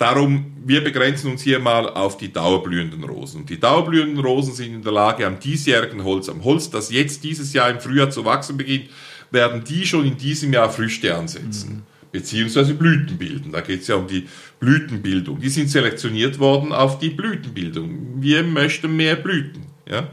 Darum, 0.00 0.46
wir 0.64 0.82
begrenzen 0.82 1.30
uns 1.30 1.42
hier 1.42 1.58
mal 1.58 1.86
auf 1.86 2.16
die 2.16 2.32
dauerblühenden 2.32 3.04
Rosen. 3.04 3.44
Die 3.44 3.60
dauerblühenden 3.60 4.24
Rosen 4.24 4.54
sind 4.54 4.72
in 4.72 4.82
der 4.82 4.92
Lage, 4.92 5.26
am 5.26 5.38
diesjährigen 5.38 6.04
Holz, 6.04 6.30
am 6.30 6.42
Holz, 6.42 6.70
das 6.70 6.90
jetzt 6.90 7.22
dieses 7.22 7.52
Jahr 7.52 7.68
im 7.68 7.80
Frühjahr 7.80 8.08
zu 8.08 8.24
wachsen 8.24 8.56
beginnt, 8.56 8.86
werden 9.30 9.62
die 9.62 9.84
schon 9.84 10.06
in 10.06 10.16
diesem 10.16 10.54
Jahr 10.54 10.70
Früchte 10.70 11.14
ansetzen. 11.14 11.70
Mhm. 11.70 11.82
Beziehungsweise 12.12 12.72
Blüten 12.72 13.18
bilden. 13.18 13.52
Da 13.52 13.60
geht 13.60 13.82
es 13.82 13.88
ja 13.88 13.96
um 13.96 14.06
die 14.06 14.26
Blütenbildung. 14.58 15.38
Die 15.38 15.50
sind 15.50 15.68
selektioniert 15.68 16.38
worden 16.38 16.72
auf 16.72 16.98
die 16.98 17.10
Blütenbildung. 17.10 18.22
Wir 18.22 18.42
möchten 18.42 18.96
mehr 18.96 19.16
Blüten. 19.16 19.66
Ja? 19.86 20.08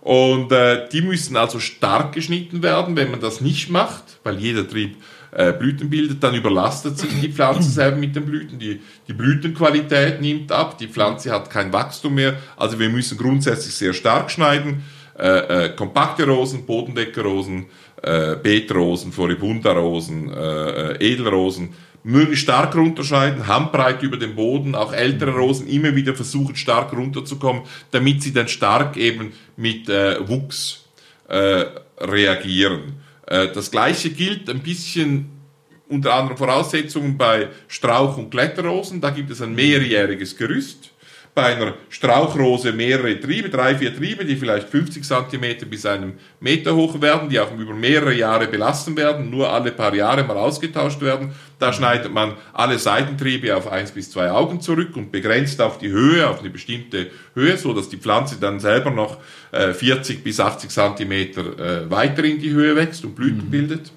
Und 0.00 0.50
äh, 0.50 0.88
die 0.88 1.02
müssen 1.02 1.36
also 1.36 1.60
stark 1.60 2.14
geschnitten 2.14 2.62
werden, 2.62 2.96
wenn 2.96 3.10
man 3.10 3.20
das 3.20 3.42
nicht 3.42 3.68
macht, 3.68 4.18
weil 4.24 4.38
jeder 4.38 4.66
Trieb 4.66 4.96
äh, 5.32 5.52
Blüten 5.52 5.90
bildet, 5.90 6.22
dann 6.22 6.34
überlastet 6.34 6.98
sich 6.98 7.10
die 7.20 7.32
Pflanze 7.32 7.70
selber 7.70 7.96
mit 7.96 8.16
den 8.16 8.26
Blüten. 8.26 8.58
Die, 8.58 8.80
die 9.06 9.12
Blütenqualität 9.12 10.20
nimmt 10.20 10.52
ab, 10.52 10.78
die 10.78 10.88
Pflanze 10.88 11.30
hat 11.32 11.50
kein 11.50 11.72
Wachstum 11.72 12.14
mehr. 12.14 12.36
Also 12.56 12.78
wir 12.78 12.88
müssen 12.88 13.18
grundsätzlich 13.18 13.74
sehr 13.74 13.92
stark 13.92 14.30
schneiden. 14.30 14.82
Äh, 15.18 15.64
äh, 15.64 15.68
kompakte 15.70 16.26
Rosen, 16.26 16.66
Bodendeckerrosen, 16.66 17.66
äh, 18.02 18.36
Beetrosen, 18.36 19.12
Floribunda-Rosen, 19.12 20.30
äh, 20.30 20.92
äh, 20.92 21.12
Edelrosen, 21.12 21.70
möglichst 22.04 22.44
stark 22.44 22.76
runterschneiden, 22.76 23.46
handbreit 23.46 24.02
über 24.02 24.18
den 24.18 24.36
Boden, 24.36 24.74
auch 24.74 24.92
ältere 24.92 25.32
Rosen 25.32 25.68
immer 25.68 25.96
wieder 25.96 26.14
versuchen 26.14 26.54
stark 26.54 26.92
runterzukommen, 26.92 27.62
damit 27.90 28.22
sie 28.22 28.32
dann 28.32 28.48
stark 28.48 28.96
eben 28.98 29.32
mit 29.56 29.88
äh, 29.88 30.16
Wuchs 30.28 30.84
äh, 31.28 31.64
reagieren. 31.98 33.00
Äh, 33.26 33.48
das 33.52 33.70
gleiche 33.70 34.10
gilt 34.10 34.48
ein 34.48 34.60
bisschen 34.60 35.30
unter 35.88 36.14
anderen 36.14 36.36
Voraussetzungen 36.36 37.16
bei 37.16 37.48
Strauch- 37.68 38.16
und 38.16 38.30
Kletterrosen. 38.30 39.00
Da 39.00 39.10
gibt 39.10 39.30
es 39.30 39.40
ein 39.40 39.54
mehrjähriges 39.54 40.36
Gerüst 40.36 40.90
bei 41.36 41.54
einer 41.54 41.74
Strauchrose 41.90 42.72
mehrere 42.72 43.20
Triebe, 43.20 43.50
drei, 43.50 43.76
vier 43.76 43.94
Triebe, 43.94 44.24
die 44.24 44.36
vielleicht 44.36 44.70
50 44.70 45.04
cm 45.04 45.68
bis 45.68 45.84
einem 45.84 46.14
Meter 46.40 46.74
hoch 46.74 46.98
werden, 47.02 47.28
die 47.28 47.38
auch 47.38 47.52
über 47.52 47.74
mehrere 47.74 48.14
Jahre 48.14 48.46
belassen 48.46 48.96
werden, 48.96 49.28
nur 49.28 49.52
alle 49.52 49.70
paar 49.70 49.94
Jahre 49.94 50.24
mal 50.24 50.38
ausgetauscht 50.38 51.02
werden. 51.02 51.32
Da 51.58 51.74
schneidet 51.74 52.10
man 52.10 52.32
alle 52.54 52.78
Seitentriebe 52.78 53.54
auf 53.54 53.70
eins 53.70 53.90
bis 53.90 54.10
zwei 54.10 54.30
Augen 54.30 54.62
zurück 54.62 54.96
und 54.96 55.12
begrenzt 55.12 55.60
auf 55.60 55.76
die 55.76 55.90
Höhe, 55.90 56.26
auf 56.26 56.40
eine 56.40 56.48
bestimmte 56.48 57.10
Höhe, 57.34 57.58
so 57.58 57.74
dass 57.74 57.90
die 57.90 57.98
Pflanze 57.98 58.36
dann 58.40 58.58
selber 58.58 58.90
noch 58.90 59.18
äh, 59.52 59.74
40 59.74 60.24
bis 60.24 60.40
80 60.40 60.70
cm 60.70 61.12
äh, 61.12 61.90
weiter 61.90 62.24
in 62.24 62.40
die 62.40 62.52
Höhe 62.52 62.74
wächst 62.76 63.04
und 63.04 63.14
Blüten 63.14 63.44
mhm. 63.44 63.50
bildet. 63.50 63.92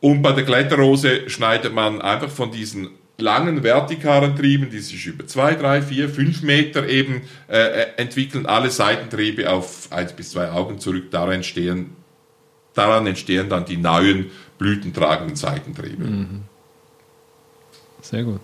Und 0.00 0.22
bei 0.22 0.32
der 0.32 0.44
Kletterrose 0.44 1.30
schneidet 1.30 1.72
man 1.72 2.02
einfach 2.02 2.30
von 2.30 2.50
diesen 2.50 2.88
langen 3.18 3.62
vertikalen 3.62 4.36
Trieben, 4.36 4.70
die 4.70 4.80
sich 4.80 5.06
über 5.06 5.26
zwei, 5.26 5.54
drei, 5.54 5.82
vier, 5.82 6.08
fünf 6.08 6.42
Meter 6.42 6.88
eben 6.88 7.22
äh, 7.48 7.58
äh 7.58 7.86
entwickeln, 7.96 8.46
alle 8.46 8.70
Seitentriebe 8.70 9.50
auf 9.50 9.90
eins 9.90 10.12
bis 10.12 10.30
zwei 10.30 10.50
Augen 10.50 10.78
zurück. 10.78 11.10
Daran 11.10 11.32
entstehen, 11.36 11.92
daran 12.74 13.06
entstehen 13.06 13.48
dann 13.48 13.64
die 13.64 13.78
neuen 13.78 14.30
blütentragenden 14.58 15.36
Seitentriebe. 15.36 16.04
Mhm. 16.04 16.42
Sehr 18.02 18.24
gut. 18.24 18.40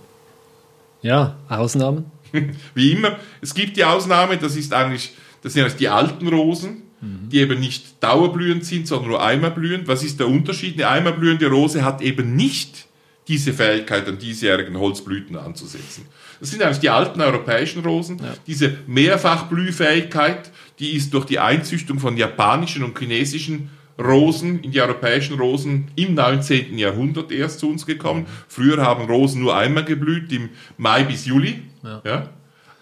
Ja, 1.02 1.36
Ausnahmen? 1.48 2.10
Wie 2.74 2.92
immer, 2.92 3.18
es 3.40 3.54
gibt 3.54 3.76
die 3.76 3.84
Ausnahme, 3.84 4.38
das 4.38 4.56
ist 4.56 4.72
eigentlich, 4.72 5.14
das 5.42 5.52
sind 5.52 5.78
die 5.80 5.88
alten 5.88 6.28
Rosen, 6.28 6.82
mhm. 7.00 7.28
die 7.28 7.38
eben 7.38 7.60
nicht 7.60 8.02
dauerblühend 8.02 8.64
sind, 8.64 8.86
sondern 8.86 9.10
nur 9.10 9.22
einmal 9.22 9.50
blühend. 9.50 9.88
Was 9.88 10.02
ist 10.02 10.18
der 10.18 10.28
Unterschied? 10.28 10.74
Eine 10.76 10.88
einmal 10.88 11.12
blühende 11.12 11.48
Rose 11.48 11.84
hat 11.84 12.00
eben 12.00 12.34
nicht 12.36 12.86
diese 13.28 13.52
Fähigkeit 13.52 14.08
an 14.08 14.18
diesjährigen 14.18 14.78
Holzblüten 14.78 15.36
anzusetzen. 15.36 16.06
Das 16.40 16.50
sind 16.50 16.62
eigentlich 16.62 16.80
die 16.80 16.90
alten 16.90 17.20
europäischen 17.20 17.84
Rosen. 17.84 18.18
Ja. 18.18 18.34
Diese 18.46 18.78
Mehrfachblühfähigkeit, 18.86 20.50
die 20.78 20.96
ist 20.96 21.14
durch 21.14 21.26
die 21.26 21.38
Einzüchtung 21.38 22.00
von 22.00 22.16
japanischen 22.16 22.82
und 22.82 22.98
chinesischen 22.98 23.70
Rosen 23.98 24.60
in 24.60 24.72
die 24.72 24.80
europäischen 24.80 25.38
Rosen 25.38 25.88
im 25.94 26.14
19. 26.14 26.76
Jahrhundert 26.78 27.30
erst 27.30 27.60
zu 27.60 27.68
uns 27.68 27.86
gekommen. 27.86 28.26
Früher 28.48 28.78
haben 28.78 29.04
Rosen 29.04 29.42
nur 29.42 29.56
einmal 29.56 29.84
geblüht, 29.84 30.32
im 30.32 30.50
Mai 30.76 31.04
bis 31.04 31.26
Juli, 31.26 31.62
ja. 31.84 32.02
ja 32.04 32.28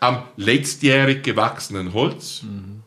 am 0.00 0.22
letztjährig 0.36 1.22
gewachsenen 1.22 1.92
Holz. 1.92 2.42
Mhm. 2.42 2.82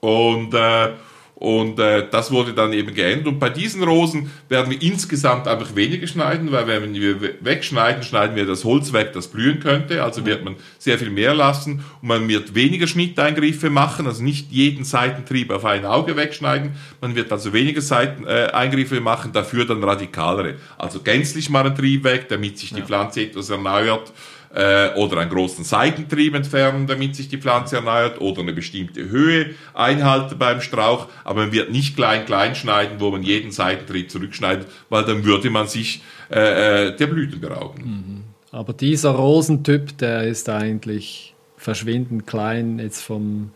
Und 0.00 0.54
äh, 0.54 0.92
und 1.38 1.78
äh, 1.78 2.08
das 2.10 2.30
wurde 2.30 2.54
dann 2.54 2.72
eben 2.72 2.94
geändert. 2.94 3.26
Und 3.26 3.38
bei 3.38 3.50
diesen 3.50 3.82
Rosen 3.82 4.30
werden 4.48 4.70
wir 4.70 4.80
insgesamt 4.80 5.46
einfach 5.46 5.76
weniger 5.76 6.06
schneiden, 6.06 6.50
weil 6.50 6.66
wenn 6.66 6.94
wir 6.94 7.20
wegschneiden, 7.40 8.02
schneiden 8.02 8.36
wir 8.36 8.46
das 8.46 8.64
Holz 8.64 8.94
weg, 8.94 9.12
das 9.12 9.28
blühen 9.28 9.60
könnte. 9.60 10.02
Also 10.02 10.24
wird 10.24 10.44
man 10.44 10.56
sehr 10.78 10.98
viel 10.98 11.10
mehr 11.10 11.34
lassen 11.34 11.84
und 12.00 12.08
man 12.08 12.26
wird 12.26 12.54
weniger 12.54 12.86
Schnitteingriffe 12.86 13.68
machen, 13.68 14.06
also 14.06 14.24
nicht 14.24 14.50
jeden 14.50 14.84
Seitentrieb 14.84 15.50
auf 15.50 15.66
ein 15.66 15.84
Auge 15.84 16.16
wegschneiden. 16.16 16.70
Man 17.02 17.14
wird 17.14 17.30
also 17.30 17.52
weniger 17.52 17.82
Seiteneingriffe 17.82 18.96
äh, 18.96 19.00
machen, 19.00 19.34
dafür 19.34 19.66
dann 19.66 19.84
radikalere. 19.84 20.54
Also 20.78 21.00
gänzlich 21.00 21.50
mal 21.50 21.66
einen 21.66 21.76
Trieb 21.76 22.04
weg, 22.04 22.30
damit 22.30 22.58
sich 22.58 22.72
die 22.72 22.80
Pflanze 22.80 23.20
etwas 23.20 23.50
erneuert 23.50 24.10
äh, 24.56 24.94
oder 24.94 25.18
einen 25.18 25.30
großen 25.30 25.64
Seitentrieb 25.64 26.34
entfernen, 26.34 26.86
damit 26.86 27.14
sich 27.14 27.28
die 27.28 27.36
Pflanze 27.36 27.76
erneuert 27.76 28.20
oder 28.20 28.40
eine 28.40 28.54
bestimmte 28.54 29.08
Höhe 29.08 29.50
einhalten 29.74 30.38
beim 30.38 30.62
Strauch, 30.62 31.08
aber 31.24 31.42
man 31.42 31.52
wird 31.52 31.70
nicht 31.70 31.94
klein 31.94 32.24
klein 32.24 32.54
schneiden, 32.54 32.98
wo 32.98 33.10
man 33.10 33.22
jeden 33.22 33.50
Seitentrieb 33.50 34.10
zurückschneidet, 34.10 34.66
weil 34.88 35.04
dann 35.04 35.24
würde 35.24 35.50
man 35.50 35.68
sich 35.68 36.02
äh, 36.30 36.88
äh 36.88 36.96
der 36.96 37.06
Blüten 37.06 37.40
berauben. 37.40 37.82
Mhm. 37.84 38.22
Aber 38.50 38.72
dieser 38.72 39.10
Rosentyp, 39.10 39.98
der 39.98 40.22
ist 40.22 40.48
eigentlich 40.48 41.34
verschwindend 41.58 42.26
klein 42.26 42.78
jetzt 42.78 43.02
vom 43.02 43.50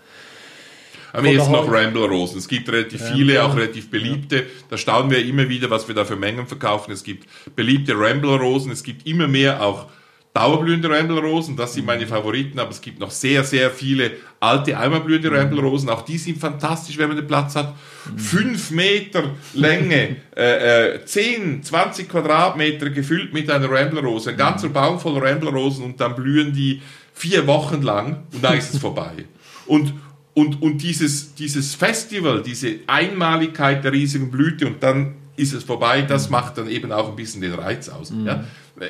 am 1.12 1.24
ehesten 1.24 1.50
noch 1.50 1.68
Rambler-Rosen. 1.68 2.38
Es 2.38 2.46
gibt 2.46 2.68
relativ 2.68 3.02
viele, 3.02 3.34
ja. 3.34 3.46
auch 3.46 3.56
relativ 3.56 3.90
beliebte. 3.90 4.36
Ja. 4.36 4.42
Da 4.68 4.76
staunen 4.76 5.10
wir 5.10 5.24
immer 5.24 5.48
wieder, 5.48 5.68
was 5.68 5.88
wir 5.88 5.94
da 5.94 6.04
für 6.04 6.14
Mengen 6.14 6.46
verkaufen. 6.46 6.92
Es 6.92 7.02
gibt 7.02 7.26
beliebte 7.56 7.94
Rambler-Rosen. 7.98 8.70
Es 8.70 8.84
gibt 8.84 9.06
immer 9.08 9.26
mehr 9.26 9.60
auch 9.60 9.86
dauerblühende 10.32 10.88
Rambelrosen, 10.88 11.56
das 11.56 11.74
sind 11.74 11.86
meine 11.86 12.06
Favoriten, 12.06 12.58
aber 12.60 12.70
es 12.70 12.80
gibt 12.80 13.00
noch 13.00 13.10
sehr, 13.10 13.42
sehr 13.42 13.70
viele 13.70 14.12
alte 14.38 14.78
einmalblühende 14.78 15.30
Rambelrosen, 15.30 15.88
auch 15.88 16.02
die 16.02 16.18
sind 16.18 16.38
fantastisch, 16.38 16.96
wenn 16.98 17.08
man 17.08 17.16
den 17.16 17.26
Platz 17.26 17.56
hat. 17.56 17.74
Fünf 18.16 18.70
Meter 18.70 19.24
Länge, 19.54 20.16
äh, 20.36 20.94
äh, 20.94 21.04
10, 21.04 21.64
20 21.64 22.08
Quadratmeter 22.08 22.90
gefüllt 22.90 23.32
mit 23.32 23.50
einer 23.50 23.68
Ramblerose, 23.68 24.30
ein 24.30 24.36
ganzer 24.36 24.68
Baum 24.68 25.00
voll 25.00 25.18
Ramblerrosen 25.18 25.84
und 25.84 26.00
dann 26.00 26.14
blühen 26.14 26.52
die 26.52 26.80
vier 27.12 27.46
Wochen 27.48 27.82
lang 27.82 28.22
und 28.32 28.44
dann 28.44 28.56
ist 28.56 28.72
es 28.72 28.80
vorbei. 28.80 29.24
Und, 29.66 29.94
und, 30.34 30.62
und 30.62 30.78
dieses, 30.78 31.34
dieses 31.34 31.74
Festival, 31.74 32.42
diese 32.42 32.76
Einmaligkeit 32.86 33.82
der 33.82 33.92
riesigen 33.92 34.30
Blüte 34.30 34.68
und 34.68 34.80
dann 34.80 35.16
ist 35.36 35.52
es 35.54 35.64
vorbei, 35.64 36.02
das 36.02 36.30
macht 36.30 36.58
dann 36.58 36.68
eben 36.68 36.92
auch 36.92 37.08
ein 37.08 37.16
bisschen 37.16 37.40
den 37.40 37.54
Reiz 37.54 37.88
aus. 37.88 38.10
Mhm. 38.10 38.26
Ja? 38.26 38.44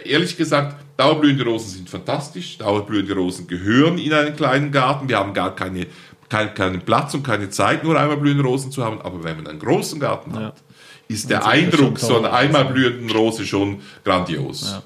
Ehrlich 0.05 0.37
gesagt, 0.37 0.77
dauerblühende 1.01 1.45
Rosen 1.45 1.71
sind 1.71 1.91
fantastisch. 1.91 2.59
Dauerblühende 2.59 3.15
Rosen 3.15 3.47
gehören 3.47 3.99
in 3.99 4.13
einen 4.13 4.37
kleinen 4.37 4.71
Garten. 4.71 5.09
Wir 5.09 5.19
haben 5.19 5.33
gar 5.33 5.55
keine, 5.55 5.87
kein, 6.29 6.55
keinen 6.55 6.83
Platz 6.83 7.15
und 7.15 7.23
keine 7.23 7.49
Zeit, 7.49 7.83
nur 7.85 7.99
einmal 7.99 8.19
blühende 8.19 8.45
Rosen 8.45 8.71
zu 8.71 8.85
haben. 8.85 9.01
Aber 9.01 9.25
wenn 9.25 9.37
man 9.37 9.47
einen 9.47 9.59
großen 9.59 9.99
Garten 9.99 10.35
ja. 10.35 10.41
hat, 10.41 10.63
ist 11.09 11.31
der 11.31 11.47
Eindruck 11.47 11.99
so 11.99 12.19
einer 12.19 12.33
einmal 12.33 12.67
blühenden 12.67 13.11
Rose 13.11 13.47
schon 13.47 13.81
grandios. 14.05 14.83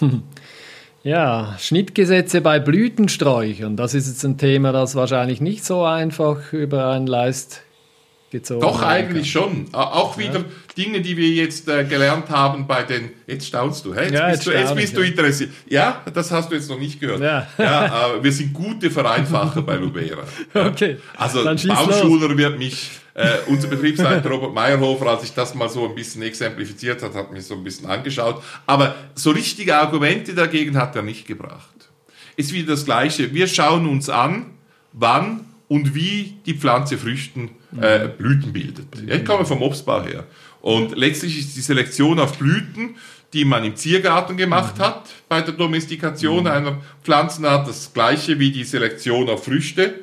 Ja. 0.00 0.10
ja, 1.04 1.56
Schnittgesetze 1.58 2.40
bei 2.40 2.58
Blütensträuchern. 2.58 3.76
Das 3.76 3.94
ist 3.94 4.08
jetzt 4.08 4.24
ein 4.24 4.36
Thema, 4.38 4.72
das 4.72 4.96
wahrscheinlich 4.96 5.40
nicht 5.40 5.64
so 5.64 5.84
einfach 5.84 6.52
über 6.52 6.90
einen 6.90 7.06
Leist 7.06 7.62
gezogen 8.30 8.60
Doch, 8.60 8.82
eigentlich 8.82 9.32
kann. 9.32 9.42
schon. 9.42 9.74
Auch 9.74 10.18
wieder 10.18 10.40
ja. 10.40 10.44
Dinge, 10.76 11.00
die 11.00 11.16
wir 11.16 11.28
jetzt 11.28 11.68
äh, 11.68 11.84
gelernt 11.84 12.30
haben 12.30 12.66
bei 12.66 12.82
den. 12.82 13.10
Jetzt 13.26 13.46
staunst 13.46 13.84
du, 13.84 13.94
hey? 13.94 14.04
Jetzt, 14.04 14.14
ja, 14.14 14.28
bist, 14.28 14.36
jetzt, 14.36 14.46
du, 14.46 14.58
jetzt 14.58 14.74
bist 14.74 14.92
ich, 14.92 14.98
du 14.98 15.00
interessiert. 15.02 15.50
Ja, 15.68 16.02
das 16.12 16.30
hast 16.30 16.50
du 16.50 16.54
jetzt 16.54 16.68
noch 16.68 16.78
nicht 16.78 17.00
gehört. 17.00 17.20
Ja, 17.20 17.46
ja 17.58 18.16
äh, 18.16 18.22
wir 18.22 18.32
sind 18.32 18.52
gute 18.52 18.90
Vereinfacher 18.90 19.62
bei 19.62 19.76
Lubera. 19.76 20.24
Okay. 20.54 20.96
Also, 21.16 21.44
Baumschuler 21.44 22.36
wird 22.36 22.58
mich. 22.58 22.90
Äh, 23.16 23.38
unser 23.46 23.68
Betriebsleiter 23.68 24.28
Robert 24.28 24.54
Meyerhofer, 24.54 25.06
als 25.06 25.22
ich 25.22 25.32
das 25.32 25.54
mal 25.54 25.68
so 25.68 25.88
ein 25.88 25.94
bisschen 25.94 26.22
exemplifiziert 26.22 27.00
hat, 27.00 27.14
hat 27.14 27.32
mich 27.32 27.46
so 27.46 27.54
ein 27.54 27.62
bisschen 27.62 27.86
angeschaut. 27.86 28.42
Aber 28.66 28.96
so 29.14 29.30
richtige 29.30 29.76
Argumente 29.76 30.34
dagegen 30.34 30.76
hat 30.76 30.96
er 30.96 31.02
nicht 31.02 31.24
gebracht. 31.24 31.90
Ist 32.36 32.52
wieder 32.52 32.72
das 32.72 32.84
Gleiche. 32.84 33.32
Wir 33.32 33.46
schauen 33.46 33.88
uns 33.88 34.08
an, 34.08 34.46
wann 34.92 35.44
und 35.68 35.94
wie 35.94 36.34
die 36.44 36.54
Pflanze 36.54 36.98
Früchten 36.98 37.50
äh, 37.80 38.08
Blüten 38.08 38.52
bildet. 38.52 38.86
Ja, 39.06 39.14
ich 39.14 39.24
komme 39.24 39.44
vom 39.44 39.62
Obstbau 39.62 40.02
her. 40.02 40.24
Und 40.64 40.96
letztlich 40.96 41.38
ist 41.38 41.54
die 41.58 41.60
Selektion 41.60 42.18
auf 42.18 42.38
Blüten, 42.38 42.96
die 43.34 43.44
man 43.44 43.64
im 43.64 43.76
Ziergarten 43.76 44.38
gemacht 44.38 44.78
hat, 44.78 45.10
bei 45.28 45.42
der 45.42 45.52
Domestikation 45.52 46.46
einer 46.46 46.80
Pflanzenart, 47.02 47.68
das 47.68 47.92
gleiche 47.92 48.38
wie 48.38 48.50
die 48.50 48.64
Selektion 48.64 49.28
auf 49.28 49.44
Früchte. 49.44 50.00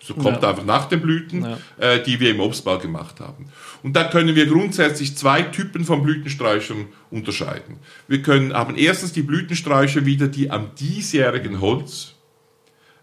So 0.00 0.14
kommt 0.14 0.40
ja. 0.40 0.50
einfach 0.50 0.64
nach 0.64 0.84
den 0.88 1.00
Blüten, 1.00 1.42
ja. 1.42 1.58
äh, 1.78 2.00
die 2.00 2.20
wir 2.20 2.30
im 2.30 2.38
Obstbau 2.38 2.78
gemacht 2.78 3.18
haben. 3.18 3.46
Und 3.82 3.96
da 3.96 4.04
können 4.04 4.36
wir 4.36 4.46
grundsätzlich 4.46 5.16
zwei 5.16 5.42
Typen 5.42 5.84
von 5.84 6.04
Blütensträuchern 6.04 6.86
unterscheiden. 7.10 7.78
Wir 8.06 8.22
können, 8.22 8.54
haben 8.54 8.76
erstens 8.76 9.14
die 9.14 9.22
Blütensträucher 9.22 10.06
wieder, 10.06 10.28
die 10.28 10.48
am 10.48 10.76
diesjährigen 10.76 11.60
Holz 11.60 12.14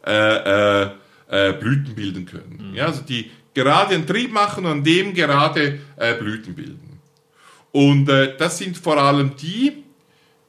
äh, 0.08 0.84
äh, 0.84 0.90
äh, 1.28 1.52
Blüten 1.60 1.94
bilden 1.94 2.26
können. 2.26 2.70
Mhm. 2.70 2.76
Ja, 2.76 2.86
also 2.86 3.02
die 3.02 3.32
gerade 3.54 3.96
einen 3.96 4.08
Trieb 4.08 4.32
machen 4.32 4.66
und 4.66 4.72
an 4.72 4.84
dem 4.86 5.14
gerade 5.14 5.80
äh, 5.98 6.14
Blüten 6.14 6.56
bilden. 6.56 6.91
Und 7.72 8.10
äh, 8.10 8.36
das 8.38 8.58
sind 8.58 8.78
vor 8.78 8.98
allem 8.98 9.36
die, 9.38 9.84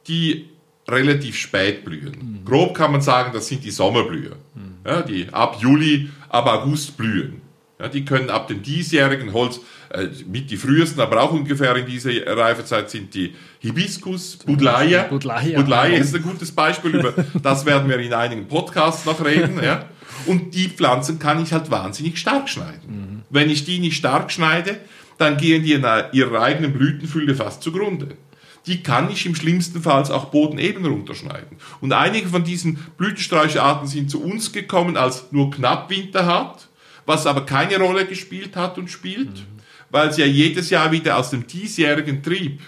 die 0.07 0.49
relativ 0.87 1.37
spät 1.37 1.85
blühen. 1.85 2.41
Mhm. 2.41 2.45
Grob 2.45 2.75
kann 2.75 2.91
man 2.91 3.01
sagen, 3.01 3.31
das 3.33 3.47
sind 3.47 3.63
die 3.63 3.71
Sommerblüher, 3.71 4.35
mhm. 4.55 4.75
ja, 4.85 5.01
die 5.01 5.27
ab 5.31 5.57
Juli 5.59 6.09
ab 6.29 6.47
August 6.47 6.97
blühen. 6.97 7.41
Ja, 7.79 7.87
die 7.87 8.05
können 8.05 8.29
ab 8.29 8.47
dem 8.47 8.61
diesjährigen 8.61 9.33
Holz, 9.33 9.59
äh, 9.89 10.07
mit 10.27 10.49
die 10.51 10.57
frühesten, 10.57 11.01
aber 11.01 11.21
auch 11.21 11.31
ungefähr 11.31 11.75
in 11.75 11.85
dieser 11.85 12.11
Reifezeit 12.37 12.89
sind 12.89 13.13
die 13.13 13.35
Hibiskus, 13.59 14.37
Budleia. 14.37 15.03
Budleia. 15.03 15.59
Budleia 15.59 15.97
ist 15.97 16.15
ein 16.15 16.21
gutes 16.21 16.51
Beispiel, 16.51 16.95
über 16.95 17.13
das 17.41 17.65
werden 17.65 17.89
wir 17.89 17.99
in 17.99 18.13
einigen 18.13 18.47
Podcasts 18.47 19.05
noch 19.05 19.23
reden. 19.23 19.61
Ja. 19.63 19.85
Und 20.25 20.53
die 20.53 20.69
Pflanzen 20.69 21.19
kann 21.19 21.41
ich 21.41 21.53
halt 21.53 21.69
wahnsinnig 21.71 22.17
stark 22.17 22.47
schneiden. 22.49 22.81
Mhm. 22.87 23.21
Wenn 23.29 23.49
ich 23.49 23.65
die 23.65 23.79
nicht 23.79 23.97
stark 23.97 24.31
schneide, 24.31 24.77
dann 25.17 25.37
gehen 25.37 25.63
die 25.63 25.73
in 25.73 25.85
ihrer 26.11 26.41
eigenen 26.41 26.73
Blütenfülle 26.73 27.35
fast 27.35 27.63
zugrunde. 27.63 28.17
Die 28.65 28.81
kann 28.81 29.11
ich 29.11 29.25
im 29.25 29.35
schlimmsten 29.35 29.81
Fall 29.81 30.03
auch 30.03 30.25
bodeneben 30.25 30.85
runterschneiden. 30.85 31.57
Und 31.81 31.91
einige 31.91 32.29
von 32.29 32.43
diesen 32.43 32.75
Blütensträucherarten 32.97 33.87
sind 33.87 34.09
zu 34.09 34.23
uns 34.23 34.53
gekommen 34.53 34.95
als 34.95 35.31
nur 35.31 35.51
knapp 35.51 35.89
winterhart 35.89 36.67
was 37.05 37.25
aber 37.25 37.45
keine 37.45 37.77
Rolle 37.77 38.05
gespielt 38.05 38.55
hat 38.55 38.77
und 38.77 38.89
spielt, 38.89 39.33
mhm. 39.33 39.61
weil 39.89 40.11
sie 40.11 40.21
ja 40.21 40.27
jedes 40.27 40.69
Jahr 40.69 40.91
wieder 40.91 41.17
aus 41.17 41.29
dem 41.29 41.45
diesjährigen 41.45 42.23
Trieb 42.23 42.61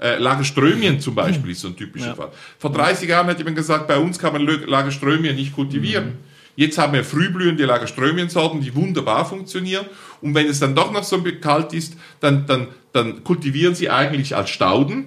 äh, 0.00 0.16
Lagerströmien 0.16 1.00
zum 1.00 1.14
Beispiel 1.14 1.50
ist 1.50 1.60
so 1.60 1.68
ein 1.68 1.76
typischer 1.76 2.08
ja. 2.08 2.14
Fall. 2.14 2.32
Vor 2.58 2.72
30 2.72 3.08
Jahren 3.08 3.26
hätte 3.26 3.44
man 3.44 3.54
gesagt, 3.54 3.86
bei 3.86 3.98
uns 3.98 4.18
kann 4.18 4.32
man 4.32 4.46
Lagerströmien 4.46 5.36
nicht 5.36 5.54
kultivieren. 5.54 6.06
Mhm. 6.06 6.29
Jetzt 6.60 6.76
haben 6.76 6.92
wir 6.92 7.04
frühblühende 7.04 7.64
Lagerströmiensorten, 7.64 8.60
die 8.60 8.74
wunderbar 8.74 9.24
funktionieren. 9.24 9.86
Und 10.20 10.34
wenn 10.34 10.46
es 10.46 10.60
dann 10.60 10.74
doch 10.74 10.92
noch 10.92 11.04
so 11.04 11.24
kalt 11.40 11.72
ist, 11.72 11.96
dann, 12.20 12.46
dann, 12.46 12.68
dann 12.92 13.24
kultivieren 13.24 13.74
sie 13.74 13.88
eigentlich 13.88 14.36
als 14.36 14.50
Stauden. 14.50 15.06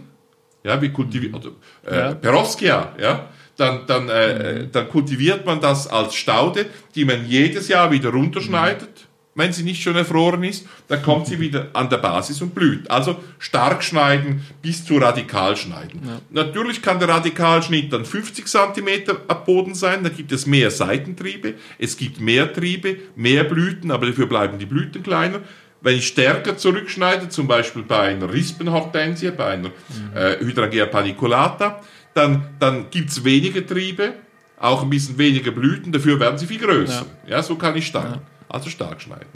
Ja, 0.63 0.81
wie 0.81 0.89
kultivieren, 0.89 1.35
also, 1.35 1.49
äh, 1.85 1.95
ja. 1.95 2.13
Perovskia, 2.15 2.95
ja 2.99 3.29
dann, 3.55 3.85
dann, 3.85 4.09
äh, 4.09 4.67
dann 4.71 4.89
kultiviert 4.89 5.45
man 5.45 5.61
das 5.61 5.85
als 5.87 6.15
Staude, 6.15 6.65
die 6.95 7.05
man 7.05 7.27
jedes 7.27 7.67
Jahr 7.67 7.91
wieder 7.91 8.09
runterschneidet. 8.09 9.05
Wenn 9.35 9.51
sie 9.51 9.63
nicht 9.63 9.81
schon 9.81 9.95
erfroren 9.95 10.43
ist, 10.43 10.67
dann 10.87 11.01
kommt 11.01 11.25
sie 11.25 11.39
wieder 11.39 11.69
an 11.73 11.89
der 11.89 11.97
Basis 11.97 12.39
und 12.41 12.53
blüht. 12.53 12.89
Also 12.91 13.17
stark 13.39 13.83
schneiden 13.83 14.45
bis 14.61 14.85
zu 14.85 14.97
radikal 14.97 15.57
schneiden. 15.57 16.01
Ja. 16.05 16.21
Natürlich 16.29 16.83
kann 16.83 16.99
der 16.99 17.09
Radikalschnitt 17.09 17.91
dann 17.91 18.05
50 18.05 18.45
cm 18.45 18.87
ab 19.27 19.45
Boden 19.45 19.73
sein, 19.73 20.03
da 20.03 20.09
gibt 20.09 20.31
es 20.31 20.45
mehr 20.45 20.69
Seitentriebe, 20.69 21.55
es 21.79 21.97
gibt 21.97 22.19
mehr 22.19 22.53
Triebe, 22.53 22.97
mehr 23.15 23.43
Blüten, 23.43 23.89
aber 23.89 24.05
dafür 24.05 24.27
bleiben 24.27 24.59
die 24.59 24.67
Blüten 24.67 25.01
kleiner. 25.01 25.39
Wenn 25.81 25.97
ich 25.97 26.07
stärker 26.07 26.55
zurückschneide, 26.55 27.27
zum 27.27 27.47
Beispiel 27.47 27.83
bei 27.83 28.01
einer 28.01 28.31
Rispenhortensie, 28.31 29.31
bei 29.31 29.45
einer 29.47 29.69
mhm. 29.69 30.15
äh, 30.15 30.39
Hydrangea 30.39 30.85
paniculata, 30.85 31.81
dann, 32.13 32.49
dann 32.59 32.89
gibt 32.91 33.09
es 33.09 33.23
weniger 33.23 33.65
Triebe, 33.65 34.13
auch 34.59 34.83
ein 34.83 34.89
bisschen 34.89 35.17
weniger 35.17 35.51
Blüten, 35.51 35.91
dafür 35.91 36.19
werden 36.19 36.37
sie 36.37 36.45
viel 36.45 36.59
größer. 36.59 37.05
Ja, 37.25 37.37
ja 37.37 37.43
so 37.43 37.55
kann 37.55 37.75
ich 37.75 37.87
stark, 37.87 38.15
ja. 38.15 38.21
Also 38.53 38.69
stark 38.69 39.01
schneiden. 39.01 39.27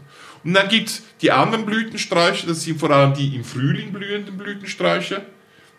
Und 0.44 0.54
dann 0.54 0.70
gibt 0.70 0.90
es 0.90 1.04
die 1.22 1.32
anderen 1.32 1.66
Blütensträucher, 1.66 2.48
das 2.48 2.64
sind 2.64 2.80
vor 2.80 2.92
allem 2.92 3.14
die 3.14 3.36
im 3.36 3.44
Frühling 3.44 3.92
blühenden 3.92 4.38
Blütensträucher, 4.38 5.22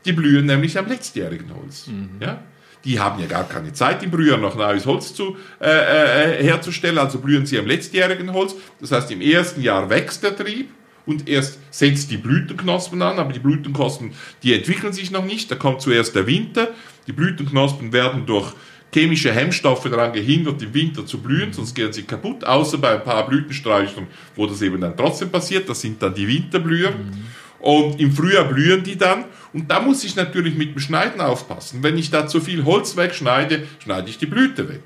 die 0.04 0.12
blühen 0.12 0.46
nämlich 0.46 0.76
am 0.76 0.86
letztjährigen 0.86 1.54
Holz. 1.54 1.86
Mhm. 1.86 2.10
Ja? 2.20 2.42
Die 2.84 3.00
haben 3.00 3.20
ja 3.20 3.26
gar 3.26 3.48
keine 3.48 3.72
Zeit 3.72 4.02
im 4.02 4.12
Frühjahr 4.12 4.38
noch 4.38 4.56
neues 4.56 4.86
Holz 4.86 5.14
zu, 5.14 5.36
äh, 5.60 5.68
äh, 5.68 6.44
herzustellen, 6.44 6.98
also 6.98 7.18
blühen 7.18 7.46
sie 7.46 7.58
am 7.58 7.66
letztjährigen 7.66 8.32
Holz. 8.32 8.54
Das 8.80 8.92
heißt, 8.92 9.10
im 9.10 9.20
ersten 9.20 9.62
Jahr 9.62 9.88
wächst 9.90 10.22
der 10.22 10.36
Trieb 10.36 10.70
und 11.06 11.28
erst 11.28 11.58
setzt 11.70 12.10
die 12.10 12.16
Blütenknospen 12.16 13.00
an, 13.02 13.18
aber 13.18 13.32
die 13.32 13.40
Blütenknospen, 13.40 14.12
die 14.42 14.54
entwickeln 14.54 14.92
sich 14.92 15.10
noch 15.10 15.24
nicht. 15.24 15.50
Da 15.50 15.56
kommt 15.56 15.80
zuerst 15.80 16.14
der 16.14 16.26
Winter. 16.26 16.68
Die 17.06 17.12
Blütenknospen 17.12 17.92
werden 17.92 18.26
durch 18.26 18.52
chemische 18.92 19.32
Hemmstoffe 19.32 19.84
daran 19.84 20.12
gehindert, 20.12 20.62
im 20.62 20.72
Winter 20.72 21.04
zu 21.04 21.18
blühen, 21.18 21.52
sonst 21.52 21.74
gehen 21.74 21.92
sie 21.92 22.04
kaputt, 22.04 22.44
außer 22.44 22.78
bei 22.78 22.94
ein 22.94 23.04
paar 23.04 23.26
Blütensträuchern, 23.26 24.06
wo 24.34 24.46
das 24.46 24.62
eben 24.62 24.80
dann 24.80 24.96
trotzdem 24.96 25.30
passiert. 25.30 25.68
Das 25.68 25.80
sind 25.80 26.02
dann 26.02 26.14
die 26.14 26.26
Winterblüher. 26.26 26.90
Mhm. 26.90 27.24
Und 27.60 28.00
im 28.00 28.12
Frühjahr 28.12 28.44
blühen 28.44 28.82
die 28.82 28.96
dann. 28.96 29.24
Und 29.52 29.70
da 29.70 29.80
muss 29.80 30.04
ich 30.04 30.14
natürlich 30.14 30.54
mit 30.54 30.74
dem 30.74 30.80
Schneiden 30.80 31.20
aufpassen. 31.20 31.82
Wenn 31.82 31.98
ich 31.98 32.10
da 32.10 32.26
zu 32.26 32.40
viel 32.40 32.64
Holz 32.64 32.96
wegschneide, 32.96 33.66
schneide 33.82 34.08
ich 34.08 34.18
die 34.18 34.26
Blüte 34.26 34.68
weg. 34.68 34.82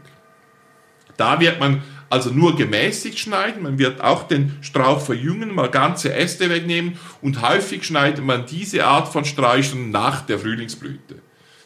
Da 1.17 1.39
wird 1.41 1.61
man 1.61 1.83
also 2.09 2.31
nur 2.31 2.57
gemäßigt 2.57 3.19
schneiden. 3.19 3.63
Man 3.63 3.79
wird 3.79 4.03
auch 4.03 4.25
den 4.25 4.59
Strauch 4.61 5.01
verjüngen, 5.01 5.55
mal 5.55 5.71
ganze 5.71 6.15
Äste 6.15 6.51
wegnehmen 6.51 6.99
und 7.23 7.41
häufig 7.41 7.85
schneidet 7.85 8.25
man 8.25 8.45
diese 8.45 8.85
Art 8.85 9.09
von 9.09 9.25
Sträuchern 9.25 9.91
nach 9.91 10.21
der 10.27 10.39
Frühlingsblüte. 10.39 11.17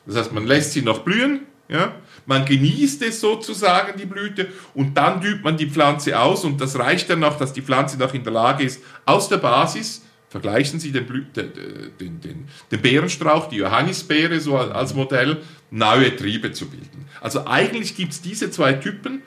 Das 0.07 0.16
heißt, 0.16 0.32
man 0.32 0.47
lässt 0.47 0.72
sie 0.72 0.82
noch 0.82 1.01
blühen, 1.01 1.41
ja? 1.68 1.97
Man 2.27 2.45
genießt 2.45 3.03
es 3.03 3.20
sozusagen, 3.20 3.99
die 3.99 4.07
Blüte, 4.07 4.49
und 4.74 4.97
dann 4.97 5.20
dübt 5.20 5.45
man 5.45 5.57
die 5.57 5.70
Pflanze 5.70 6.18
aus 6.18 6.45
und 6.45 6.61
das 6.61 6.79
reicht 6.79 7.09
dann 7.09 7.20
noch, 7.20 7.39
dass 7.39 7.53
die 7.53 7.62
Pflanze 7.62 7.97
noch 7.99 8.14
in 8.14 8.24
der 8.24 8.33
Lage 8.33 8.64
ist, 8.64 8.83
aus 9.05 9.29
der 9.29 9.39
Basis, 9.39 10.03
vergleichen 10.29 10.81
Sie 10.81 10.93
den, 10.93 11.07
Blü 11.07 11.24
den, 11.35 11.53
den, 11.99 12.20
den, 12.20 12.49
den 12.70 12.83
Beerenstrauch, 12.83 13.49
die 13.49 13.57
Johannisbeere 13.57 14.41
so 14.41 14.59
als 14.59 14.95
Modell, 14.95 15.39
neue 15.70 16.14
Triebe 16.14 16.53
zu 16.53 16.68
bilden. 16.68 17.07
Also 17.20 17.47
eigentlich 17.47 17.97
gibt 17.97 18.12
es 18.12 18.20
diese 18.20 18.51
zwei 18.51 18.74
Typen, 18.74 19.22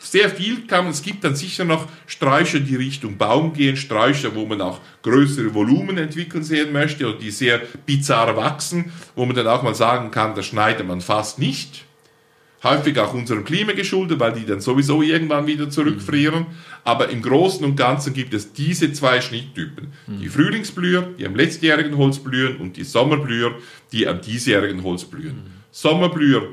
sehr 0.00 0.30
viel 0.30 0.66
kann 0.66 0.84
man, 0.84 0.92
es 0.92 1.02
gibt 1.02 1.24
dann 1.24 1.36
sicher 1.36 1.64
noch 1.64 1.86
Sträucher, 2.06 2.58
die 2.60 2.76
Richtung 2.76 3.18
Baum 3.18 3.52
gehen, 3.52 3.76
Sträucher, 3.76 4.34
wo 4.34 4.46
man 4.46 4.60
auch 4.60 4.80
größere 5.02 5.54
Volumen 5.54 5.98
entwickeln 5.98 6.42
sehen 6.42 6.72
möchte 6.72 7.06
oder 7.06 7.18
die 7.18 7.30
sehr 7.30 7.60
bizarr 7.84 8.34
wachsen, 8.36 8.92
wo 9.14 9.26
man 9.26 9.36
dann 9.36 9.46
auch 9.46 9.62
mal 9.62 9.74
sagen 9.74 10.10
kann, 10.10 10.34
das 10.34 10.46
schneidet 10.46 10.86
man 10.86 11.00
fast 11.00 11.38
nicht. 11.38 11.84
Häufig 12.62 12.98
auch 12.98 13.14
unserem 13.14 13.44
Klima 13.44 13.72
geschuldet, 13.72 14.20
weil 14.20 14.32
die 14.32 14.44
dann 14.44 14.60
sowieso 14.60 15.00
irgendwann 15.00 15.46
wieder 15.46 15.70
zurückfrieren. 15.70 16.46
Aber 16.84 17.08
im 17.08 17.22
Großen 17.22 17.64
und 17.64 17.76
Ganzen 17.76 18.12
gibt 18.12 18.34
es 18.34 18.52
diese 18.52 18.92
zwei 18.92 19.22
Schnitttypen. 19.22 19.88
Die 20.06 20.28
Frühlingsblüher, 20.28 21.08
die 21.18 21.26
am 21.26 21.34
letztjährigen 21.34 21.96
Holz 21.96 22.18
blühen 22.18 22.58
und 22.58 22.76
die 22.76 22.84
Sommerblüher, 22.84 23.54
die 23.92 24.06
am 24.06 24.20
diesjährigen 24.20 24.82
Holz 24.82 25.04
blühen. 25.04 25.54
Sommerblüher 25.70 26.48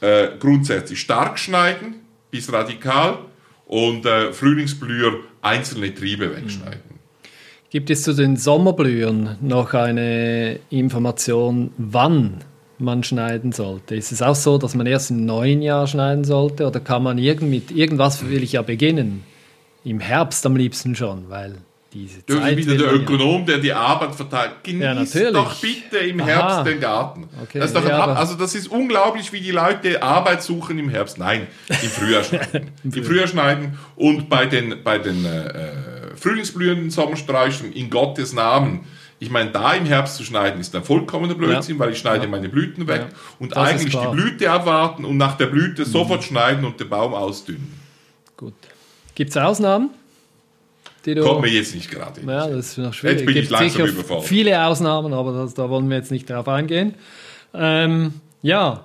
äh, 0.00 0.28
grundsätzlich 0.38 1.00
stark 1.00 1.38
schneiden, 1.38 1.94
bis 2.30 2.52
radikal 2.52 3.18
und 3.66 4.06
äh, 4.06 4.32
Frühlingsblüher 4.32 5.20
einzelne 5.40 5.94
Triebe 5.94 6.34
wegschneiden. 6.36 6.92
Gibt 7.70 7.88
es 7.88 8.02
zu 8.02 8.12
den 8.12 8.36
Sommerblühern 8.36 9.38
noch 9.40 9.74
eine 9.74 10.60
Information, 10.70 11.70
wann 11.78 12.44
man 12.82 13.04
schneiden 13.04 13.52
sollte? 13.52 13.94
Ist 13.94 14.12
es 14.12 14.22
auch 14.22 14.34
so, 14.34 14.58
dass 14.58 14.74
man 14.74 14.86
erst 14.86 15.10
im 15.10 15.24
neuen 15.24 15.62
Jahr 15.62 15.86
schneiden 15.86 16.24
sollte 16.24 16.66
oder 16.66 16.80
kann 16.80 17.02
man 17.02 17.18
irgend 17.18 17.50
mit 17.50 17.70
irgendwas 17.70 18.28
will 18.28 18.42
ich 18.42 18.52
ja 18.52 18.62
beginnen? 18.62 19.24
Im 19.84 20.00
Herbst 20.00 20.44
am 20.46 20.56
liebsten 20.56 20.94
schon, 20.94 21.28
weil 21.28 21.56
diese 21.92 22.22
du 22.22 22.40
bist 22.40 22.56
wieder 22.56 22.76
der 22.76 22.94
Ökonom, 22.94 23.44
der 23.44 23.58
die 23.58 23.72
Arbeit 23.72 24.14
verteilt. 24.14 24.52
Genieß 24.62 25.14
ja, 25.14 25.30
doch 25.30 25.54
bitte 25.60 25.98
im 25.98 26.20
Aha. 26.20 26.26
Herbst 26.26 26.66
den 26.66 26.80
Garten. 26.80 27.28
Okay. 27.42 27.58
Das 27.58 27.72
ist 27.72 27.88
ja, 27.88 28.04
also 28.06 28.34
das 28.34 28.54
ist 28.54 28.68
unglaublich, 28.68 29.32
wie 29.32 29.40
die 29.40 29.50
Leute 29.50 30.02
Arbeit 30.02 30.42
suchen 30.42 30.78
im 30.78 30.88
Herbst. 30.88 31.18
Nein, 31.18 31.46
im 31.68 31.88
Frühjahr 31.88 32.24
schneiden. 32.24 32.70
Im 32.82 32.92
Frühjahr 32.92 33.26
schneiden 33.26 33.78
und 33.96 34.30
bei 34.30 34.46
den, 34.46 34.82
bei 34.82 34.98
den 34.98 35.24
äh, 35.24 36.16
frühlingsblühenden 36.16 36.90
Sommersträuchern 36.90 37.72
in 37.72 37.90
Gottes 37.90 38.32
Namen. 38.32 38.80
Ich 39.22 39.30
meine, 39.30 39.50
da 39.50 39.74
im 39.74 39.86
Herbst 39.86 40.16
zu 40.16 40.24
schneiden 40.24 40.60
ist 40.60 40.74
ein 40.74 40.82
vollkommener 40.82 41.36
Blödsinn, 41.36 41.76
ja. 41.76 41.80
weil 41.80 41.92
ich 41.92 41.98
schneide 41.98 42.24
ja. 42.24 42.30
meine 42.30 42.48
Blüten 42.48 42.88
weg 42.88 43.06
und 43.38 43.52
das 43.52 43.68
eigentlich 43.68 43.96
die 43.96 44.06
Blüte 44.08 44.50
abwarten 44.50 45.04
und 45.04 45.16
nach 45.16 45.36
der 45.36 45.46
Blüte 45.46 45.82
mhm. 45.82 45.86
sofort 45.86 46.24
schneiden 46.24 46.64
und 46.64 46.80
den 46.80 46.88
Baum 46.88 47.14
ausdünnen. 47.14 47.72
Gut. 48.36 48.54
Gibt 49.14 49.30
es 49.30 49.36
Ausnahmen? 49.36 49.90
die 51.04 51.14
du, 51.14 51.22
Kommt 51.22 51.42
mir 51.42 51.50
jetzt 51.50 51.74
nicht 51.74 51.90
gerade. 51.90 52.20
Ja, 52.20 52.48
das 52.48 52.70
ist 52.70 52.78
noch 52.78 52.94
schwierig. 52.94 53.18
Jetzt 53.18 53.26
bin 53.26 53.36
ich 53.36 53.50
langsam 53.50 53.86
überfordert. 53.86 54.26
Viele 54.26 54.64
Ausnahmen, 54.66 55.12
aber 55.12 55.32
das, 55.32 55.54
da 55.54 55.68
wollen 55.68 55.88
wir 55.88 55.96
jetzt 55.96 56.10
nicht 56.10 56.28
darauf 56.28 56.48
eingehen. 56.48 56.94
Ähm, 57.54 58.14
ja, 58.42 58.84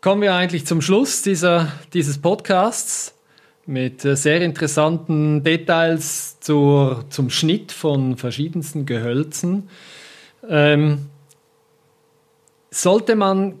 kommen 0.00 0.22
wir 0.22 0.34
eigentlich 0.34 0.66
zum 0.66 0.80
Schluss 0.80 1.22
dieser, 1.22 1.72
dieses 1.92 2.18
Podcasts 2.18 3.14
mit 3.66 4.04
äh, 4.04 4.16
sehr 4.16 4.40
interessanten 4.40 5.42
Details 5.42 6.40
zur, 6.40 7.04
zum 7.10 7.30
Schnitt 7.30 7.72
von 7.72 8.16
verschiedensten 8.16 8.86
Gehölzen. 8.86 9.68
Ähm, 10.48 11.06
sollte 12.70 13.14
man 13.16 13.54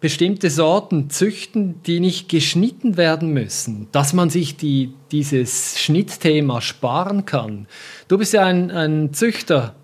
bestimmte 0.00 0.48
Sorten 0.48 1.10
züchten, 1.10 1.82
die 1.82 2.00
nicht 2.00 2.28
geschnitten 2.28 2.96
werden 2.96 3.32
müssen, 3.32 3.88
dass 3.90 4.12
man 4.12 4.30
sich 4.30 4.56
die, 4.56 4.92
dieses 5.10 5.78
Schnittthema 5.78 6.60
sparen 6.60 7.24
kann. 7.24 7.66
Du 8.06 8.16
bist 8.18 8.32
ja 8.32 8.44
ein, 8.44 8.70
ein 8.70 9.12
Züchter, 9.12 9.74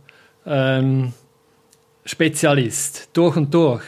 ähm, 0.47 1.13
Spezialist, 2.05 3.09
durch 3.13 3.37
und 3.37 3.53
durch. 3.53 3.83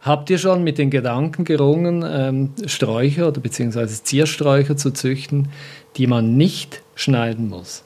Habt 0.00 0.30
ihr 0.30 0.38
schon 0.38 0.62
mit 0.62 0.78
den 0.78 0.90
Gedanken 0.90 1.44
gerungen, 1.44 2.04
ähm, 2.06 2.50
Sträucher 2.66 3.28
oder 3.28 3.40
beziehungsweise 3.40 4.02
Ziersträucher 4.02 4.76
zu 4.76 4.92
züchten, 4.92 5.48
die 5.96 6.06
man 6.06 6.36
nicht 6.36 6.82
schneiden 6.94 7.48
muss? 7.48 7.84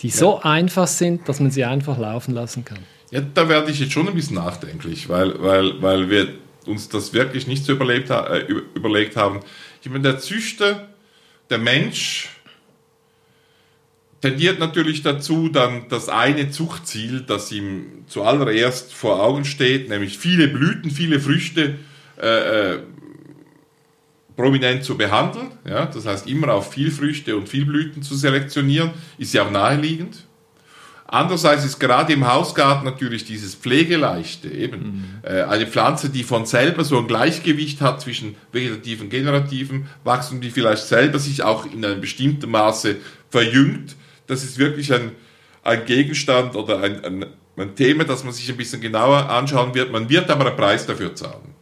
Die 0.00 0.08
ja. 0.08 0.14
so 0.14 0.40
einfach 0.40 0.86
sind, 0.86 1.28
dass 1.28 1.40
man 1.40 1.50
sie 1.50 1.64
einfach 1.64 1.98
laufen 1.98 2.34
lassen 2.34 2.64
kann. 2.64 2.78
Ja, 3.10 3.20
da 3.20 3.48
werde 3.48 3.70
ich 3.70 3.80
jetzt 3.80 3.92
schon 3.92 4.08
ein 4.08 4.14
bisschen 4.14 4.36
nachdenklich, 4.36 5.08
weil, 5.08 5.40
weil, 5.42 5.80
weil 5.82 6.10
wir 6.10 6.28
uns 6.66 6.88
das 6.88 7.12
wirklich 7.12 7.46
nicht 7.46 7.64
so 7.64 7.72
überlebt, 7.72 8.10
äh, 8.10 8.46
überlegt 8.74 9.16
haben. 9.16 9.40
Ich 9.82 9.90
meine, 9.90 10.02
der 10.02 10.18
Züchter 10.18 10.88
der 11.50 11.58
Mensch 11.58 12.30
tendiert 14.24 14.58
natürlich 14.58 15.02
dazu, 15.02 15.50
dann 15.50 15.84
das 15.90 16.08
eine 16.08 16.50
Zuchtziel, 16.50 17.20
das 17.20 17.52
ihm 17.52 18.04
zuallererst 18.06 18.94
vor 18.94 19.22
Augen 19.22 19.44
steht, 19.44 19.90
nämlich 19.90 20.16
viele 20.16 20.48
Blüten, 20.48 20.90
viele 20.90 21.20
Früchte 21.20 21.74
äh, 22.18 22.72
äh, 22.72 22.78
prominent 24.34 24.82
zu 24.82 24.96
behandeln. 24.96 25.48
Ja, 25.68 25.84
das 25.84 26.06
heißt, 26.06 26.26
immer 26.26 26.54
auf 26.54 26.72
viel 26.72 26.90
Früchte 26.90 27.36
und 27.36 27.50
viel 27.50 27.66
Blüten 27.66 28.02
zu 28.02 28.14
selektionieren, 28.14 28.92
ist 29.18 29.34
ja 29.34 29.44
auch 29.44 29.50
naheliegend. 29.50 30.24
Andererseits 31.06 31.66
ist 31.66 31.78
gerade 31.78 32.14
im 32.14 32.26
Hausgarten 32.26 32.86
natürlich 32.86 33.26
dieses 33.26 33.54
Pflegeleichte 33.54 34.48
eben 34.48 34.80
mhm. 34.80 35.04
äh, 35.22 35.42
eine 35.42 35.66
Pflanze, 35.66 36.08
die 36.08 36.22
von 36.22 36.46
selber 36.46 36.82
so 36.82 36.96
ein 36.96 37.06
Gleichgewicht 37.08 37.82
hat 37.82 38.00
zwischen 38.00 38.36
vegetativen 38.52 39.04
und 39.04 39.10
generativen 39.10 39.86
Wachstum, 40.02 40.40
die 40.40 40.48
vielleicht 40.48 40.86
selber 40.86 41.18
sich 41.18 41.42
auch 41.42 41.66
in 41.66 41.84
einem 41.84 42.00
bestimmten 42.00 42.50
Maße 42.50 42.96
verjüngt 43.28 43.96
das 44.26 44.44
ist 44.44 44.58
wirklich 44.58 44.92
ein, 44.92 45.12
ein 45.62 45.84
Gegenstand 45.84 46.56
oder 46.56 46.80
ein, 46.80 47.04
ein, 47.04 47.26
ein 47.56 47.74
Thema, 47.74 48.04
das 48.04 48.24
man 48.24 48.32
sich 48.32 48.48
ein 48.50 48.56
bisschen 48.56 48.80
genauer 48.80 49.28
anschauen 49.30 49.74
wird. 49.74 49.92
Man 49.92 50.08
wird 50.08 50.30
aber 50.30 50.46
einen 50.46 50.56
Preis 50.56 50.86
dafür 50.86 51.14
zahlen. 51.14 51.54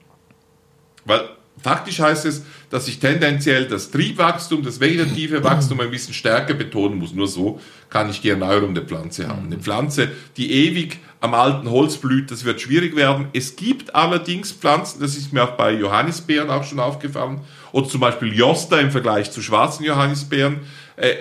Weil 1.04 1.28
faktisch 1.60 2.00
heißt 2.00 2.24
es, 2.26 2.44
dass 2.70 2.88
ich 2.88 2.98
tendenziell 2.98 3.66
das 3.66 3.90
Triebwachstum, 3.90 4.62
das 4.62 4.80
vegetative 4.80 5.44
Wachstum 5.44 5.80
ein 5.80 5.90
bisschen 5.90 6.14
stärker 6.14 6.54
betonen 6.54 6.98
muss. 6.98 7.12
Nur 7.12 7.28
so 7.28 7.60
kann 7.90 8.08
ich 8.10 8.20
die 8.20 8.30
Erneuerung 8.30 8.74
der 8.74 8.84
Pflanze 8.84 9.28
haben. 9.28 9.46
Eine 9.46 9.58
Pflanze, 9.58 10.10
die 10.36 10.50
ewig 10.50 10.98
am 11.20 11.34
alten 11.34 11.70
Holz 11.70 11.98
blüht, 11.98 12.30
das 12.30 12.44
wird 12.44 12.60
schwierig 12.60 12.96
werden. 12.96 13.28
Es 13.32 13.54
gibt 13.54 13.94
allerdings 13.94 14.50
Pflanzen, 14.50 15.00
das 15.00 15.16
ist 15.16 15.32
mir 15.32 15.44
auch 15.44 15.52
bei 15.52 15.72
Johannisbeeren 15.72 16.50
auch 16.50 16.64
schon 16.64 16.80
aufgefallen, 16.80 17.42
oder 17.70 17.88
zum 17.88 18.00
Beispiel 18.00 18.34
Josta 18.34 18.80
im 18.80 18.90
Vergleich 18.90 19.30
zu 19.30 19.40
schwarzen 19.40 19.84
Johannisbeeren. 19.84 20.60
Äh, 20.96 21.14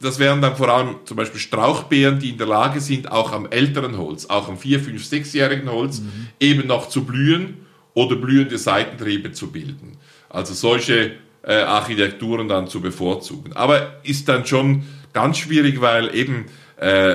das 0.00 0.18
wären 0.18 0.40
dann 0.40 0.56
vor 0.56 0.68
allem 0.68 0.96
zum 1.04 1.16
Beispiel 1.16 1.40
Strauchbeeren, 1.40 2.18
die 2.18 2.30
in 2.30 2.38
der 2.38 2.46
Lage 2.46 2.80
sind, 2.80 3.10
auch 3.10 3.32
am 3.32 3.46
älteren 3.46 3.98
Holz, 3.98 4.26
auch 4.26 4.48
am 4.48 4.56
4-, 4.56 4.84
5-, 4.84 5.10
6-jährigen 5.10 5.70
Holz, 5.70 6.00
mhm. 6.00 6.28
eben 6.38 6.66
noch 6.68 6.88
zu 6.88 7.04
blühen 7.04 7.66
oder 7.94 8.16
blühende 8.16 8.58
Seitentriebe 8.58 9.32
zu 9.32 9.50
bilden. 9.50 9.96
Also 10.28 10.54
solche 10.54 11.12
äh, 11.42 11.54
Architekturen 11.54 12.48
dann 12.48 12.68
zu 12.68 12.80
bevorzugen. 12.80 13.54
Aber 13.54 13.96
ist 14.04 14.28
dann 14.28 14.46
schon 14.46 14.84
ganz 15.12 15.38
schwierig, 15.38 15.80
weil 15.80 16.14
eben 16.14 16.46
äh, 16.76 17.14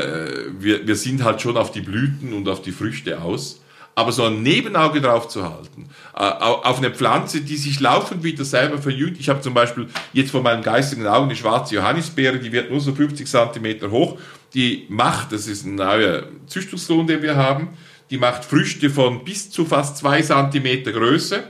wir, 0.60 0.86
wir 0.86 0.96
sind 0.96 1.24
halt 1.24 1.42
schon 1.42 1.56
auf 1.56 1.72
die 1.72 1.82
Blüten 1.82 2.34
und 2.34 2.50
auf 2.50 2.62
die 2.62 2.72
Früchte 2.72 3.22
aus 3.22 3.63
aber 3.96 4.12
so 4.12 4.24
ein 4.26 4.42
Nebenauge 4.42 5.02
drauf 5.02 5.28
zu 5.28 5.44
halten, 5.44 5.90
äh, 6.16 6.20
auf 6.20 6.78
eine 6.78 6.92
Pflanze, 6.92 7.42
die 7.42 7.58
sich 7.58 7.80
laufend 7.80 8.24
wieder 8.24 8.46
selber 8.46 8.78
verjüngt. 8.78 9.20
Ich 9.20 9.30
habe 9.30 9.42
zum 9.42 9.54
Beispiel 9.54 9.88
jetzt 10.14 10.32
vor 10.32 10.42
meinen 10.42 10.64
geistigen 10.64 11.06
Augen 11.08 11.30
die 11.30 11.36
schwarze 11.36 11.76
Johannisbeere, 11.76 12.40
die 12.40 12.52
wird 12.52 12.72
nur 12.72 12.80
so 12.80 12.94
50 12.94 13.28
Zentimeter 13.28 13.92
hoch. 13.92 14.18
Die 14.54 14.86
macht, 14.90 15.32
das 15.32 15.48
ist 15.48 15.66
ein 15.66 15.76
neuer 15.76 16.24
Züchtungslohn, 16.48 17.08
den 17.08 17.22
wir 17.22 17.36
haben, 17.36 17.70
die 18.10 18.18
macht 18.18 18.46
Früchte 18.46 18.90
von 18.90 19.24
bis 19.24 19.50
zu 19.50 19.66
fast 19.66 19.98
zwei 19.98 20.22
Zentimeter 20.22 20.92
Größe. 20.92 21.44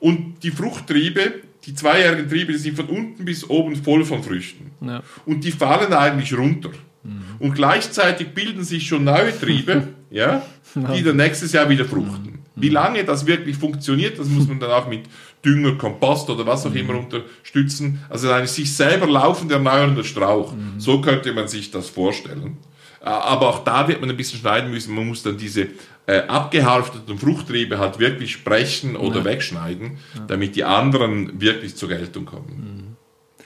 Und 0.00 0.42
die 0.42 0.50
Fruchttriebe, 0.50 1.34
die 1.64 1.74
zweijährigen 1.74 2.28
Triebe, 2.28 2.52
die 2.52 2.58
sind 2.58 2.76
von 2.76 2.86
unten 2.86 3.24
bis 3.24 3.48
oben 3.48 3.76
voll 3.76 4.04
von 4.04 4.22
Früchten. 4.22 4.72
Ja. 4.80 5.02
Und 5.26 5.44
die 5.44 5.52
fallen 5.52 5.92
eigentlich 5.92 6.36
runter. 6.36 6.70
Mhm. 7.04 7.22
Und 7.38 7.54
gleichzeitig 7.54 8.30
bilden 8.30 8.64
sich 8.64 8.86
schon 8.86 9.04
neue 9.04 9.38
Triebe, 9.38 9.88
ja, 10.10 10.42
die 10.74 11.02
dann 11.02 11.16
nächstes 11.16 11.52
Jahr 11.52 11.68
wieder 11.68 11.84
fruchten. 11.84 12.40
Wie 12.54 12.68
lange 12.68 13.04
das 13.04 13.26
wirklich 13.26 13.56
funktioniert, 13.56 14.18
das 14.18 14.28
muss 14.28 14.46
man 14.46 14.60
dann 14.60 14.70
auch 14.70 14.86
mit 14.86 15.04
Dünger, 15.44 15.72
Kompost 15.72 16.28
oder 16.30 16.46
was 16.46 16.66
auch 16.66 16.74
immer 16.74 16.94
unterstützen. 16.94 18.00
Also 18.08 18.30
ein 18.30 18.46
sich 18.46 18.74
selber 18.74 19.06
laufend 19.06 19.50
erneuernder 19.50 20.04
Strauch. 20.04 20.54
So 20.78 21.00
könnte 21.00 21.32
man 21.32 21.48
sich 21.48 21.70
das 21.70 21.88
vorstellen. 21.88 22.58
Äh, 23.02 23.08
aber 23.08 23.48
auch 23.48 23.64
da 23.64 23.88
wird 23.88 24.00
man 24.00 24.10
ein 24.10 24.16
bisschen 24.16 24.38
schneiden 24.38 24.70
müssen. 24.70 24.94
Man 24.94 25.06
muss 25.06 25.22
dann 25.22 25.36
diese 25.36 25.68
äh, 26.06 26.20
abgehalfteten 26.28 27.18
Fruchttriebe 27.18 27.78
halt 27.78 27.98
wirklich 27.98 28.32
sprechen 28.32 28.96
oder 28.96 29.18
ja. 29.18 29.24
wegschneiden, 29.24 29.98
ja. 30.14 30.24
damit 30.26 30.56
die 30.56 30.64
anderen 30.64 31.40
wirklich 31.40 31.74
zur 31.74 31.88
Geltung 31.88 32.24
kommen. 32.24 32.56
Mhm. 32.56 32.96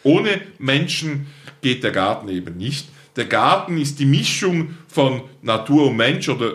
Ohne 0.03 0.41
Menschen 0.59 1.27
geht 1.63 1.83
der 1.83 1.91
Garten 1.91 2.29
eben 2.29 2.57
nicht. 2.57 2.89
Der 3.17 3.25
Garten 3.25 3.79
ist 3.79 3.99
die 3.99 4.05
Mischung 4.05 4.77
von 4.89 5.23
Natur 5.43 5.89
und 5.89 5.97
Mensch 5.97 6.29
oder 6.29 6.53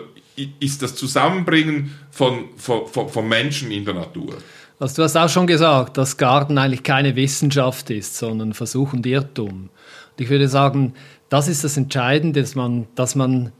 ist 0.60 0.82
das 0.82 0.94
Zusammenbringen 0.94 1.96
von, 2.10 2.50
von, 2.56 3.08
von 3.08 3.28
Menschen 3.28 3.70
in 3.70 3.84
der 3.84 3.94
Natur. 3.94 4.34
Also 4.78 4.96
du 4.96 5.02
hast 5.04 5.16
auch 5.16 5.28
schon 5.28 5.46
gesagt, 5.46 5.96
dass 5.96 6.16
Garten 6.16 6.58
eigentlich 6.58 6.82
keine 6.82 7.14
Wissenschaft 7.14 7.90
ist, 7.90 8.16
sondern 8.16 8.52
Versuch 8.52 8.92
und 8.92 9.06
Irrtum. 9.06 9.68
Und 9.68 9.70
ich 10.18 10.28
würde 10.28 10.48
sagen, 10.48 10.94
das 11.28 11.48
ist 11.48 11.62
das 11.62 11.76
Entscheidende, 11.76 12.40
dass 12.40 12.54
man, 12.54 12.86
dass 12.94 13.14
man 13.14 13.52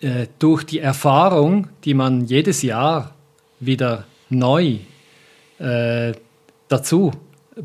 äh, 0.00 0.26
durch 0.38 0.64
die 0.64 0.80
Erfahrung, 0.80 1.68
die 1.84 1.94
man 1.94 2.24
jedes 2.24 2.62
Jahr 2.62 3.14
wieder 3.60 4.04
neu 4.28 4.78
äh, 5.58 6.12
dazu 6.68 7.12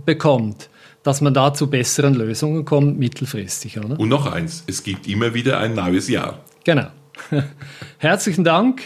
bekommt, 0.05 0.69
dass 1.03 1.21
man 1.21 1.33
da 1.33 1.53
zu 1.53 1.69
besseren 1.69 2.13
Lösungen 2.13 2.63
kommt, 2.65 2.99
mittelfristig. 2.99 3.79
Oder? 3.79 3.99
Und 3.99 4.09
noch 4.09 4.31
eins, 4.31 4.63
es 4.67 4.83
gibt 4.83 5.07
immer 5.07 5.33
wieder 5.33 5.57
ein 5.59 5.73
neues 5.73 6.07
Jahr. 6.07 6.39
Genau. 6.63 6.87
Herzlichen 7.97 8.43
Dank. 8.43 8.81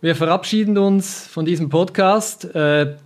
Wir 0.00 0.16
verabschieden 0.16 0.78
uns 0.78 1.26
von 1.26 1.44
diesem 1.44 1.68
Podcast. 1.68 2.44
Äh, 2.54 2.96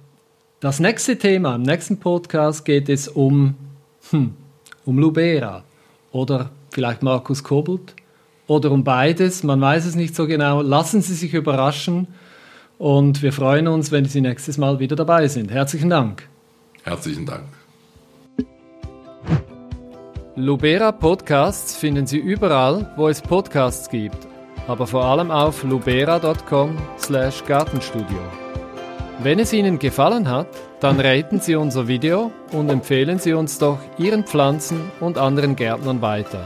das 0.60 0.80
nächste 0.80 1.18
Thema, 1.18 1.56
im 1.56 1.62
nächsten 1.62 1.98
Podcast 1.98 2.64
geht 2.64 2.88
es 2.88 3.08
um, 3.08 3.54
hm, 4.10 4.34
um 4.84 4.98
Lubera 4.98 5.64
oder 6.12 6.50
vielleicht 6.70 7.02
Markus 7.02 7.42
Kobelt 7.42 7.94
oder 8.46 8.70
um 8.70 8.84
beides. 8.84 9.42
Man 9.42 9.60
weiß 9.60 9.86
es 9.86 9.94
nicht 9.94 10.14
so 10.14 10.26
genau. 10.26 10.62
Lassen 10.62 11.02
Sie 11.02 11.14
sich 11.14 11.34
überraschen 11.34 12.08
und 12.78 13.22
wir 13.22 13.32
freuen 13.32 13.68
uns, 13.68 13.92
wenn 13.92 14.04
Sie 14.04 14.20
nächstes 14.20 14.58
Mal 14.58 14.78
wieder 14.78 14.96
dabei 14.96 15.28
sind. 15.28 15.50
Herzlichen 15.50 15.90
Dank. 15.90 16.28
Herzlichen 16.82 17.26
Dank. 17.26 17.63
Lubera 20.36 20.90
Podcasts 20.90 21.76
finden 21.76 22.08
Sie 22.08 22.18
überall, 22.18 22.92
wo 22.96 23.08
es 23.08 23.22
Podcasts 23.22 23.88
gibt, 23.88 24.26
aber 24.66 24.84
vor 24.84 25.04
allem 25.04 25.30
auf 25.30 25.62
lubera.com/gartenstudio. 25.62 28.18
Wenn 29.22 29.38
es 29.38 29.52
Ihnen 29.52 29.78
gefallen 29.78 30.28
hat, 30.28 30.48
dann 30.80 30.98
raten 30.98 31.38
Sie 31.38 31.54
unser 31.54 31.86
Video 31.86 32.32
und 32.50 32.68
empfehlen 32.68 33.20
Sie 33.20 33.32
uns 33.32 33.60
doch 33.60 33.78
Ihren 33.96 34.24
Pflanzen 34.24 34.90
und 34.98 35.18
anderen 35.18 35.54
Gärtnern 35.54 36.02
weiter. 36.02 36.44